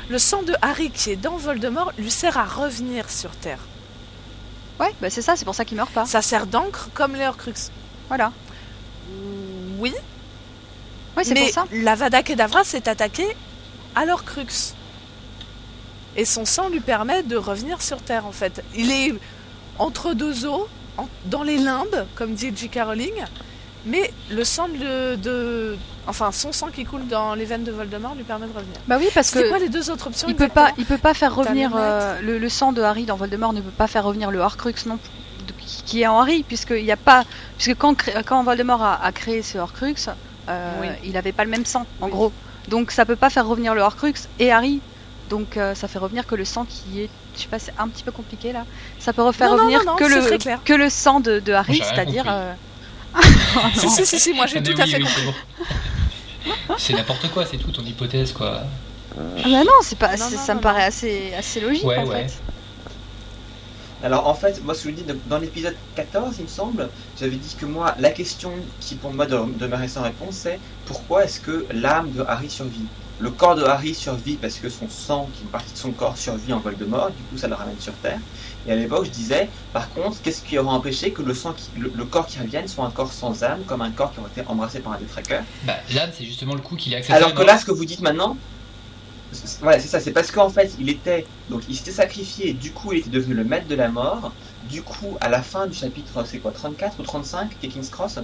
le 0.10 0.18
sang 0.18 0.42
de 0.42 0.54
Harry 0.64 0.90
qui 0.90 1.12
est 1.12 1.16
dans 1.16 1.38
Voldemort, 1.38 1.92
lui 2.00 2.10
sert 2.12 2.38
à 2.38 2.46
revenir 2.46 3.10
sur 3.10 3.30
Terre. 3.32 3.60
Ouais, 4.80 4.92
bah 5.02 5.10
c'est 5.12 5.22
ça, 5.22 5.36
c'est 5.36 5.46
pour 5.46 5.56
ça 5.56 5.66
qu'il 5.66 5.78
meurt 5.78 5.92
pas. 5.92 6.06
Ça 6.06 6.22
sert 6.24 6.48
d'encre 6.48 6.90
comme 6.96 7.16
les 7.16 7.26
Horcruxes. 7.28 7.72
Voilà. 8.08 8.32
Oui. 9.80 9.94
Ouais, 11.18 11.24
c'est 11.24 11.34
pour 11.36 11.50
ça. 11.50 11.66
la 11.72 11.96
Vada 11.96 12.24
Kedavra 12.24 12.64
s'est 12.64 12.88
attaquée 12.88 13.28
à 13.96 14.06
l'Horcrux. 14.06 14.74
Et 16.16 16.26
son 16.26 16.46
sang 16.46 16.70
lui 16.70 16.80
permet 16.80 17.24
de 17.24 17.36
revenir 17.38 17.82
sur 17.82 18.02
Terre, 18.02 18.26
en 18.26 18.32
fait. 18.32 18.64
Il 18.76 18.92
est 18.92 19.14
entre 19.78 20.14
deux 20.14 20.46
eaux, 20.46 20.68
en- 20.98 21.08
dans 21.26 21.44
les 21.44 21.58
limbes, 21.58 22.06
comme 22.16 22.34
dit 22.34 22.52
J.K. 22.56 22.80
Rowling, 22.86 23.14
mais 23.86 24.12
le 24.32 24.44
sang 24.44 24.68
de, 24.70 25.16
de- 25.16 25.78
Enfin, 26.10 26.32
son 26.32 26.54
sang 26.54 26.68
qui 26.74 26.86
coule 26.86 27.06
dans 27.08 27.36
les 27.36 27.44
veines 27.44 27.66
de 27.66 27.72
Voldemort 27.72 28.16
lui 28.16 28.24
permet 28.24 28.48
de 28.48 28.54
revenir. 28.54 28.78
Bah 28.88 28.96
oui, 28.98 29.10
parce 29.14 29.30
que 29.32 29.50
quoi 29.50 29.60
les 29.60 29.68
deux 29.70 29.90
autres 29.92 30.08
options 30.08 30.28
il 30.30 30.36
peut 30.36 30.48
pas, 30.48 30.70
exactement 30.70 30.76
il 30.80 30.86
peut 30.86 30.98
pas 30.98 31.14
faire 31.14 31.36
revenir 31.36 31.72
euh, 31.76 32.22
le, 32.22 32.38
le 32.40 32.50
sang 32.50 32.72
de 32.72 32.82
Harry 32.82 33.04
dans 33.04 33.18
Voldemort 33.18 33.52
ne 33.52 33.60
peut 33.60 33.72
pas 33.72 33.88
faire 33.88 34.06
revenir 34.06 34.32
le 34.32 34.40
Horcrux 34.40 34.74
non 34.86 34.96
plus, 34.98 35.62
qui- 35.86 36.02
est 36.04 36.08
en 36.08 36.20
Harry 36.22 36.44
puisqu'il 36.44 36.86
y 36.86 36.94
a 36.94 36.98
pas 36.98 37.26
puisque 37.58 37.78
quand 37.78 37.94
quand 38.26 38.42
Voldemort 38.44 38.82
a, 38.82 39.04
a 39.04 39.12
créé 39.12 39.42
ce 39.42 39.58
Horcrux, 39.58 39.96
euh, 40.50 40.72
Oui. 40.82 40.88
il 41.04 41.18
avait 41.18 41.32
pas 41.32 41.44
le 41.44 41.50
même 41.50 41.66
sang 41.66 41.86
en 42.02 42.08
gros. 42.08 42.32
Donc 42.68 42.92
ça 42.92 43.06
peut 43.06 43.16
pas 43.16 43.30
faire 43.30 43.48
revenir 43.48 43.74
le 43.76 43.82
Horcrux 43.82 44.14
et 44.40 44.52
Harry. 44.52 44.82
Donc 45.30 45.58
euh, 45.58 45.76
ça 45.76 45.88
fait 45.88 46.00
revenir 46.00 46.26
que 46.26 46.36
le 46.36 46.46
sang 46.46 46.66
qui 46.66 47.02
est, 47.02 47.10
je 47.36 47.42
sais 47.42 47.48
pas, 47.48 47.60
c'est 47.60 47.74
un 47.78 47.88
petit 47.90 48.04
peu 48.04 48.12
compliqué 48.12 48.54
là. 48.54 48.66
Ça 49.00 49.14
peut 49.14 49.22
refaire 49.24 49.50
Non, 49.52 49.58
revenir 49.58 49.80
non, 49.80 49.92
non, 49.92 49.96
que 49.98 50.10
c'est 50.10 50.46
le 50.46 50.58
que 50.64 50.74
le 50.74 50.90
sang 50.90 51.20
de, 51.20 51.40
de 51.40 51.54
Harry, 51.54 51.82
c'est-à-dire. 51.84 52.24
compris. 52.24 52.38
euh, 52.38 52.54
si, 53.76 53.90
si, 53.90 54.06
si, 54.06 54.20
si, 54.20 54.34
moi 54.34 54.46
j'ai 54.48 54.62
tout 54.62 54.74
mais 54.78 54.82
à 54.82 54.86
oui, 54.86 54.92
fait 54.92 54.98
oui, 54.98 55.04
compris. 55.04 55.36
c'est 56.78 56.94
bon. 56.94 56.98
N'importe 57.00 57.30
quoi, 57.32 57.46
c'est 57.46 57.58
tout 57.58 57.72
ton 57.72 57.82
hypothèse 57.84 58.32
quoi. 58.32 58.62
Ah 59.18 59.22
bah 59.44 59.64
non, 59.64 59.72
c'est 59.82 59.98
pas, 59.98 60.16
Non, 60.16 60.26
c'est- 60.30 60.36
non, 60.36 60.42
ça 60.42 60.54
non, 60.54 60.60
me 60.60 60.64
paraît 60.64 60.84
assez 60.86 61.34
assez 61.38 61.60
logique 61.60 61.84
Ouais, 61.84 61.98
en 61.98 62.06
ouais. 62.06 62.28
fait. 62.28 62.40
Alors 64.00 64.28
en 64.28 64.36
fait, 64.36 64.62
moi 64.62 64.76
ce 64.76 64.84
que 64.84 64.90
je 64.90 64.96
dis 64.96 65.06
dans 65.26 65.40
l'épisode 65.40 65.76
14, 65.96 66.38
il 66.38 66.44
me 66.44 66.48
semble, 66.48 66.92
j'avais 67.16 67.38
dit 67.38 67.56
que 67.56 67.66
moi, 67.66 67.96
la 67.98 68.12
question 68.12 68.68
qui 68.80 68.98
pour 69.00 69.14
moi 69.14 69.26
de- 69.26 69.56
demeurait 69.58 69.88
sans 69.88 70.04
réponse, 70.04 70.38
c'est 70.38 70.60
pourquoi 70.86 71.26
est-ce 71.26 71.40
que 71.40 71.66
l'âme 71.72 72.12
de 72.12 72.22
Harry 72.22 72.50
survit? 72.50 72.92
Le 73.20 73.32
corps 73.32 73.56
de 73.56 73.64
Harry 73.64 73.96
survit 73.96 74.38
parce 74.38 74.60
que 74.60 74.70
son 74.70 74.88
sang, 74.88 75.32
qui 75.32 75.42
est 75.44 75.46
une 75.46 75.50
partie 75.52 75.74
de 75.74 75.80
son 75.80 75.94
corps, 75.96 76.18
survit 76.18 76.54
en 76.54 76.60
Voldemort, 76.62 77.12
du 77.12 77.26
coup 77.26 77.38
ça 77.38 77.48
le 77.48 77.56
ramène 77.56 77.80
sur 77.80 78.00
Terre. 78.00 78.22
Et 78.66 78.72
à 78.72 78.76
l'époque, 78.76 79.06
je 79.06 79.12
disais, 79.12 79.50
par 79.72 79.90
contre, 79.90 80.22
qu'est-ce 80.22 80.44
qui 80.44 80.58
aurait 80.60 80.70
empêché 80.76 81.14
que 81.14 81.24
le, 81.24 81.34
sang 81.34 81.54
qui- 81.54 81.72
le, 81.74 81.90
le 81.92 82.06
corps 82.06 82.28
qui 82.28 82.38
revienne 82.40 82.68
soit 82.68 82.86
un 82.86 82.92
corps 82.92 83.14
sans 83.14 83.44
âme, 83.44 83.66
comme 83.66 83.82
un 83.82 83.92
corps 83.92 84.12
qui 84.12 84.20
aurait 84.20 84.30
été 84.30 84.44
embrassé 84.46 84.82
par 84.82 84.94
un 84.94 84.98
détraqueur 85.00 85.44
Bah 85.64 85.78
l'âme 85.94 86.12
c'est 86.14 86.26
justement 86.26 86.56
le 86.56 86.62
coup 86.62 86.76
qu'il 86.76 86.94
a 86.94 86.98
accepté. 86.98 87.16
alors 87.16 87.32
que 87.34 87.38
mort. 87.38 87.48
là, 87.48 87.58
ce 87.58 87.66
que 87.66 87.72
vous 87.72 87.86
dites 87.86 88.02
maintenant, 88.02 88.40
voilà, 89.62 89.80
c'est 89.80 89.88
ça, 89.88 90.00
c'est 90.00 90.14
parce 90.14 90.32
qu'en 90.32 90.50
fait, 90.50 90.74
il 90.78 90.90
était, 90.90 91.30
donc 91.50 91.64
il 91.68 91.76
s'était 91.76 91.92
sacrifié, 91.92 92.50
et 92.50 92.54
du 92.54 92.74
coup, 92.74 92.94
il 92.94 93.00
était 93.00 93.10
devenu 93.10 93.34
le 93.34 93.44
maître 93.46 93.68
de 93.68 93.76
la 93.76 93.90
mort. 93.92 94.36
Du 94.62 94.84
coup, 94.84 95.18
à 95.22 95.30
la 95.30 95.44
fin 95.44 95.68
du 95.68 95.76
chapitre, 95.78 96.24
c'est 96.26 96.40
quoi, 96.40 96.52
34 96.52 97.00
ou 97.00 97.04
35, 97.04 97.58
qui 97.58 97.66
est 97.68 97.70
King's 97.70 97.90
Cross, 97.90 98.20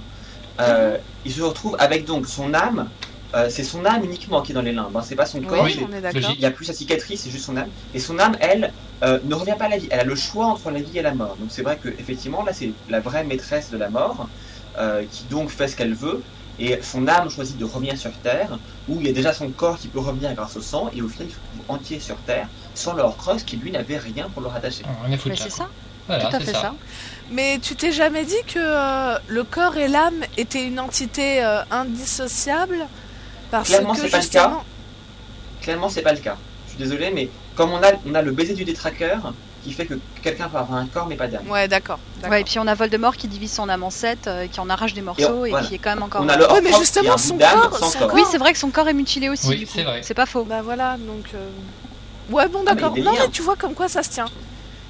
euh, 0.60 0.98
il 1.24 1.32
se 1.32 1.42
retrouve 1.42 1.76
avec 1.78 2.04
donc 2.06 2.26
son 2.26 2.54
âme. 2.54 2.92
euh, 3.36 3.50
c'est 3.50 3.64
son 3.64 3.84
âme 3.84 4.04
uniquement 4.04 4.42
qui 4.42 4.52
est 4.52 4.54
dans 4.54 4.62
les 4.62 4.72
limbes, 4.72 4.96
hein, 4.96 5.02
c'est 5.02 5.16
pas 5.16 5.26
son 5.26 5.44
corps. 5.44 5.68
Il 6.12 6.38
n'y 6.38 6.44
a 6.46 6.52
plus 6.52 6.66
sa 6.66 6.72
cicatrice, 6.72 7.22
c'est 7.24 7.30
juste 7.30 7.46
son 7.46 7.56
âme. 7.56 7.72
Et 7.92 7.98
son 7.98 8.18
âme, 8.20 8.36
elle, 8.40 8.72
euh, 9.04 9.20
ne 9.24 9.34
revient 9.34 9.56
pas 9.58 9.64
à 9.66 9.68
la 9.68 9.78
vie. 9.78 9.88
Elle 9.90 10.00
a 10.00 10.04
le 10.04 10.14
choix 10.14 10.46
entre 10.46 10.70
la 10.70 10.80
vie 10.82 10.98
et 10.98 11.02
la 11.02 11.14
mort. 11.14 11.36
Donc 11.38 11.50
c'est 11.50 11.62
vrai 11.62 11.78
que 11.80 11.88
effectivement, 11.98 12.44
là, 12.44 12.52
c'est 12.52 12.76
la 12.86 13.00
vraie 13.00 13.24
maîtresse 13.24 13.70
de 13.70 13.76
la 13.76 13.90
mort, 13.90 14.30
qui 15.10 15.26
donc 15.26 15.50
fait 15.50 15.68
ce 15.68 15.76
qu'elle 15.76 15.94
veut. 15.94 16.26
Et 16.58 16.78
son 16.82 17.08
âme 17.08 17.28
choisit 17.30 17.58
de 17.58 17.64
revenir 17.64 17.96
sur 17.98 18.12
Terre, 18.18 18.58
où 18.88 19.00
il 19.00 19.06
y 19.06 19.10
a 19.10 19.12
déjà 19.12 19.32
son 19.32 19.48
corps 19.50 19.76
qui 19.76 19.88
peut 19.88 19.98
revenir 19.98 20.32
grâce 20.34 20.56
au 20.56 20.60
sang, 20.60 20.88
et 20.94 21.02
au 21.02 21.08
final, 21.08 21.26
il 21.28 21.32
se 21.34 21.38
retrouve 21.40 21.76
entier 21.76 21.98
sur 22.00 22.16
Terre, 22.18 22.48
sans 22.74 22.92
le 22.94 23.02
Horcrux 23.02 23.38
qui 23.44 23.56
lui 23.56 23.70
n'avait 23.72 23.98
rien 23.98 24.28
pour 24.30 24.42
le 24.42 24.48
rattacher. 24.48 24.84
Foutre, 24.84 25.28
Mais 25.28 25.36
c'est 25.36 25.50
ça. 25.50 25.68
Voilà, 26.06 26.26
Tout 26.26 26.36
à 26.36 26.40
fait 26.40 26.52
ça. 26.52 26.60
ça. 26.60 26.74
Mais 27.30 27.58
tu 27.60 27.74
t'es 27.76 27.90
jamais 27.90 28.24
dit 28.24 28.42
que 28.46 28.58
euh, 28.58 29.18
le 29.26 29.42
corps 29.42 29.76
et 29.78 29.88
l'âme 29.88 30.22
étaient 30.36 30.66
une 30.66 30.78
entité 30.78 31.42
euh, 31.42 31.62
indissociable? 31.70 32.86
Parce 33.50 33.68
Clairement, 33.68 33.94
que 33.94 34.00
c'est 34.02 34.10
pas 34.10 34.20
le 34.20 34.26
cas. 34.28 34.60
Clairement, 35.62 35.88
c'est 35.88 36.02
pas 36.02 36.12
le 36.12 36.18
cas. 36.20 36.36
Je 36.66 36.70
suis 36.72 36.78
désolé, 36.78 37.10
mais 37.10 37.30
comme 37.56 37.70
on 37.72 37.82
a, 37.82 37.92
on 38.06 38.14
a 38.14 38.22
le 38.22 38.32
baiser 38.32 38.54
du 38.54 38.64
détraqueur, 38.64 39.32
qui 39.64 39.72
fait 39.72 39.86
que 39.86 39.94
quelqu'un 40.22 40.48
peut 40.48 40.58
avoir 40.58 40.74
un 40.78 40.86
corps 40.86 41.06
mais 41.06 41.16
pas 41.16 41.26
d'âme. 41.26 41.48
Ouais, 41.48 41.66
d'accord. 41.66 41.98
Ouais, 42.28 42.42
et 42.42 42.44
puis 42.44 42.58
on 42.58 42.66
a 42.66 42.74
Voldemort 42.74 43.16
qui 43.16 43.26
divise 43.28 43.52
son 43.52 43.68
âme 43.68 43.82
en 43.82 43.90
sept, 43.90 44.26
euh, 44.26 44.46
qui 44.46 44.60
en 44.60 44.68
arrache 44.70 44.92
des 44.94 45.00
morceaux 45.02 45.46
et, 45.46 45.50
voilà. 45.50 45.66
qui 45.66 45.74
est 45.74 45.78
quand 45.78 45.90
même 45.90 46.02
encore. 46.02 46.22
On 46.22 46.28
a 46.28 46.36
le 46.36 46.44
Ouais, 46.52 46.60
mais 46.60 46.70
Horcrux 46.70 46.70
qui 46.70 46.76
est 46.76 47.02
justement, 47.02 47.18
son 47.18 47.38
corps- 47.38 47.90
son 47.92 48.10
Oui, 48.12 48.22
c'est 48.30 48.38
vrai 48.38 48.52
que 48.52 48.58
son 48.58 48.70
corps 48.70 48.88
est 48.88 48.92
mutilé 48.94 49.28
aussi. 49.30 49.48
Oui, 49.48 49.68
c'est 49.72 49.82
vrai. 49.82 50.00
C'est 50.02 50.14
pas 50.14 50.26
faux. 50.26 50.44
Bah 50.44 50.62
voilà, 50.62 50.96
donc. 50.98 51.26
euh, 51.34 51.48
Ouais, 52.30 52.48
bon, 52.48 52.60
Ah, 52.66 52.74
d'accord. 52.74 52.96
non, 52.96 53.12
mais 53.12 53.28
tu 53.30 53.42
vois 53.42 53.56
comme 53.56 53.74
quoi 53.74 53.88
ça 53.88 54.02
se 54.02 54.10
tient. 54.10 54.26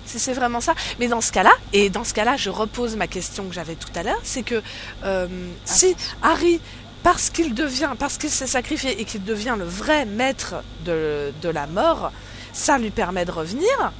C'est 0.06 0.34
vraiment 0.34 0.60
ça. 0.60 0.74
Mais 1.00 1.08
dans 1.08 1.20
ce 1.22 1.32
cas-là, 1.32 1.52
et 1.72 1.88
dans 1.88 2.04
ce 2.04 2.12
cas-là, 2.14 2.36
je 2.36 2.50
repose 2.50 2.94
ma 2.94 3.06
question 3.06 3.44
que 3.44 3.54
j'avais 3.54 3.74
tout 3.74 3.88
à 3.96 4.02
l'heure, 4.02 4.20
c'est 4.22 4.42
que 4.42 4.62
euh, 5.04 5.26
si 5.64 5.96
Harry, 6.22 6.60
parce 7.02 7.30
qu'il 7.30 7.54
devient, 7.54 7.90
parce 7.98 8.18
qu'il 8.18 8.30
s'est 8.30 8.46
sacrifié 8.46 9.00
et 9.00 9.04
qu'il 9.04 9.24
devient 9.24 9.54
le 9.58 9.64
vrai 9.64 10.04
maître 10.04 10.56
de, 10.84 11.32
de 11.42 11.48
la 11.48 11.66
mort, 11.66 12.12
ça 12.52 12.76
lui 12.78 12.90
permet 12.90 13.24
de 13.24 13.32
revenir. 13.32 13.92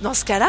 Dans 0.00 0.14
ce 0.14 0.24
cas-là, 0.24 0.48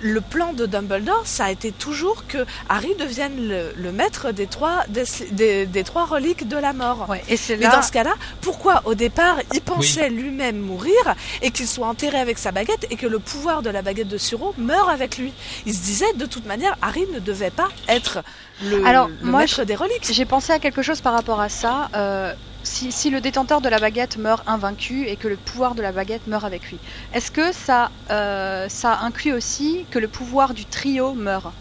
le 0.00 0.20
plan 0.20 0.52
de 0.52 0.66
Dumbledore, 0.66 1.22
ça 1.24 1.46
a 1.46 1.50
été 1.50 1.72
toujours 1.72 2.26
que 2.26 2.44
Harry 2.68 2.94
devienne 2.98 3.48
le, 3.48 3.72
le 3.74 3.90
maître 3.92 4.30
des 4.32 4.46
trois, 4.46 4.84
des, 4.88 5.04
des- 5.30 5.64
des 5.64 5.82
trois 5.84 6.04
reliques 6.04 6.46
de 6.46 6.58
la 6.58 6.74
mort. 6.74 7.06
Ouais, 7.08 7.22
et 7.28 7.38
c'est 7.38 7.56
Mais 7.56 7.64
là. 7.66 7.76
dans 7.76 7.82
ce 7.82 7.90
cas-là, 7.92 8.12
pourquoi 8.42 8.82
au 8.84 8.94
départ 8.94 9.36
il 9.54 9.62
pensait 9.62 10.10
lui-même 10.10 10.58
mourir 10.58 11.14
et 11.40 11.50
qu'il 11.50 11.66
soit 11.66 11.86
enterré 11.86 12.18
avec 12.18 12.36
sa 12.38 12.52
baguette 12.52 12.86
et 12.90 12.96
que 12.96 13.06
le 13.06 13.18
pouvoir 13.18 13.62
de 13.62 13.70
la 13.70 13.80
baguette 13.80 14.08
de 14.08 14.18
Suro 14.18 14.54
meure 14.58 14.90
avec 14.90 15.16
lui? 15.16 15.32
Il 15.64 15.74
se 15.74 15.82
disait 15.82 16.12
de 16.16 16.26
toute 16.26 16.44
manière, 16.44 16.76
Harry 16.82 17.06
ne 17.14 17.18
devait 17.18 17.50
pas 17.50 17.68
être 17.88 18.22
le, 18.62 18.84
Alors, 18.86 19.08
le 19.08 19.14
moi, 19.30 19.40
maître 19.40 19.64
des 19.64 19.74
reliques. 19.74 20.06
J'ai 20.12 20.26
pensé 20.26 20.52
à 20.52 20.58
quelque 20.58 20.82
chose 20.82 21.00
par 21.00 21.14
rapport 21.14 21.40
à 21.40 21.48
ça. 21.48 21.88
Euh, 21.96 22.34
si, 22.62 22.92
si 22.92 23.10
le 23.10 23.20
détenteur 23.20 23.60
de 23.60 23.68
la 23.68 23.78
baguette 23.78 24.16
meurt 24.16 24.42
invaincu 24.46 25.06
et 25.08 25.16
que 25.16 25.28
le 25.28 25.36
pouvoir 25.36 25.74
de 25.74 25.82
la 25.82 25.92
baguette 25.92 26.26
meurt 26.26 26.44
avec 26.44 26.68
lui, 26.70 26.80
est-ce 27.12 27.30
que 27.30 27.52
ça, 27.52 27.92
euh, 28.10 28.68
ça 28.68 28.98
inclut 29.00 29.32
aussi 29.32 29.86
que 29.90 29.98
le 29.98 30.08
pouvoir 30.08 30.54
du 30.54 30.66
trio 30.66 31.14
meurt 31.14 31.54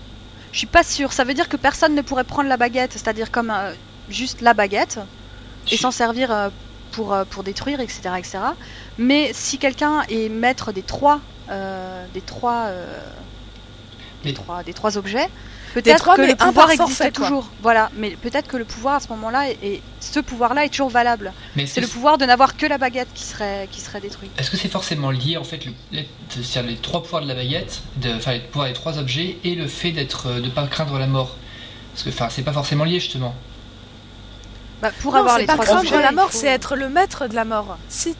Je 0.51 0.59
suis 0.59 0.67
pas 0.67 0.83
sûre. 0.83 1.13
Ça 1.13 1.23
veut 1.23 1.33
dire 1.33 1.49
que 1.49 1.57
personne 1.57 1.95
ne 1.95 2.01
pourrait 2.01 2.23
prendre 2.23 2.49
la 2.49 2.57
baguette, 2.57 2.93
c'est-à-dire 2.93 3.31
comme 3.31 3.49
euh, 3.51 3.73
juste 4.07 4.41
la 4.41 4.53
baguette, 4.53 4.99
et 5.71 5.77
s'en 5.77 5.91
servir 5.91 6.31
euh, 6.31 6.49
pour, 6.91 7.15
pour 7.29 7.43
détruire, 7.43 7.79
etc., 7.79 8.15
etc. 8.19 8.39
Mais 8.97 9.31
si 9.33 9.59
quelqu'un 9.59 10.03
est 10.09 10.29
maître 10.29 10.71
des 10.71 10.83
trois, 10.83 11.21
des 11.47 12.21
trois, 12.21 12.71
des 14.23 14.29
Mais- 14.29 14.33
trois, 14.33 14.63
des 14.63 14.73
trois 14.73 14.97
objets, 14.97 15.27
peut-être 15.73 16.15
que 16.15 16.21
mais 16.21 16.27
le 16.27 16.35
pouvoir 16.35 16.69
existe 16.71 17.13
toujours. 17.13 17.49
Voilà, 17.61 17.89
mais 17.95 18.11
peut-être 18.11 18.47
que 18.47 18.57
le 18.57 18.65
pouvoir 18.65 18.95
à 18.95 18.99
ce 18.99 19.07
moment-là 19.09 19.49
est, 19.49 19.57
est- 19.63 19.81
ce 19.99 20.19
pouvoir-là 20.19 20.65
est 20.65 20.69
toujours 20.69 20.89
valable. 20.89 21.31
Mais 21.55 21.63
est-ce 21.63 21.73
C'est 21.75 21.81
que 21.81 21.85
le 21.85 21.91
pouvoir 21.91 22.17
de 22.17 22.25
n'avoir 22.25 22.57
que 22.57 22.65
la 22.65 22.77
baguette 22.77 23.07
qui 23.13 23.23
serait 23.23 23.67
qui 23.71 23.81
serait 23.81 24.01
détruite. 24.01 24.31
Est-ce 24.37 24.51
que 24.51 24.57
c'est 24.57 24.67
forcément 24.69 25.11
lié 25.11 25.37
en 25.37 25.43
fait, 25.43 25.65
le- 25.65 25.73
les, 25.91 26.75
trois 26.77 27.01
pouvoirs 27.03 27.21
de 27.23 27.27
la 27.27 27.35
baguette, 27.35 27.81
de, 27.97 28.13
enfin 28.15 28.33
les 28.33 28.39
pouvoirs 28.39 28.67
des 28.67 28.73
trois 28.73 28.97
objets 28.97 29.37
et 29.43 29.55
le 29.55 29.67
fait 29.67 29.91
d'être, 29.91 30.27
euh, 30.27 30.39
de 30.41 30.49
pas 30.49 30.65
craindre 30.67 30.97
la 30.97 31.07
mort? 31.07 31.35
Parce 31.93 32.03
que 32.03 32.09
enfin 32.09 32.27
c'est 32.29 32.43
pas 32.43 32.53
forcément 32.53 32.83
lié 32.83 32.99
justement. 32.99 33.35
Bah, 34.81 34.89
pour 35.01 35.13
non, 35.13 35.19
avoir 35.19 35.37
les 35.37 35.45
pas 35.45 35.53
trois 35.53 35.65
craindre 35.65 35.81
objets, 35.81 36.01
la 36.01 36.11
mort, 36.11 36.31
faut- 36.31 36.37
c'est 36.39 36.47
être 36.47 36.75
le 36.75 36.89
maître 36.89 37.27
de 37.27 37.35
la 37.35 37.45
mort. 37.45 37.77
Si, 37.87 38.15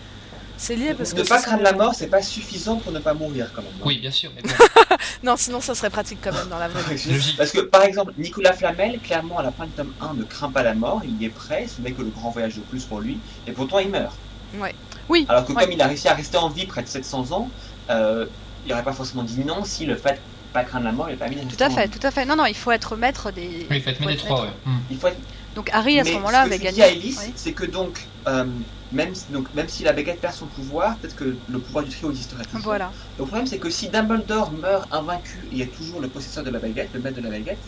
c'est 0.62 0.76
lié 0.76 0.94
parce 0.94 1.14
que 1.14 1.20
Ne 1.20 1.24
pas 1.24 1.40
ce 1.40 1.46
craindre 1.46 1.64
la 1.64 1.74
mort, 1.74 1.96
c'est 1.96 2.08
pas 2.08 2.22
suffisant 2.22 2.78
pour 2.78 2.92
ne 2.92 3.00
pas 3.00 3.14
mourir 3.14 3.52
quand 3.54 3.64
même. 3.64 3.72
Oui, 3.84 3.98
bien 4.00 4.12
sûr. 4.12 4.32
Mais 4.36 4.42
bon. 4.44 4.50
Non, 5.24 5.36
sinon 5.36 5.60
ça 5.60 5.74
serait 5.74 5.90
pratique 5.90 6.20
quand 6.22 6.32
même 6.32 6.48
dans 6.50 6.60
la 6.60 6.68
vraie 6.68 6.96
vie. 6.96 7.36
Parce 7.38 7.52
que 7.52 7.62
par 7.62 7.84
exemple, 7.84 8.14
Nicolas 8.18 8.54
Flamel, 8.54 9.00
clairement 9.00 9.40
à 9.40 9.44
la 9.44 9.52
fin 9.52 9.66
du 9.66 9.72
tome 9.72 9.94
1, 10.00 10.14
ne 10.14 10.24
craint 10.24 10.52
pas 10.52 10.64
la 10.64 10.74
mort, 10.76 11.02
il 11.04 11.20
y 11.22 11.26
est 11.26 11.30
prêt, 11.30 11.66
ce 11.68 11.82
n'est 11.82 11.92
que 11.92 12.02
le 12.02 12.10
grand 12.10 12.30
voyage 12.30 12.56
de 12.56 12.62
plus 12.62 12.86
pour 12.86 13.00
lui, 13.00 13.18
et 13.48 13.52
pourtant 13.52 13.80
il 13.80 13.90
meurt. 13.90 14.14
Ouais. 14.60 14.76
Oui. 15.10 15.26
Alors 15.30 15.46
que 15.46 15.54
ouais. 15.54 15.64
comme 15.64 15.72
il 15.72 15.82
a 15.82 15.88
réussi 15.88 16.08
à 16.08 16.14
rester 16.14 16.38
en 16.38 16.50
vie 16.50 16.66
près 16.68 16.84
de 16.84 16.88
700 16.88 17.32
ans, 17.32 17.50
euh, 17.90 18.26
il 18.66 18.70
n'aurait 18.70 18.84
pas 18.84 18.94
forcément 18.94 19.24
dit 19.24 19.44
non 19.44 19.64
si 19.66 19.86
le 19.86 19.96
fait 19.96 20.14
de 20.14 20.20
pas 20.54 20.64
craindre 20.64 20.86
la 20.86 20.92
mort 20.92 21.06
n'avait 21.08 21.18
pas 21.18 21.30
mis 21.30 21.38
Tout 21.38 21.64
à 21.64 21.70
fait, 21.70 21.88
tout 21.88 22.06
à 22.06 22.12
fait. 22.12 22.26
Non, 22.26 22.36
non, 22.36 22.46
il 22.46 22.56
faut 22.56 22.72
être 22.72 22.96
maître 22.96 23.32
des. 23.32 23.66
Oui, 23.70 23.80
faites 23.80 24.00
mettre 24.00 24.12
des 24.12 24.18
trois, 24.18 24.44
ouais. 24.44 24.50
Hmm. 24.66 24.78
Il 24.92 24.98
faut 24.98 25.08
être... 25.08 25.18
Donc 25.56 25.70
Harry 25.74 26.00
à 26.00 26.04
ce 26.04 26.10
Mais 26.10 26.16
moment-là 26.16 26.42
ce 26.42 26.46
avait 26.48 26.60
gagné. 26.60 26.84
à 26.84 26.90
Ellis, 26.90 27.18
Oui. 27.20 27.32
c'est 27.36 27.54
que 27.54 27.66
donc, 27.66 28.06
euh, 28.28 28.46
même, 28.92 29.14
donc, 29.30 29.54
même 29.54 29.68
si 29.70 29.84
la 29.84 29.94
baguette 29.94 30.20
perd 30.22 30.34
son 30.34 30.48
pouvoir, 30.48 30.98
peut-être 30.98 31.16
que 31.16 31.36
le 31.48 31.60
pouvoir 31.60 31.84
du 31.86 31.92
trio 31.92 32.10
existerait 32.12 32.44
toujours. 32.44 32.64
Voilà. 32.64 32.92
Le 33.18 33.26
problème, 33.26 33.48
c'est 33.48 33.60
que 33.60 33.70
si 33.70 33.90
Dumbledore 33.90 34.52
meurt 34.52 34.88
invaincu 34.92 35.40
et 35.46 35.48
il 35.54 35.58
y 35.60 35.64
a 35.64 35.68
toujours 35.68 36.00
le 36.02 36.08
possesseur 36.10 36.44
de 36.44 36.50
la 36.50 36.60
baguette, 36.60 36.90
le 36.94 37.00
maître 37.00 37.18
de 37.18 37.22
la 37.24 37.30
baguette, 37.30 37.60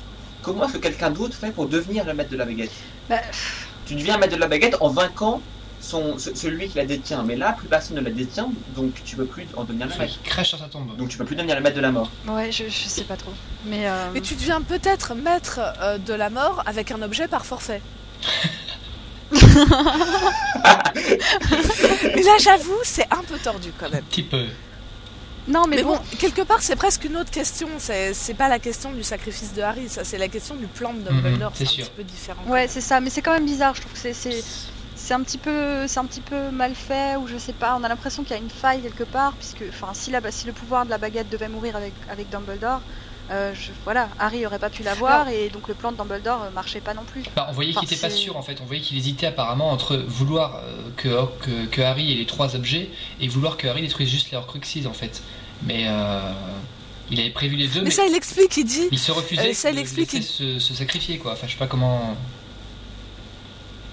comment 0.42 0.66
est-ce 0.66 0.74
que 0.74 0.78
quelqu'un 0.80 1.12
d'autre 1.12 1.36
fait 1.38 1.52
pour 1.52 1.68
devenir 1.68 2.06
le 2.06 2.14
maître 2.14 2.30
de 2.32 2.38
la 2.38 2.46
baguette? 2.46 2.72
Bah, 3.10 3.22
Tu 3.86 3.96
deviens 3.96 4.18
maître 4.18 4.34
de 4.36 4.40
la 4.40 4.48
baguette 4.48 4.78
en 4.80 4.90
vainquant 4.90 5.42
son, 5.82 6.18
ce- 6.18 6.34
celui 6.34 6.70
qui 6.70 6.78
la 6.78 6.86
détient. 6.86 7.24
Mais 7.24 7.36
là, 7.36 7.52
plus 7.52 7.68
personne 7.68 7.98
ne 7.98 8.02
la 8.02 8.12
détient, 8.12 8.50
donc 8.76 8.94
tu 9.04 9.18
peux 9.18 9.26
plus 9.26 9.46
en 9.58 9.66
devenir 9.66 9.88
le 9.88 9.98
maître. 9.98 10.20
Il 10.24 10.30
crèche 10.30 10.50
sur 10.50 10.58
sa 10.60 10.68
tombe. 10.68 10.96
Donc 10.98 11.10
tu 11.10 11.18
peux 11.18 11.26
plus 11.26 11.36
devenir 11.36 11.56
le 11.58 11.62
maître 11.62 11.76
de 11.76 11.82
la 11.82 11.92
mort. 11.92 12.10
Ouais, 12.28 12.50
je, 12.52 12.64
je 12.70 12.88
sais 12.88 13.04
pas 13.04 13.18
trop. 13.18 13.32
Mais, 13.66 13.90
euh, 13.90 14.12
Mais 14.14 14.22
tu 14.22 14.36
deviens 14.36 14.62
peut-être 14.62 15.16
maître 15.16 15.60
euh, 15.82 15.98
de 15.98 16.14
la 16.14 16.30
mort 16.30 16.64
avec 16.66 16.92
un 16.92 17.02
objet 17.02 17.28
par 17.28 17.46
forfait. 17.46 17.82
Mais 22.16 22.22
là, 22.22 22.38
j'avoue, 22.40 22.78
c'est 22.84 23.08
un 23.12 23.24
peu 23.28 23.38
tordu 23.38 23.72
quand 23.80 23.90
même. 23.90 24.04
Petit 24.06 24.24
peu. 24.24 24.46
Non, 25.48 25.66
mais, 25.68 25.78
Mais 25.78 25.84
bon, 25.84 25.96
bon. 25.96 26.02
quelque 26.20 26.42
part, 26.42 26.62
c'est 26.62 26.76
presque 26.78 27.04
une 27.04 27.18
autre 27.18 27.32
question. 27.32 27.68
C'est 27.80 28.34
pas 28.38 28.48
la 28.48 28.60
question 28.60 28.92
du 28.92 29.04
sacrifice 29.04 29.54
de 29.54 29.62
Harry, 29.62 29.90
ça, 29.90 30.04
c'est 30.04 30.18
la 30.18 30.28
question 30.30 30.56
du 30.56 30.68
plan 30.68 30.94
de 30.94 31.00
Dumbledore. 31.02 31.50
Mhm, 31.52 31.56
c'est 31.56 31.64
un 31.64 31.68
sûr. 31.68 31.86
petit 31.86 31.92
peu 31.98 32.04
différent. 32.04 32.44
Ouais, 32.48 32.68
c'est 32.68 32.82
ça, 32.82 33.00
mais 33.02 33.10
c'est 33.10 33.22
quand 33.22 33.34
même 33.34 33.46
bizarre. 33.46 33.76
Je 33.76 33.82
trouve 33.82 33.94
que 33.94 34.00
c'est 34.00 34.14
c'est 34.14 34.44
c'est 34.96 35.14
un 35.14 35.22
petit 35.22 35.38
peu 35.38 35.86
c'est 35.88 36.00
un 36.00 36.06
petit 36.06 36.22
peu 36.22 36.50
mal 36.52 36.74
fait 36.76 37.18
ou 37.18 37.28
je 37.28 37.38
sais 37.38 37.52
pas. 37.54 37.76
On 37.80 37.84
a 37.84 37.90
l'impression 37.90 38.24
qu'il 38.24 38.32
y 38.32 38.40
a 38.40 38.42
une 38.42 38.50
faille 38.50 38.82
quelque 38.82 39.04
part 39.04 39.34
puisque 39.34 39.64
enfin 39.70 39.92
si 39.94 40.12
la 40.12 40.22
si 40.32 40.46
le 40.48 40.54
pouvoir 40.54 40.86
de 40.86 40.90
la 40.92 40.98
baguette 40.98 41.30
devait 41.30 41.50
mourir 41.50 41.76
avec 41.76 41.92
avec 42.10 42.30
Dumbledore, 42.30 42.80
euh, 43.32 43.54
je- 43.54 43.72
voilà, 43.86 44.10
Harry 44.20 44.46
aurait 44.46 44.60
pas 44.60 44.70
pu 44.70 44.84
l'avoir 44.84 45.30
et 45.30 45.50
donc 45.50 45.68
le 45.68 45.74
plan 45.74 45.92
de 45.92 45.98
Dumbledore 45.98 46.44
euh, 46.44 46.50
marchait 46.52 46.82
pas 46.82 46.94
non 46.94 47.04
plus. 47.04 47.24
Bah, 47.36 47.48
on 47.50 47.54
voyait 47.54 47.72
Enfin, 47.72 47.82
qu'il 47.82 47.94
était 47.94 48.02
pas 48.08 48.10
sûr 48.14 48.36
en 48.38 48.42
fait, 48.42 48.60
on 48.62 48.66
voyait 48.66 48.82
qu'il 48.82 48.98
hésitait 48.98 49.28
apparemment 49.28 49.72
entre 49.72 49.96
vouloir 49.96 50.58
euh, 50.58 50.76
que, 50.98 51.10
que, 51.44 51.66
que 51.68 51.82
Harry 51.82 52.12
ait 52.12 52.16
les 52.16 52.26
trois 52.26 52.56
objets 52.56 52.90
et 53.22 53.28
vouloir 53.28 53.58
que 53.58 53.68
Harry 53.68 53.82
détruise 53.82 54.10
juste 54.10 54.30
les 54.32 54.38
Horcruxes 54.38 54.86
en 54.88 54.94
fait. 54.94 55.22
Mais 55.64 55.86
euh, 55.88 56.32
il 57.10 57.20
avait 57.20 57.30
prévu 57.30 57.56
les 57.56 57.68
deux, 57.68 57.80
Mais 57.80 57.86
mais, 57.86 57.92
ça, 57.92 58.06
il 58.06 58.16
explique, 58.16 58.58
il 58.58 58.66
dit. 58.66 58.88
il 58.92 59.00
se 59.00 59.12
refusait 59.12 59.52
euh, 59.52 59.54
ça, 59.54 59.70
il 59.70 59.76
de 59.76 59.80
explique, 59.82 60.12
laisser 60.12 60.28
se, 60.28 60.60
se 60.60 60.74
sacrifier 60.74 61.18
quoi. 61.18 61.34
Enfin 61.34 61.48
je 61.48 61.54
sais 61.54 61.58
pas 61.58 61.68
comment... 61.68 62.16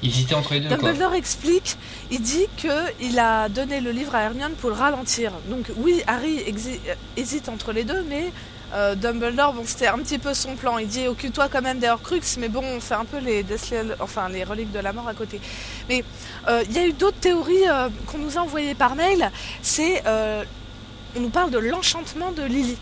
Il 0.02 0.08
hésitait 0.08 0.34
entre 0.34 0.54
les 0.54 0.60
deux 0.60 0.68
quoi. 0.76 0.92
Dumbledore 0.92 1.12
explique, 1.14 1.76
il 2.10 2.22
dit 2.22 2.46
que 2.56 2.68
il 3.02 3.18
a 3.18 3.50
donné 3.50 3.80
le 3.82 3.90
livre 3.90 4.14
à 4.14 4.22
Hermione 4.22 4.52
pour 4.54 4.70
le 4.70 4.76
ralentir. 4.76 5.30
Donc 5.50 5.70
oui, 5.76 6.02
Harry 6.06 6.42
hésite 7.18 7.50
entre 7.50 7.72
les 7.72 7.84
deux, 7.84 8.02
mais 8.08 8.32
euh, 8.72 8.94
Dumbledore, 8.94 9.52
bon, 9.52 9.62
c'était 9.66 9.88
un 9.88 9.98
petit 9.98 10.18
peu 10.18 10.34
son 10.34 10.54
plan. 10.54 10.78
Il 10.78 10.86
dit 10.86 11.08
occupe-toi 11.08 11.48
quand 11.48 11.62
même 11.62 11.78
des 11.78 11.88
Horcruxes, 11.88 12.36
mais 12.38 12.48
bon, 12.48 12.62
on 12.64 12.80
fait 12.80 12.94
un 12.94 13.04
peu 13.04 13.18
les 13.18 13.44
enfin 13.98 14.28
les 14.28 14.44
reliques 14.44 14.72
de 14.72 14.78
la 14.78 14.92
mort 14.92 15.08
à 15.08 15.14
côté. 15.14 15.40
Mais 15.88 16.04
euh, 16.48 16.62
il 16.68 16.72
y 16.76 16.78
a 16.78 16.86
eu 16.86 16.92
d'autres 16.92 17.18
théories 17.18 17.68
euh, 17.68 17.88
qu'on 18.06 18.18
nous 18.18 18.38
a 18.38 18.42
envoyées 18.42 18.74
par 18.74 18.94
mail. 18.94 19.30
C'est 19.62 20.02
on 21.16 21.20
nous 21.20 21.30
parle 21.30 21.50
de 21.50 21.58
l'enchantement 21.58 22.30
de 22.30 22.42
Lily. 22.42 22.76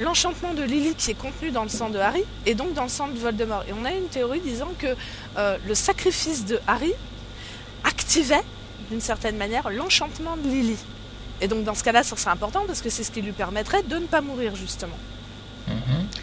L'enchantement 0.00 0.54
de 0.54 0.62
Lily 0.62 0.94
qui 0.94 1.10
est 1.10 1.18
contenu 1.18 1.50
dans 1.50 1.64
le 1.64 1.68
sang 1.68 1.90
de 1.90 1.98
Harry 1.98 2.24
et 2.46 2.54
donc 2.54 2.72
dans 2.72 2.84
le 2.84 2.88
sang 2.88 3.08
de 3.08 3.18
Voldemort. 3.18 3.64
Et 3.68 3.74
on 3.78 3.84
a 3.84 3.92
une 3.92 4.06
théorie 4.06 4.40
disant 4.40 4.72
que 4.78 4.96
le 5.36 5.74
sacrifice 5.74 6.46
de 6.46 6.58
Harry 6.66 6.94
activait 7.84 8.44
d'une 8.90 9.02
certaine 9.02 9.36
manière 9.36 9.68
l'enchantement 9.68 10.38
de 10.38 10.48
Lily. 10.48 10.78
Et 11.42 11.48
donc 11.48 11.64
dans 11.64 11.74
ce 11.74 11.84
cas-là, 11.84 12.02
ça 12.02 12.16
serait 12.16 12.30
important 12.30 12.64
parce 12.66 12.80
que 12.80 12.88
c'est 12.88 13.04
ce 13.04 13.10
qui 13.10 13.20
lui 13.20 13.32
permettrait 13.32 13.82
de 13.82 13.96
ne 13.96 14.06
pas 14.06 14.22
mourir 14.22 14.56
justement. 14.56 14.96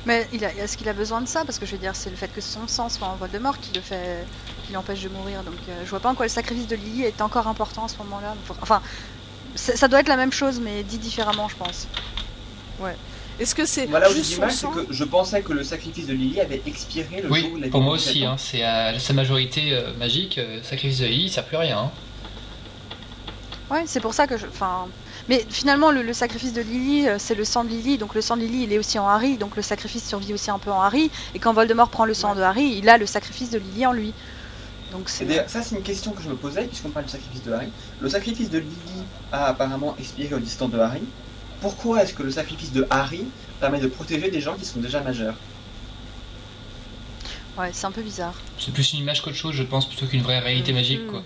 Mais 0.06 0.28
il 0.34 0.44
a- 0.46 0.54
est-ce 0.54 0.78
qu'il 0.78 0.88
a 0.90 0.94
besoin 0.94 1.22
de 1.22 1.28
ça? 1.28 1.44
Parce 1.46 1.58
que 1.60 1.66
je 1.66 1.72
veux 1.72 1.78
dire, 1.78 1.96
c'est 1.96 2.10
le 2.10 2.16
fait 2.16 2.28
que 2.34 2.42
son 2.42 2.68
sang 2.68 2.90
soit 2.90 3.08
en 3.08 3.16
Voldemort 3.16 3.60
qui 3.60 3.72
le 3.74 3.82
fait, 3.82 4.26
qui 4.66 4.74
l'empêche 4.74 5.02
de 5.02 5.10
mourir. 5.10 5.44
Donc 5.44 5.56
euh, 5.70 5.82
je 5.84 5.90
vois 5.90 6.00
pas 6.00 6.10
en 6.10 6.16
quoi 6.16 6.26
le 6.26 6.30
sacrifice 6.32 6.68
de 6.68 6.76
Lily 6.76 7.04
est 7.04 7.22
encore 7.22 7.48
important 7.48 7.86
à 7.86 7.88
ce 7.88 7.98
moment-là. 8.00 8.36
Enfin, 8.62 8.82
ça 9.56 9.88
doit 9.88 10.00
être 10.02 10.08
la 10.10 10.18
même 10.18 10.32
chose, 10.34 10.60
mais 10.62 10.84
dit 10.84 10.98
différemment, 11.00 11.48
je 11.50 11.56
pense. 11.56 11.88
Ouais. 12.80 12.96
Est-ce 13.40 13.54
que 13.56 13.66
c'est 13.66 13.86
Voilà 13.88 14.08
juste 14.10 14.30
du 14.30 14.36
son 14.36 14.42
mal, 14.42 14.52
c'est 14.52 14.58
sang? 14.58 14.72
que 14.72 14.86
je 14.92 15.04
pensais 15.04 15.42
que 15.42 15.52
le 15.54 15.64
sacrifice 15.64 16.08
de 16.08 16.14
Lily 16.14 16.40
avait 16.40 16.62
expiré 16.66 17.22
le 17.22 17.30
Oui, 17.32 17.42
jour 17.42 17.52
où 17.54 17.58
il 17.58 17.66
a 17.66 17.68
pour 17.70 17.82
moi 17.82 17.94
aussi, 17.96 18.24
hein, 18.26 18.36
c'est 18.38 18.64
à 18.64 18.98
sa 19.00 19.12
majorité 19.14 19.74
euh, 19.74 19.94
magique, 19.98 20.38
euh, 20.38 20.62
sacrifice 20.64 21.00
de 21.00 21.06
Lily, 21.06 21.24
il 21.26 21.30
sert 21.30 21.44
plus 21.46 21.58
à 21.58 21.62
rien. 21.62 21.80
hein. 21.80 21.92
Ouais, 23.70 23.84
c'est 23.88 24.00
pour 24.00 24.14
ça 24.14 24.28
que 24.28 24.38
je. 24.38 24.46
Enfin. 24.48 24.88
Mais 25.28 25.46
finalement, 25.50 25.92
le, 25.92 26.04
le 26.04 26.14
sacrifice 26.14 26.54
de 26.54 26.62
Lily, 26.62 27.08
euh, 27.08 27.18
c'est 27.18 27.36
le 27.36 27.46
sang 27.46 27.64
de 27.64 27.70
Lily. 27.70 27.98
Donc 27.98 28.14
le 28.14 28.22
sang 28.22 28.38
de 28.38 28.42
Lily, 28.42 28.64
il 28.64 28.74
est 28.74 28.78
aussi 28.78 29.00
en 29.00 29.08
Harry. 29.08 29.38
Donc 29.38 29.56
le 29.56 29.62
sacrifice 29.62 30.08
survit 30.08 30.34
aussi 30.34 30.52
un 30.52 30.60
peu 30.60 30.72
en 30.72 30.82
Harry. 30.82 31.10
Et 31.34 31.40
quand 31.40 31.54
Voldemort 31.54 31.90
prend 31.90 32.06
le 32.06 32.14
sang 32.14 32.36
de 32.36 32.42
Harry, 32.42 32.76
il 32.78 32.88
a 32.90 32.98
le 32.98 33.06
sacrifice 33.06 33.50
de 33.50 33.58
Lily 33.58 33.86
en 33.86 33.92
lui. 33.92 34.14
Donc 34.92 35.10
ça, 35.10 35.26
c'est 35.64 35.76
une 35.76 35.82
question 35.82 36.12
que 36.12 36.22
je 36.22 36.30
me 36.30 36.36
posais, 36.36 36.66
puisqu'on 36.66 36.90
parle 36.90 37.06
du 37.06 37.12
sacrifice 37.12 37.44
de 37.44 37.52
Harry. 37.52 37.68
Le 38.00 38.08
sacrifice 38.08 38.50
de 38.50 38.60
Lily 38.60 39.04
a 39.32 39.48
apparemment 39.48 39.96
expiré 40.00 40.36
au 40.36 40.40
distant 40.40 40.68
de 40.68 40.78
Harry. 40.78 41.02
Pourquoi 41.60 42.04
est-ce 42.04 42.14
que 42.14 42.24
le 42.24 42.32
sacrifice 42.32 42.72
de 42.72 42.86
Harry 42.90 43.26
permet 43.60 43.80
de 43.80 43.88
protéger 43.88 44.30
des 44.30 44.42
gens 44.42 44.54
qui 44.54 44.66
sont 44.66 44.80
déjà 44.80 45.02
majeurs? 45.02 45.36
Ouais, 47.58 47.72
c'est 47.74 47.88
un 47.88 47.92
peu 47.92 48.02
bizarre. 48.02 48.36
C'est 48.60 48.74
plus 48.74 48.94
une 48.94 49.00
image 49.00 49.22
qu'autre 49.22 49.38
chose, 49.38 49.56
je 49.56 49.64
pense, 49.64 49.88
plutôt 49.88 50.06
qu'une 50.06 50.22
vraie 50.22 50.40
réalité 50.40 50.72
magique, 50.74 51.08
quoi. 51.08 51.24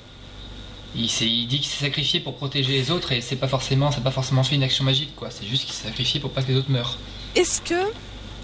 Il, 0.95 1.07
dit 1.47 1.59
qu'il 1.59 1.65
s'est 1.65 1.85
sacrifié 1.85 2.19
pour 2.19 2.35
protéger 2.35 2.73
les 2.73 2.91
autres 2.91 3.11
et 3.11 3.21
c'est 3.21 3.35
pas 3.35 3.47
forcément, 3.47 3.91
ça 3.91 3.97
n'a 3.97 4.03
pas 4.03 4.11
forcément 4.11 4.43
fait 4.43 4.55
une 4.55 4.63
action 4.63 4.83
magique, 4.83 5.15
quoi. 5.15 5.29
C'est 5.29 5.45
juste 5.45 5.65
qu'il 5.65 5.73
s'est 5.73 5.87
sacrifié 5.87 6.19
pour 6.19 6.31
pas 6.31 6.41
que 6.41 6.51
les 6.51 6.57
autres 6.57 6.71
meurent. 6.71 6.97
Est-ce 7.35 7.61
que 7.61 7.91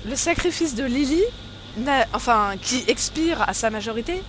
le 0.08 0.16
sacrifice 0.16 0.76
de 0.76 0.84
Lily, 0.84 1.24
enfin 2.14 2.54
qui 2.62 2.84
expire 2.88 3.42
à 3.48 3.54
sa 3.54 3.72
majorité, 3.72 4.22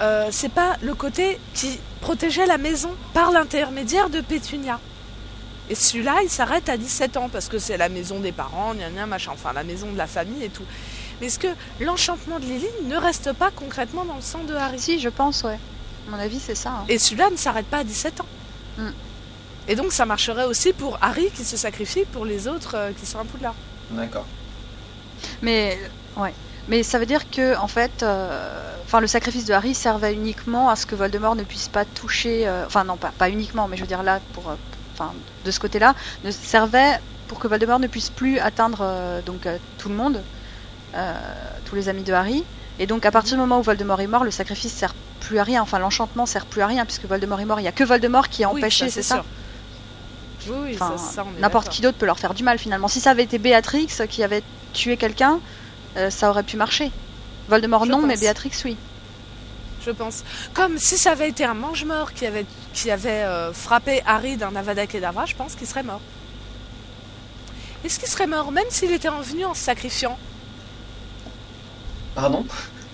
euh, 0.00 0.28
c'est 0.30 0.52
pas 0.52 0.76
le 0.80 0.94
côté 0.94 1.38
qui 1.54 1.78
protégeait 2.00 2.46
la 2.46 2.56
maison 2.56 2.90
par 3.12 3.32
l'intermédiaire 3.32 4.08
de 4.08 4.20
Pétunia? 4.22 4.80
Et 5.70 5.74
celui-là, 5.74 6.16
il 6.22 6.30
s'arrête 6.30 6.70
à 6.70 6.78
17 6.78 7.18
ans 7.18 7.28
parce 7.28 7.48
que 7.48 7.58
c'est 7.58 7.76
la 7.76 7.90
maison 7.90 8.20
des 8.20 8.32
parents, 8.32 8.74
gna 8.74 8.88
gna, 8.88 9.04
machin, 9.04 9.32
enfin 9.34 9.52
la 9.52 9.64
maison 9.64 9.92
de 9.92 9.98
la 9.98 10.06
famille 10.06 10.42
et 10.42 10.48
tout. 10.48 10.64
Mais 11.20 11.26
est-ce 11.26 11.38
que 11.38 11.48
l'enchantement 11.80 12.38
de 12.38 12.44
Lily 12.46 12.66
ne 12.84 12.96
reste 12.96 13.34
pas 13.34 13.50
concrètement 13.50 14.06
dans 14.06 14.16
le 14.16 14.22
sang 14.22 14.44
de 14.44 14.54
Harry? 14.54 14.78
Si, 14.78 14.98
je 14.98 15.10
pense, 15.10 15.42
ouais. 15.42 15.58
À 16.08 16.10
mon 16.16 16.18
avis, 16.18 16.40
c'est 16.40 16.54
ça. 16.54 16.70
hein. 16.70 16.84
Et 16.88 16.98
celui-là 16.98 17.30
ne 17.30 17.36
s'arrête 17.36 17.66
pas 17.66 17.78
à 17.78 17.84
17 17.84 18.20
ans. 18.22 18.26
Mm. 18.78 18.88
Et 19.68 19.76
donc 19.76 19.92
ça 19.92 20.06
marcherait 20.06 20.44
aussi 20.46 20.72
pour 20.72 20.96
Harry 21.02 21.30
qui 21.30 21.44
se 21.44 21.56
sacrifie 21.58 22.04
pour 22.12 22.24
les 22.24 22.48
autres 22.48 22.74
euh, 22.76 22.92
qui 22.98 23.04
sont 23.04 23.18
à 23.18 23.24
Poudlard. 23.24 23.54
D'accord. 23.90 24.24
Mais 25.42 25.78
ouais. 26.16 26.32
Mais 26.68 26.82
ça 26.82 26.98
veut 26.98 27.06
dire 27.06 27.30
que 27.30 27.56
en 27.58 27.68
fait, 27.68 28.02
euh, 28.02 28.74
enfin 28.84 29.00
le 29.00 29.06
sacrifice 29.06 29.44
de 29.44 29.52
Harry 29.52 29.74
servait 29.74 30.14
uniquement 30.14 30.70
à 30.70 30.76
ce 30.76 30.86
que 30.86 30.94
Voldemort 30.94 31.34
ne 31.34 31.42
puisse 31.42 31.68
pas 31.68 31.84
toucher. 31.84 32.46
euh, 32.48 32.64
Enfin 32.66 32.84
non, 32.84 32.96
pas 32.96 33.12
pas 33.18 33.28
uniquement, 33.30 33.68
mais 33.68 33.76
je 33.76 33.82
veux 33.82 33.86
dire 33.88 34.02
là 34.02 34.20
pour, 34.32 34.48
euh, 34.48 34.54
enfin 34.94 35.12
de 35.44 35.50
ce 35.50 35.60
côté-là, 35.60 35.94
ne 36.24 36.30
servait 36.30 36.98
pour 37.26 37.38
que 37.38 37.48
Voldemort 37.48 37.78
ne 37.78 37.86
puisse 37.88 38.08
plus 38.10 38.38
atteindre 38.38 38.78
euh, 38.82 39.20
donc 39.22 39.46
euh, 39.46 39.58
tout 39.78 39.88
le 39.90 39.94
monde, 39.94 40.22
euh, 40.94 41.14
tous 41.66 41.74
les 41.74 41.88
amis 41.90 42.02
de 42.04 42.12
Harry. 42.14 42.44
Et 42.78 42.86
donc 42.86 43.04
à 43.06 43.10
partir 43.10 43.34
du 43.36 43.40
moment 43.40 43.58
où 43.58 43.62
Voldemort 43.62 44.00
est 44.00 44.06
mort, 44.06 44.24
le 44.24 44.30
sacrifice 44.30 44.72
sert 44.72 44.94
plus 45.28 45.38
à 45.38 45.44
rien. 45.44 45.62
Enfin 45.62 45.78
l'enchantement 45.78 46.24
sert 46.24 46.46
plus 46.46 46.62
à 46.62 46.66
rien 46.66 46.84
puisque 46.86 47.04
Voldemort 47.04 47.40
est 47.40 47.44
mort. 47.44 47.60
Il 47.60 47.64
y 47.64 47.68
a 47.68 47.72
que 47.72 47.84
Voldemort 47.84 48.28
qui 48.28 48.42
est 48.42 48.46
Oui, 48.46 48.58
empêché, 48.58 48.88
c'est 48.88 49.02
ça. 49.02 49.24
Oui, 50.46 50.56
oui, 50.62 50.78
Enfin, 50.80 50.96
n'importe 51.40 51.68
qui 51.68 51.82
d'autre 51.82 51.98
peut 51.98 52.06
leur 52.06 52.18
faire 52.18 52.32
du 52.32 52.42
mal 52.42 52.58
finalement. 52.58 52.88
Si 52.88 53.00
ça 53.00 53.10
avait 53.10 53.24
été 53.24 53.38
Béatrix 53.38 53.88
qui 54.08 54.22
avait 54.22 54.42
tué 54.72 54.96
quelqu'un, 54.96 55.40
euh, 55.96 56.08
ça 56.08 56.30
aurait 56.30 56.42
pu 56.44 56.56
marcher. 56.56 56.90
Voldemort 57.48 57.84
Je 57.84 57.90
non, 57.90 58.02
mais. 58.02 58.16
Béatrix 58.16 58.52
oui. 58.64 58.76
je 59.84 59.90
pense. 59.90 60.24
Comme 60.54 60.78
si 60.78 60.96
ça 60.96 61.12
avait 61.12 61.28
été 61.28 61.44
un 61.44 61.54
mange-mort 61.54 62.14
qui 62.14 62.24
avait, 62.24 62.46
qui 62.72 62.90
avait 62.90 63.24
euh, 63.24 63.52
frappé 63.52 64.00
Harry 64.06 64.38
d'un 64.38 64.56
Avada 64.56 64.86
Kedavra, 64.86 65.26
je 65.26 65.34
pense 65.34 65.54
qu'il 65.54 65.66
serait 65.66 65.82
mort. 65.82 66.00
Est-ce 67.84 67.98
qu'il 67.98 68.08
serait 68.08 68.26
mort 68.26 68.50
même 68.50 68.70
s'il 68.70 68.92
était 68.92 69.08
revenu 69.10 69.44
en 69.44 69.54
se 69.54 69.60
sacrifiant? 69.60 70.18
Pardon? 72.14 72.46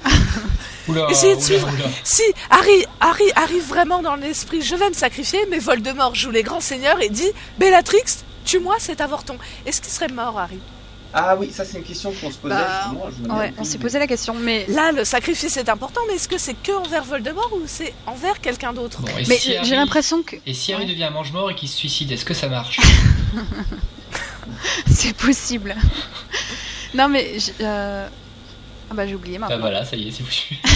Oula, 0.89 1.07
Essayez 1.11 1.33
de 1.35 1.39
oula, 1.39 1.47
suivre. 1.47 1.69
oula. 1.73 1.85
Si 2.05 2.23
Harry, 2.51 2.87
Harry 3.01 3.33
arrive 3.37 3.67
vraiment 3.67 4.03
dans 4.03 4.17
l'esprit, 4.17 4.63
je 4.63 4.75
vais 4.77 4.89
me 4.89 4.95
sacrifier, 4.95 5.41
mais 5.51 5.59
Voldemort 5.59 6.15
joue 6.15 6.31
les 6.31 6.43
grands 6.43 6.61
seigneurs 6.61 7.01
et 7.01 7.09
dit 7.09 7.31
Bellatrix, 7.59 8.03
tue-moi 8.45 8.77
cet 8.79 9.01
avorton. 9.01 9.37
Est-ce 9.67 9.81
qu'il 9.81 9.93
serait 9.93 10.09
mort, 10.09 10.39
Harry? 10.39 10.59
Ah 11.17 11.37
oui, 11.39 11.49
ça 11.53 11.65
c'est 11.65 11.79
une 11.79 11.85
question 11.85 12.13
qu'on 12.21 12.29
se 12.29 12.39
posait 12.39 12.57
Bah, 12.57 12.91
je 12.93 13.31
Ouais, 13.33 13.55
on 13.57 13.63
s'est 13.63 13.79
posé 13.79 14.01
la 14.01 14.09
question, 14.09 14.35
mais 14.35 14.67
Là, 14.69 14.91
le 14.91 15.05
sacrifice 15.05 15.57
est 15.57 15.69
important, 15.69 16.01
mais 16.09 16.15
est-ce 16.17 16.27
que 16.27 16.39
c'est 16.39 16.55
que 16.61 16.73
envers 16.73 17.05
Voldemort 17.05 17.53
ou 17.55 17.63
c'est 17.67 17.95
envers 18.07 18.41
quelqu'un 18.41 18.73
d'autre? 18.73 19.01
Bon, 19.01 19.13
Mais 19.29 19.39
si 19.39 19.51
j'ai 19.53 19.59
Harry- 19.59 19.71
l'impression 19.71 20.25
que 20.25 20.35
Et 20.45 20.55
si 20.55 20.73
Harry 20.73 20.87
devient 20.87 21.05
un 21.05 21.11
mange-mort 21.11 21.53
et 21.53 21.55
qu'il 21.55 21.69
se 21.69 21.77
suicide, 21.77 22.11
est-ce 22.11 22.25
que 22.25 22.35
ça 22.35 22.49
marche? 22.49 22.81
C'est 24.91 25.15
possible. 25.17 25.75
non 26.95 27.09
mais 27.09 27.39
je- 27.39 27.51
euh, 27.61 28.09
ah 28.91 28.95
bah 28.95 29.07
j'ai 29.07 29.15
oublié 29.15 29.39
Bah 29.39 29.47
maintenant. 29.49 29.61
voilà, 29.61 29.85
ça 29.85 29.97
y 29.97 30.09
est, 30.09 30.11
c'est 30.11 30.23
foutu. 30.23 30.57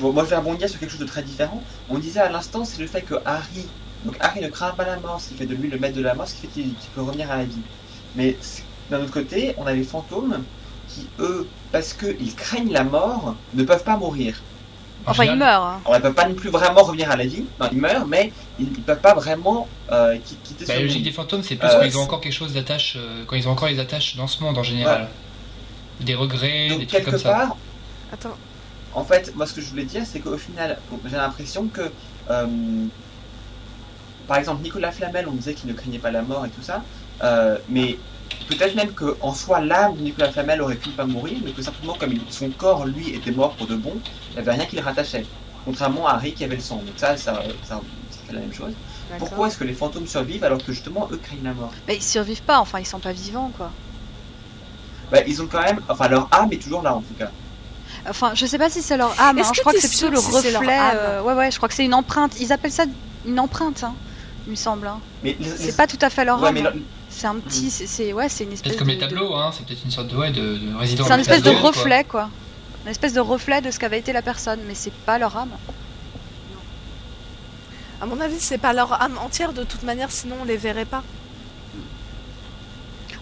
Bon, 0.00 0.12
moi 0.12 0.24
je 0.24 0.30
vais 0.30 0.36
rebondir 0.36 0.68
sur 0.68 0.78
quelque 0.80 0.90
chose 0.90 1.00
de 1.00 1.06
très 1.06 1.22
différent. 1.22 1.62
On 1.88 1.98
disait 1.98 2.20
à 2.20 2.28
l'instant, 2.28 2.64
c'est 2.64 2.80
le 2.80 2.88
fait 2.88 3.02
que 3.02 3.14
Harry, 3.24 3.66
donc 4.04 4.16
Harry 4.20 4.40
ne 4.40 4.48
craint 4.48 4.72
pas 4.72 4.84
la 4.84 4.96
mort, 4.98 5.20
ce 5.20 5.28
qui 5.28 5.34
fait 5.34 5.46
de 5.46 5.54
lui 5.54 5.70
le 5.70 5.78
maître 5.78 5.96
de 5.96 6.02
la 6.02 6.14
mort, 6.14 6.26
ce 6.26 6.34
qui 6.34 6.40
fait 6.42 6.48
qu'il 6.62 6.74
peut 6.94 7.02
revenir 7.02 7.30
à 7.30 7.36
la 7.38 7.44
vie. 7.44 7.60
Mais 8.16 8.36
d'un 8.90 9.00
autre 9.02 9.12
côté, 9.12 9.54
on 9.56 9.66
a 9.66 9.72
les 9.72 9.84
fantômes 9.84 10.42
qui, 10.88 11.06
eux, 11.20 11.46
parce 11.70 11.92
qu'ils 11.94 12.34
craignent 12.34 12.72
la 12.72 12.82
mort, 12.84 13.36
ne 13.54 13.62
peuvent 13.62 13.84
pas 13.84 13.96
mourir. 13.96 14.42
En 15.06 15.10
Enfin 15.12 15.24
il 15.24 15.30
général- 15.30 15.38
meurt. 15.60 15.62
hein. 15.64 15.80
Alors, 15.84 15.96
ils 15.98 16.02
peuvent 16.02 16.14
pas 16.14 16.28
non 16.28 16.34
plus 16.34 16.50
vraiment 16.50 16.82
revenir 16.82 17.10
à 17.10 17.16
la 17.16 17.26
vie. 17.26 17.44
Non, 17.60 17.68
ils 17.70 17.78
meurent, 17.78 18.06
mais 18.06 18.32
ils, 18.58 18.66
ils 18.66 18.82
peuvent 18.82 19.00
pas 19.00 19.14
vraiment 19.14 19.68
euh, 19.92 20.16
qui- 20.24 20.34
quitter 20.42 20.64
Bah, 20.64 20.72
ce 20.74 20.78
la 20.78 20.82
logique 20.84 21.02
des 21.04 21.12
fantômes, 21.12 21.42
c'est 21.44 21.56
plus 21.56 21.68
Euh, 21.68 21.78
quand 21.78 21.84
ils 21.84 21.98
ont 21.98 22.02
encore 22.02 22.20
quelque 22.20 22.32
chose 22.32 22.52
d'attache, 22.52 22.94
euh, 22.96 23.24
quand 23.26 23.36
ils 23.36 23.46
ont 23.46 23.52
encore 23.52 23.68
les 23.68 23.78
attaches 23.78 24.16
dans 24.16 24.26
ce 24.26 24.42
monde 24.42 24.58
en 24.58 24.62
général. 24.64 25.08
Des 25.98 26.14
regrets, 26.14 26.68
Donc 26.68 26.78
des 26.78 26.86
trucs 26.86 27.02
quelque 27.02 27.10
comme 27.10 27.18
ça. 27.18 27.32
part, 27.32 27.58
Attends. 28.10 28.38
en 28.90 29.04
fait, 29.04 29.34
moi 29.34 29.46
ce 29.46 29.52
que 29.54 29.60
je 29.60 29.68
voulais 29.70 29.84
dire, 29.84 30.06
c'est 30.06 30.20
qu'au 30.20 30.38
final, 30.38 30.82
j'ai 31.04 31.16
l'impression 31.16 31.68
que, 31.68 31.94
euh, 32.30 32.88
par 34.26 34.38
exemple, 34.38 34.62
Nicolas 34.62 34.92
Flamel, 34.92 35.28
on 35.28 35.34
disait 35.34 35.54
qu'il 35.54 35.68
ne 35.68 35.74
craignait 35.74 35.98
pas 35.98 36.10
la 36.10 36.22
mort 36.22 36.46
et 36.46 36.50
tout 36.50 36.62
ça, 36.62 36.86
euh, 37.22 37.58
mais 37.68 38.04
peut-être 38.46 38.74
même 38.74 38.94
qu'en 38.94 39.34
soi, 39.34 39.60
l'âme 39.60 39.96
de 39.96 40.02
Nicolas 40.02 40.30
Flamel 40.32 40.62
aurait 40.62 40.78
pu 40.78 40.88
ne 40.90 40.94
pas 40.94 41.06
mourir, 41.06 41.40
mais 41.42 41.52
que 41.52 41.62
simplement, 41.62 41.96
comme 41.96 42.24
son 42.28 42.52
corps, 42.52 42.86
lui, 42.86 43.10
était 43.10 43.32
mort 43.32 43.56
pour 43.56 43.66
de 43.66 43.76
bon, 43.76 44.02
il 44.34 44.40
n'y 44.40 44.40
avait 44.48 44.52
rien 44.56 44.66
qui 44.66 44.76
le 44.76 44.82
rattachait. 44.82 45.30
Contrairement 45.62 46.06
à 46.06 46.12
Harry 46.14 46.34
qui 46.34 46.44
avait 46.44 46.56
le 46.56 46.62
sang. 46.62 46.82
Donc 46.84 46.98
ça, 46.98 47.16
ça, 47.16 47.42
ça, 47.62 47.80
ça 48.10 48.24
fait 48.24 48.32
la 48.34 48.40
même 48.40 48.52
chose. 48.52 48.78
Pourquoi 49.16 49.48
est-ce 49.48 49.56
que 49.58 49.64
les 49.64 49.72
fantômes 49.74 50.06
survivent 50.06 50.44
alors 50.44 50.62
que 50.62 50.72
justement, 50.72 51.08
eux 51.10 51.18
craignent 51.18 51.42
la 51.44 51.54
mort? 51.54 51.80
Mais 51.86 51.96
ils 51.96 52.02
survivent 52.02 52.44
pas, 52.44 52.58
enfin 52.60 52.78
ils 52.78 52.84
sont 52.84 53.00
pas 53.00 53.12
vivants 53.12 53.50
quoi. 53.50 53.74
Bah, 55.10 55.18
Ils 55.26 55.40
ont 55.42 55.46
quand 55.46 55.62
même, 55.62 55.80
enfin 55.88 56.08
leur 56.08 56.28
âme 56.32 56.52
est 56.52 56.62
toujours 56.62 56.82
là 56.82 56.94
en 56.94 57.00
tout 57.00 57.14
cas. 57.18 57.30
Enfin 58.08 58.32
je 58.34 58.44
sais 58.46 58.58
pas 58.58 58.68
si 58.70 58.82
c'est 58.82 58.96
leur 58.96 59.18
âme, 59.20 59.38
hein, 59.38 59.42
que 59.50 59.56
je 59.56 59.60
crois 59.60 59.72
que 59.72 59.80
c'est 59.80 59.88
plutôt 59.88 60.08
le 60.08 60.14
leur 60.14 60.24
reflet. 60.32 60.74
âme 60.74 60.96
euh, 60.96 61.22
ouais 61.22 61.34
ouais, 61.34 61.50
je 61.50 61.56
crois 61.56 61.68
que 61.68 61.74
c'est 61.74 61.84
une 61.84 61.94
empreinte. 61.94 62.38
Ils 62.40 62.52
appellent 62.52 62.72
ça 62.72 62.84
une 63.26 63.40
empreinte, 63.40 63.82
hein, 63.84 63.94
il 64.46 64.50
me 64.50 64.56
semble. 64.56 64.86
hein. 64.86 64.98
Mais 65.22 65.36
C'est 65.40 65.66
les- 65.66 65.72
pas 65.72 65.86
tout 65.86 65.98
à 66.02 66.10
fait 66.10 66.24
leur 66.24 66.40
Ouais, 66.42 66.48
âme. 66.48 66.54
mais 66.54 66.60
hein. 66.60 66.64
leur- 66.64 66.74
C'est 67.10 67.28
un 67.28 67.36
petit, 67.36 67.70
c'est- 67.70 67.86
c'est 67.86 68.12
ouais, 68.12 68.28
c'est 68.28 68.42
une 68.44 68.52
espèce 68.52 68.70
Peut-être 68.72 68.78
comme 68.80 68.88
de, 68.88 68.92
les 68.94 68.98
tableaux, 68.98 69.34
hein, 69.36 69.50
c'est 69.56 69.64
peut-être 69.64 69.84
une 69.84 69.90
sorte 69.92 70.08
de, 70.08 70.16
ouais, 70.16 70.32
de, 70.32 70.56
de 70.58 70.74
résident 70.76 71.04
C'est 71.06 71.12
un 71.12 71.18
espèce 71.20 71.42
de 71.42 71.50
virtuel, 71.50 71.62
quoi. 71.72 71.80
reflet 71.82 72.04
quoi. 72.04 72.28
Une 72.84 72.90
espèce 72.90 73.12
de 73.12 73.20
reflet 73.20 73.60
de 73.62 73.70
ce 73.70 73.78
qu'avait 73.78 74.00
été 74.00 74.12
la 74.12 74.20
personne, 74.20 74.58
mais 74.66 74.74
c'est 74.74 74.92
pas 74.92 75.16
leur 75.18 75.36
âme. 75.36 75.50
À 78.00 78.06
mon 78.06 78.20
avis, 78.20 78.40
c'est 78.40 78.58
pas 78.58 78.72
leur 78.72 79.00
âme 79.00 79.16
entière 79.18 79.52
de 79.52 79.62
toute 79.64 79.82
manière, 79.84 80.10
sinon 80.10 80.36
on 80.42 80.44
les 80.44 80.56
verrait 80.56 80.84
pas. 80.84 81.02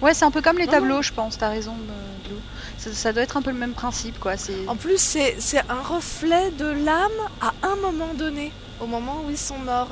Ouais, 0.03 0.15
c'est 0.15 0.25
un 0.25 0.31
peu 0.31 0.43
comme 0.43 0.59
les 0.59 0.67
Non, 0.67 0.73
tableaux, 0.73 1.03
je 1.03 1.13
pense. 1.13 1.39
T'as 1.39 1.49
raison, 1.49 1.73
euh, 1.73 2.29
Blue. 2.29 2.41
Ça, 2.79 2.93
ça 2.93 3.13
doit 3.13 3.23
être 3.23 3.37
un 3.37 3.43
peu 3.43 3.51
le 3.51 3.57
même 3.59 3.73
principe, 3.73 4.19
quoi. 4.19 4.33
En 4.67 4.77
plus, 4.77 4.99
c'est 4.99 5.37
c'est 5.39 5.61
un 5.71 5.81
reflet 5.83 6.51
de 6.59 6.67
l'âme 6.67 7.11
à 7.41 7.53
un 7.63 7.77
moment 7.77 8.13
donné, 8.15 8.53
au 8.81 8.87
moment 8.87 9.23
où 9.27 9.31
ils 9.31 9.39
sont 9.39 9.59
morts. 9.59 9.89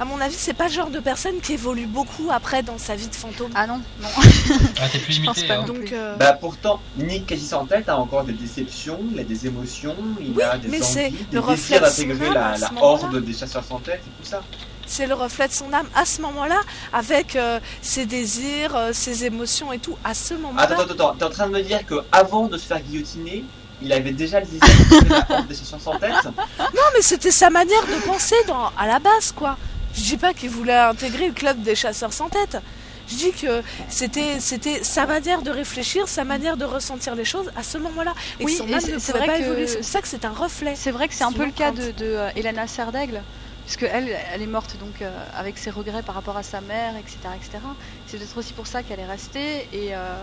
À 0.00 0.04
mon 0.04 0.20
avis, 0.20 0.34
c'est 0.36 0.54
pas 0.54 0.66
le 0.66 0.72
genre 0.72 0.90
de 0.90 0.98
personne 0.98 1.40
qui 1.40 1.52
évolue 1.52 1.86
beaucoup 1.86 2.28
après 2.32 2.64
dans 2.64 2.78
sa 2.78 2.96
vie 2.96 3.06
de 3.06 3.14
fantôme. 3.14 3.52
Ah 3.54 3.68
non, 3.68 3.80
non. 4.02 4.08
Ah, 4.80 4.88
t'es 4.90 4.98
plus 4.98 5.20
limité, 5.20 5.48
hein. 5.52 5.62
Donc, 5.64 5.92
euh, 5.92 6.16
Bah 6.16 6.32
pourtant, 6.32 6.80
Nick 6.96 7.26
quasi 7.26 7.46
sans 7.46 7.64
tête 7.64 7.88
a 7.88 7.96
encore 7.96 8.24
des 8.24 8.32
déceptions, 8.32 8.98
il 9.12 9.20
a 9.20 9.22
des 9.22 9.46
émotions, 9.46 9.94
il 10.20 10.32
Oui, 10.32 10.42
a 10.42 10.58
des 10.58 10.66
mais 10.66 10.80
c'est 10.82 11.06
envies, 11.06 11.16
des 11.30 11.34
le 11.36 11.40
reflet 11.40 11.78
désirs 11.78 12.08
d'intégrer 12.08 12.34
la, 12.34 12.56
la 12.58 12.70
horde 12.82 13.24
des 13.24 13.32
chasseurs 13.32 13.62
sans 13.62 13.78
tête 13.78 14.00
et 14.04 14.22
tout 14.22 14.28
ça. 14.28 14.42
C'est 14.86 15.06
le 15.06 15.14
reflet 15.14 15.48
de 15.48 15.52
son 15.52 15.72
âme 15.72 15.86
à 15.94 16.04
ce 16.04 16.20
moment-là, 16.22 16.60
avec 16.92 17.36
euh, 17.36 17.60
ses 17.82 18.06
désirs, 18.06 18.74
euh, 18.76 18.92
ses 18.92 19.24
émotions 19.24 19.72
et 19.72 19.78
tout, 19.78 19.96
à 20.04 20.14
ce 20.14 20.34
moment-là. 20.34 20.62
Attends, 20.62 20.80
attends, 20.82 20.92
attends, 20.92 21.14
t'es 21.18 21.24
en 21.24 21.30
train 21.30 21.46
de 21.48 21.52
me 21.52 21.62
dire 21.62 21.84
que 21.86 21.96
avant 22.12 22.46
de 22.48 22.56
se 22.58 22.66
faire 22.66 22.80
guillotiner, 22.80 23.44
il 23.82 23.92
avait 23.92 24.12
déjà 24.12 24.40
le 24.40 24.46
désir 24.46 24.60
d'intégrer 24.60 25.08
la 25.28 25.36
horde 25.36 25.46
des 25.48 25.54
chasseurs 25.56 25.80
sans 25.80 25.98
tête? 25.98 26.24
Non, 26.58 26.82
mais 26.94 27.02
c'était 27.02 27.30
sa 27.30 27.50
manière 27.50 27.82
de 27.86 28.06
penser 28.06 28.36
dans, 28.46 28.70
à 28.78 28.86
la 28.86 28.98
base, 28.98 29.32
quoi. 29.32 29.56
Je 29.94 30.02
dis 30.02 30.16
pas 30.16 30.32
qu'il 30.32 30.50
voulait 30.50 30.74
intégrer 30.74 31.28
le 31.28 31.34
club 31.34 31.60
des 31.62 31.74
chasseurs 31.74 32.12
sans 32.12 32.28
tête. 32.28 32.56
Je 33.06 33.16
dis 33.16 33.32
que 33.32 33.62
c'était 33.90 34.40
c'était 34.40 34.82
sa 34.82 35.04
manière 35.06 35.42
de 35.42 35.50
réfléchir, 35.50 36.08
sa 36.08 36.24
manière 36.24 36.56
de 36.56 36.64
ressentir 36.64 37.14
les 37.14 37.26
choses 37.26 37.50
à 37.54 37.62
ce 37.62 37.76
moment-là. 37.76 38.14
Et 38.40 38.44
Oui, 38.46 38.52
que 38.52 38.58
son 38.64 38.72
âme 38.72 38.80
c'est- 38.80 38.92
ne 38.92 38.96
pouvait 38.98 39.12
vrai 39.18 39.26
pas 39.26 39.38
que- 39.38 39.42
évoluer. 39.42 39.66
C'est 39.66 39.82
ça 39.82 40.00
que 40.00 40.08
c'est 40.08 40.24
un 40.24 40.30
reflet. 40.32 40.72
C'est 40.74 40.90
vrai 40.90 41.06
que 41.08 41.14
c'est 41.14 41.24
un 41.24 41.32
peu 41.32 41.44
le 41.44 41.50
cas 41.52 41.70
de, 41.70 41.90
de 41.90 42.04
euh, 42.06 42.30
Elena 42.34 42.66
Serdaigle, 42.66 43.20
puisque 43.64 43.82
elle, 43.84 44.08
elle 44.32 44.42
est 44.42 44.46
morte 44.46 44.76
donc 44.78 45.00
euh, 45.02 45.10
avec 45.36 45.56
ses 45.58 45.70
regrets 45.70 46.02
par 46.02 46.14
rapport 46.14 46.36
à 46.36 46.42
sa 46.42 46.60
mère, 46.60 46.94
etc., 46.96 47.16
etc. 47.36 47.58
C'est 48.06 48.18
peut-être 48.18 48.36
aussi 48.38 48.52
pour 48.52 48.66
ça 48.66 48.82
qu'elle 48.82 49.00
est 49.00 49.06
restée 49.06 49.68
et. 49.72 49.94
euh, 49.94 50.22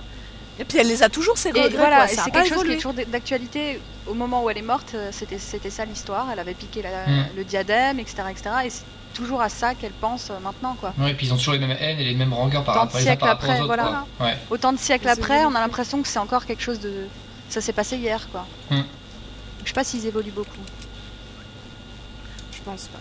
Et 0.60 0.66
puis 0.66 0.78
elle 0.78 0.88
les 0.88 1.02
a 1.02 1.10
toujours, 1.10 1.38
ses 1.38 1.50
et 1.50 1.52
regrets, 1.54 1.70
voilà, 1.78 2.06
quoi. 2.06 2.14
et 2.14 2.20
a 2.20 2.24
c'est 2.24 2.32
quelque 2.32 2.50
chose 2.54 2.64
qui 2.66 2.72
est 2.74 2.76
toujours 2.76 2.94
d'actualité. 3.08 3.80
Au 4.08 4.14
moment 4.14 4.44
où 4.44 4.50
elle 4.50 4.58
est 4.58 4.62
morte, 4.74 4.92
euh, 4.94 5.10
c'était 5.12 5.39
c'était 5.39 5.70
ça 5.72 5.86
l'histoire. 5.86 6.28
Elle 6.32 6.39
avait 6.39 6.54
piqué 6.54 6.82
la- 6.82 7.08
Mm. 7.08 7.26
le 7.36 7.44
diadème, 7.44 8.00
etc., 8.00 8.24
etc. 8.30 8.50
Et 8.66 8.70
c'est 8.70 8.84
toujours 9.14 9.42
à 9.42 9.50
ça 9.50 9.74
qu'elle 9.76 9.92
pense 9.92 10.32
maintenant, 10.44 10.76
quoi. 10.80 10.94
Ouais, 11.00 11.12
et 11.12 11.14
puis 11.16 11.28
ils 11.28 11.34
ont 11.34 11.38
toujours 11.38 11.54
les 11.54 11.60
mêmes 11.60 11.76
haines 11.80 12.00
et 12.00 12.04
les 12.06 12.16
mêmes 12.16 12.34
rancœurs 12.34 12.64
par 12.64 12.76
rapport, 12.76 13.00
siècles 13.00 13.20
par 13.20 13.30
aux 13.30 13.32
après, 13.34 13.56
autres. 13.58 13.66
voilà. 13.66 14.06
quoi. 14.18 14.28
Ouais. 14.28 14.38
Autant 14.50 14.72
de 14.72 14.78
siècles 14.80 15.10
après, 15.10 15.46
on 15.46 15.56
a 15.56 15.60
l'impression 15.60 16.02
que 16.02 16.08
c'est 16.08 16.20
encore 16.20 16.46
quelque 16.46 16.62
chose 16.64 16.80
de. 16.80 17.08
Ça 17.50 17.60
s'est 17.60 17.74
passé 17.74 17.98
hier, 17.98 18.30
quoi. 18.32 18.46
Mm. 18.70 18.82
Je 19.64 19.68
sais 19.68 19.74
pas 19.74 19.84
s'ils 19.84 20.06
évoluent 20.06 20.32
beaucoup. 20.32 20.64
Je 22.54 22.60
pense 22.64 22.84
pas. 22.88 23.00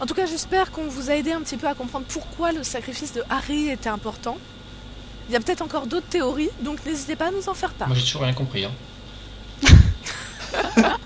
En 0.00 0.06
tout 0.06 0.14
cas, 0.14 0.26
j'espère 0.26 0.70
qu'on 0.70 0.88
vous 0.88 1.10
a 1.10 1.14
aidé 1.14 1.32
un 1.32 1.40
petit 1.40 1.56
peu 1.56 1.68
à 1.68 1.74
comprendre 1.74 2.06
pourquoi 2.08 2.52
le 2.52 2.62
sacrifice 2.62 3.12
de 3.12 3.22
Harry 3.30 3.68
était 3.68 3.88
important. 3.88 4.38
Il 5.28 5.32
y 5.32 5.36
a 5.36 5.40
peut-être 5.40 5.62
encore 5.62 5.86
d'autres 5.86 6.08
théories, 6.08 6.50
donc 6.60 6.84
n'hésitez 6.84 7.16
pas 7.16 7.28
à 7.28 7.30
nous 7.30 7.48
en 7.48 7.54
faire 7.54 7.72
part. 7.72 7.88
Moi 7.88 7.96
j'ai 7.96 8.04
toujours 8.04 8.22
rien 8.22 8.34
compris. 8.34 8.66
Hein. 8.66 8.72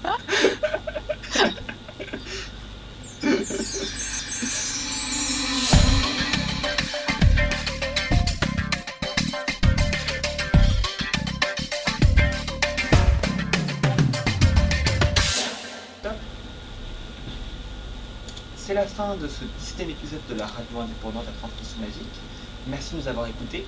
fin 18.99 19.15
de 19.15 19.29
ce 19.29 19.45
17 19.61 19.91
épisode 19.91 20.27
de 20.29 20.35
la 20.35 20.45
radio 20.45 20.81
indépendante 20.81 21.23
à 21.29 21.33
transmission 21.39 21.79
magique. 21.79 22.19
Merci 22.67 22.95
de 22.95 23.01
nous 23.01 23.07
avoir 23.07 23.29
écoutés. 23.29 23.65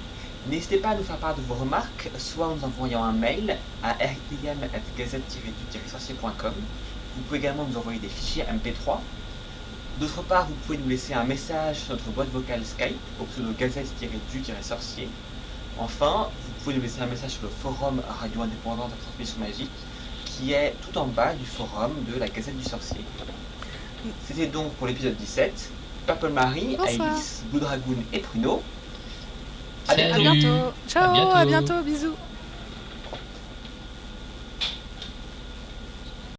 N'hésitez 0.48 0.78
pas 0.78 0.88
à 0.88 0.96
nous 0.96 1.04
faire 1.04 1.18
part 1.18 1.36
de 1.36 1.40
vos 1.42 1.54
remarques, 1.54 2.10
soit 2.18 2.48
en 2.48 2.56
nous 2.56 2.64
envoyant 2.64 3.04
un 3.04 3.12
mail 3.12 3.56
à 3.84 3.92
rpm.gazette-du-sorcier.com. 3.92 6.52
Vous 7.14 7.22
pouvez 7.22 7.38
également 7.38 7.64
nous 7.64 7.78
envoyer 7.78 8.00
des 8.00 8.08
fichiers 8.08 8.42
MP3. 8.42 8.98
D'autre 10.00 10.22
part, 10.22 10.48
vous 10.48 10.54
pouvez 10.66 10.78
nous 10.78 10.88
laisser 10.88 11.14
un 11.14 11.22
message 11.22 11.78
sur 11.78 11.92
notre 11.92 12.10
boîte 12.10 12.30
vocale 12.30 12.66
Skype 12.66 12.98
au 13.20 13.24
pseudo 13.26 13.52
gazette-du-sorcier. 13.52 15.08
Enfin, 15.78 16.26
vous 16.42 16.50
pouvez 16.64 16.74
nous 16.74 16.82
laisser 16.82 17.02
un 17.02 17.06
message 17.06 17.34
sur 17.34 17.44
le 17.44 17.50
forum 17.50 18.02
radio 18.20 18.42
indépendante 18.42 18.92
à 18.92 18.96
transmission 18.96 19.38
magique 19.38 19.70
qui 20.24 20.54
est 20.54 20.74
tout 20.80 20.98
en 20.98 21.06
bas 21.06 21.34
du 21.34 21.46
forum 21.46 21.92
de 22.12 22.18
la 22.18 22.26
Gazette 22.26 22.58
du 22.58 22.64
Sorcier. 22.64 23.04
C'était 24.26 24.46
donc 24.46 24.72
pour 24.74 24.86
l'épisode 24.86 25.16
17. 25.16 25.70
Purple 26.06 26.30
Marie. 26.30 26.76
Alice, 26.84 27.42
Blue 27.50 27.60
Dragoon 27.60 27.96
et 28.12 28.18
Pruno. 28.20 28.62
À 29.88 29.94
Salut. 29.94 30.12
À 30.12 30.18
bientôt. 30.18 30.72
Ciao, 30.88 31.12
bientôt. 31.12 31.36
à 31.36 31.44
bientôt 31.44 31.82
bisous. 31.82 32.14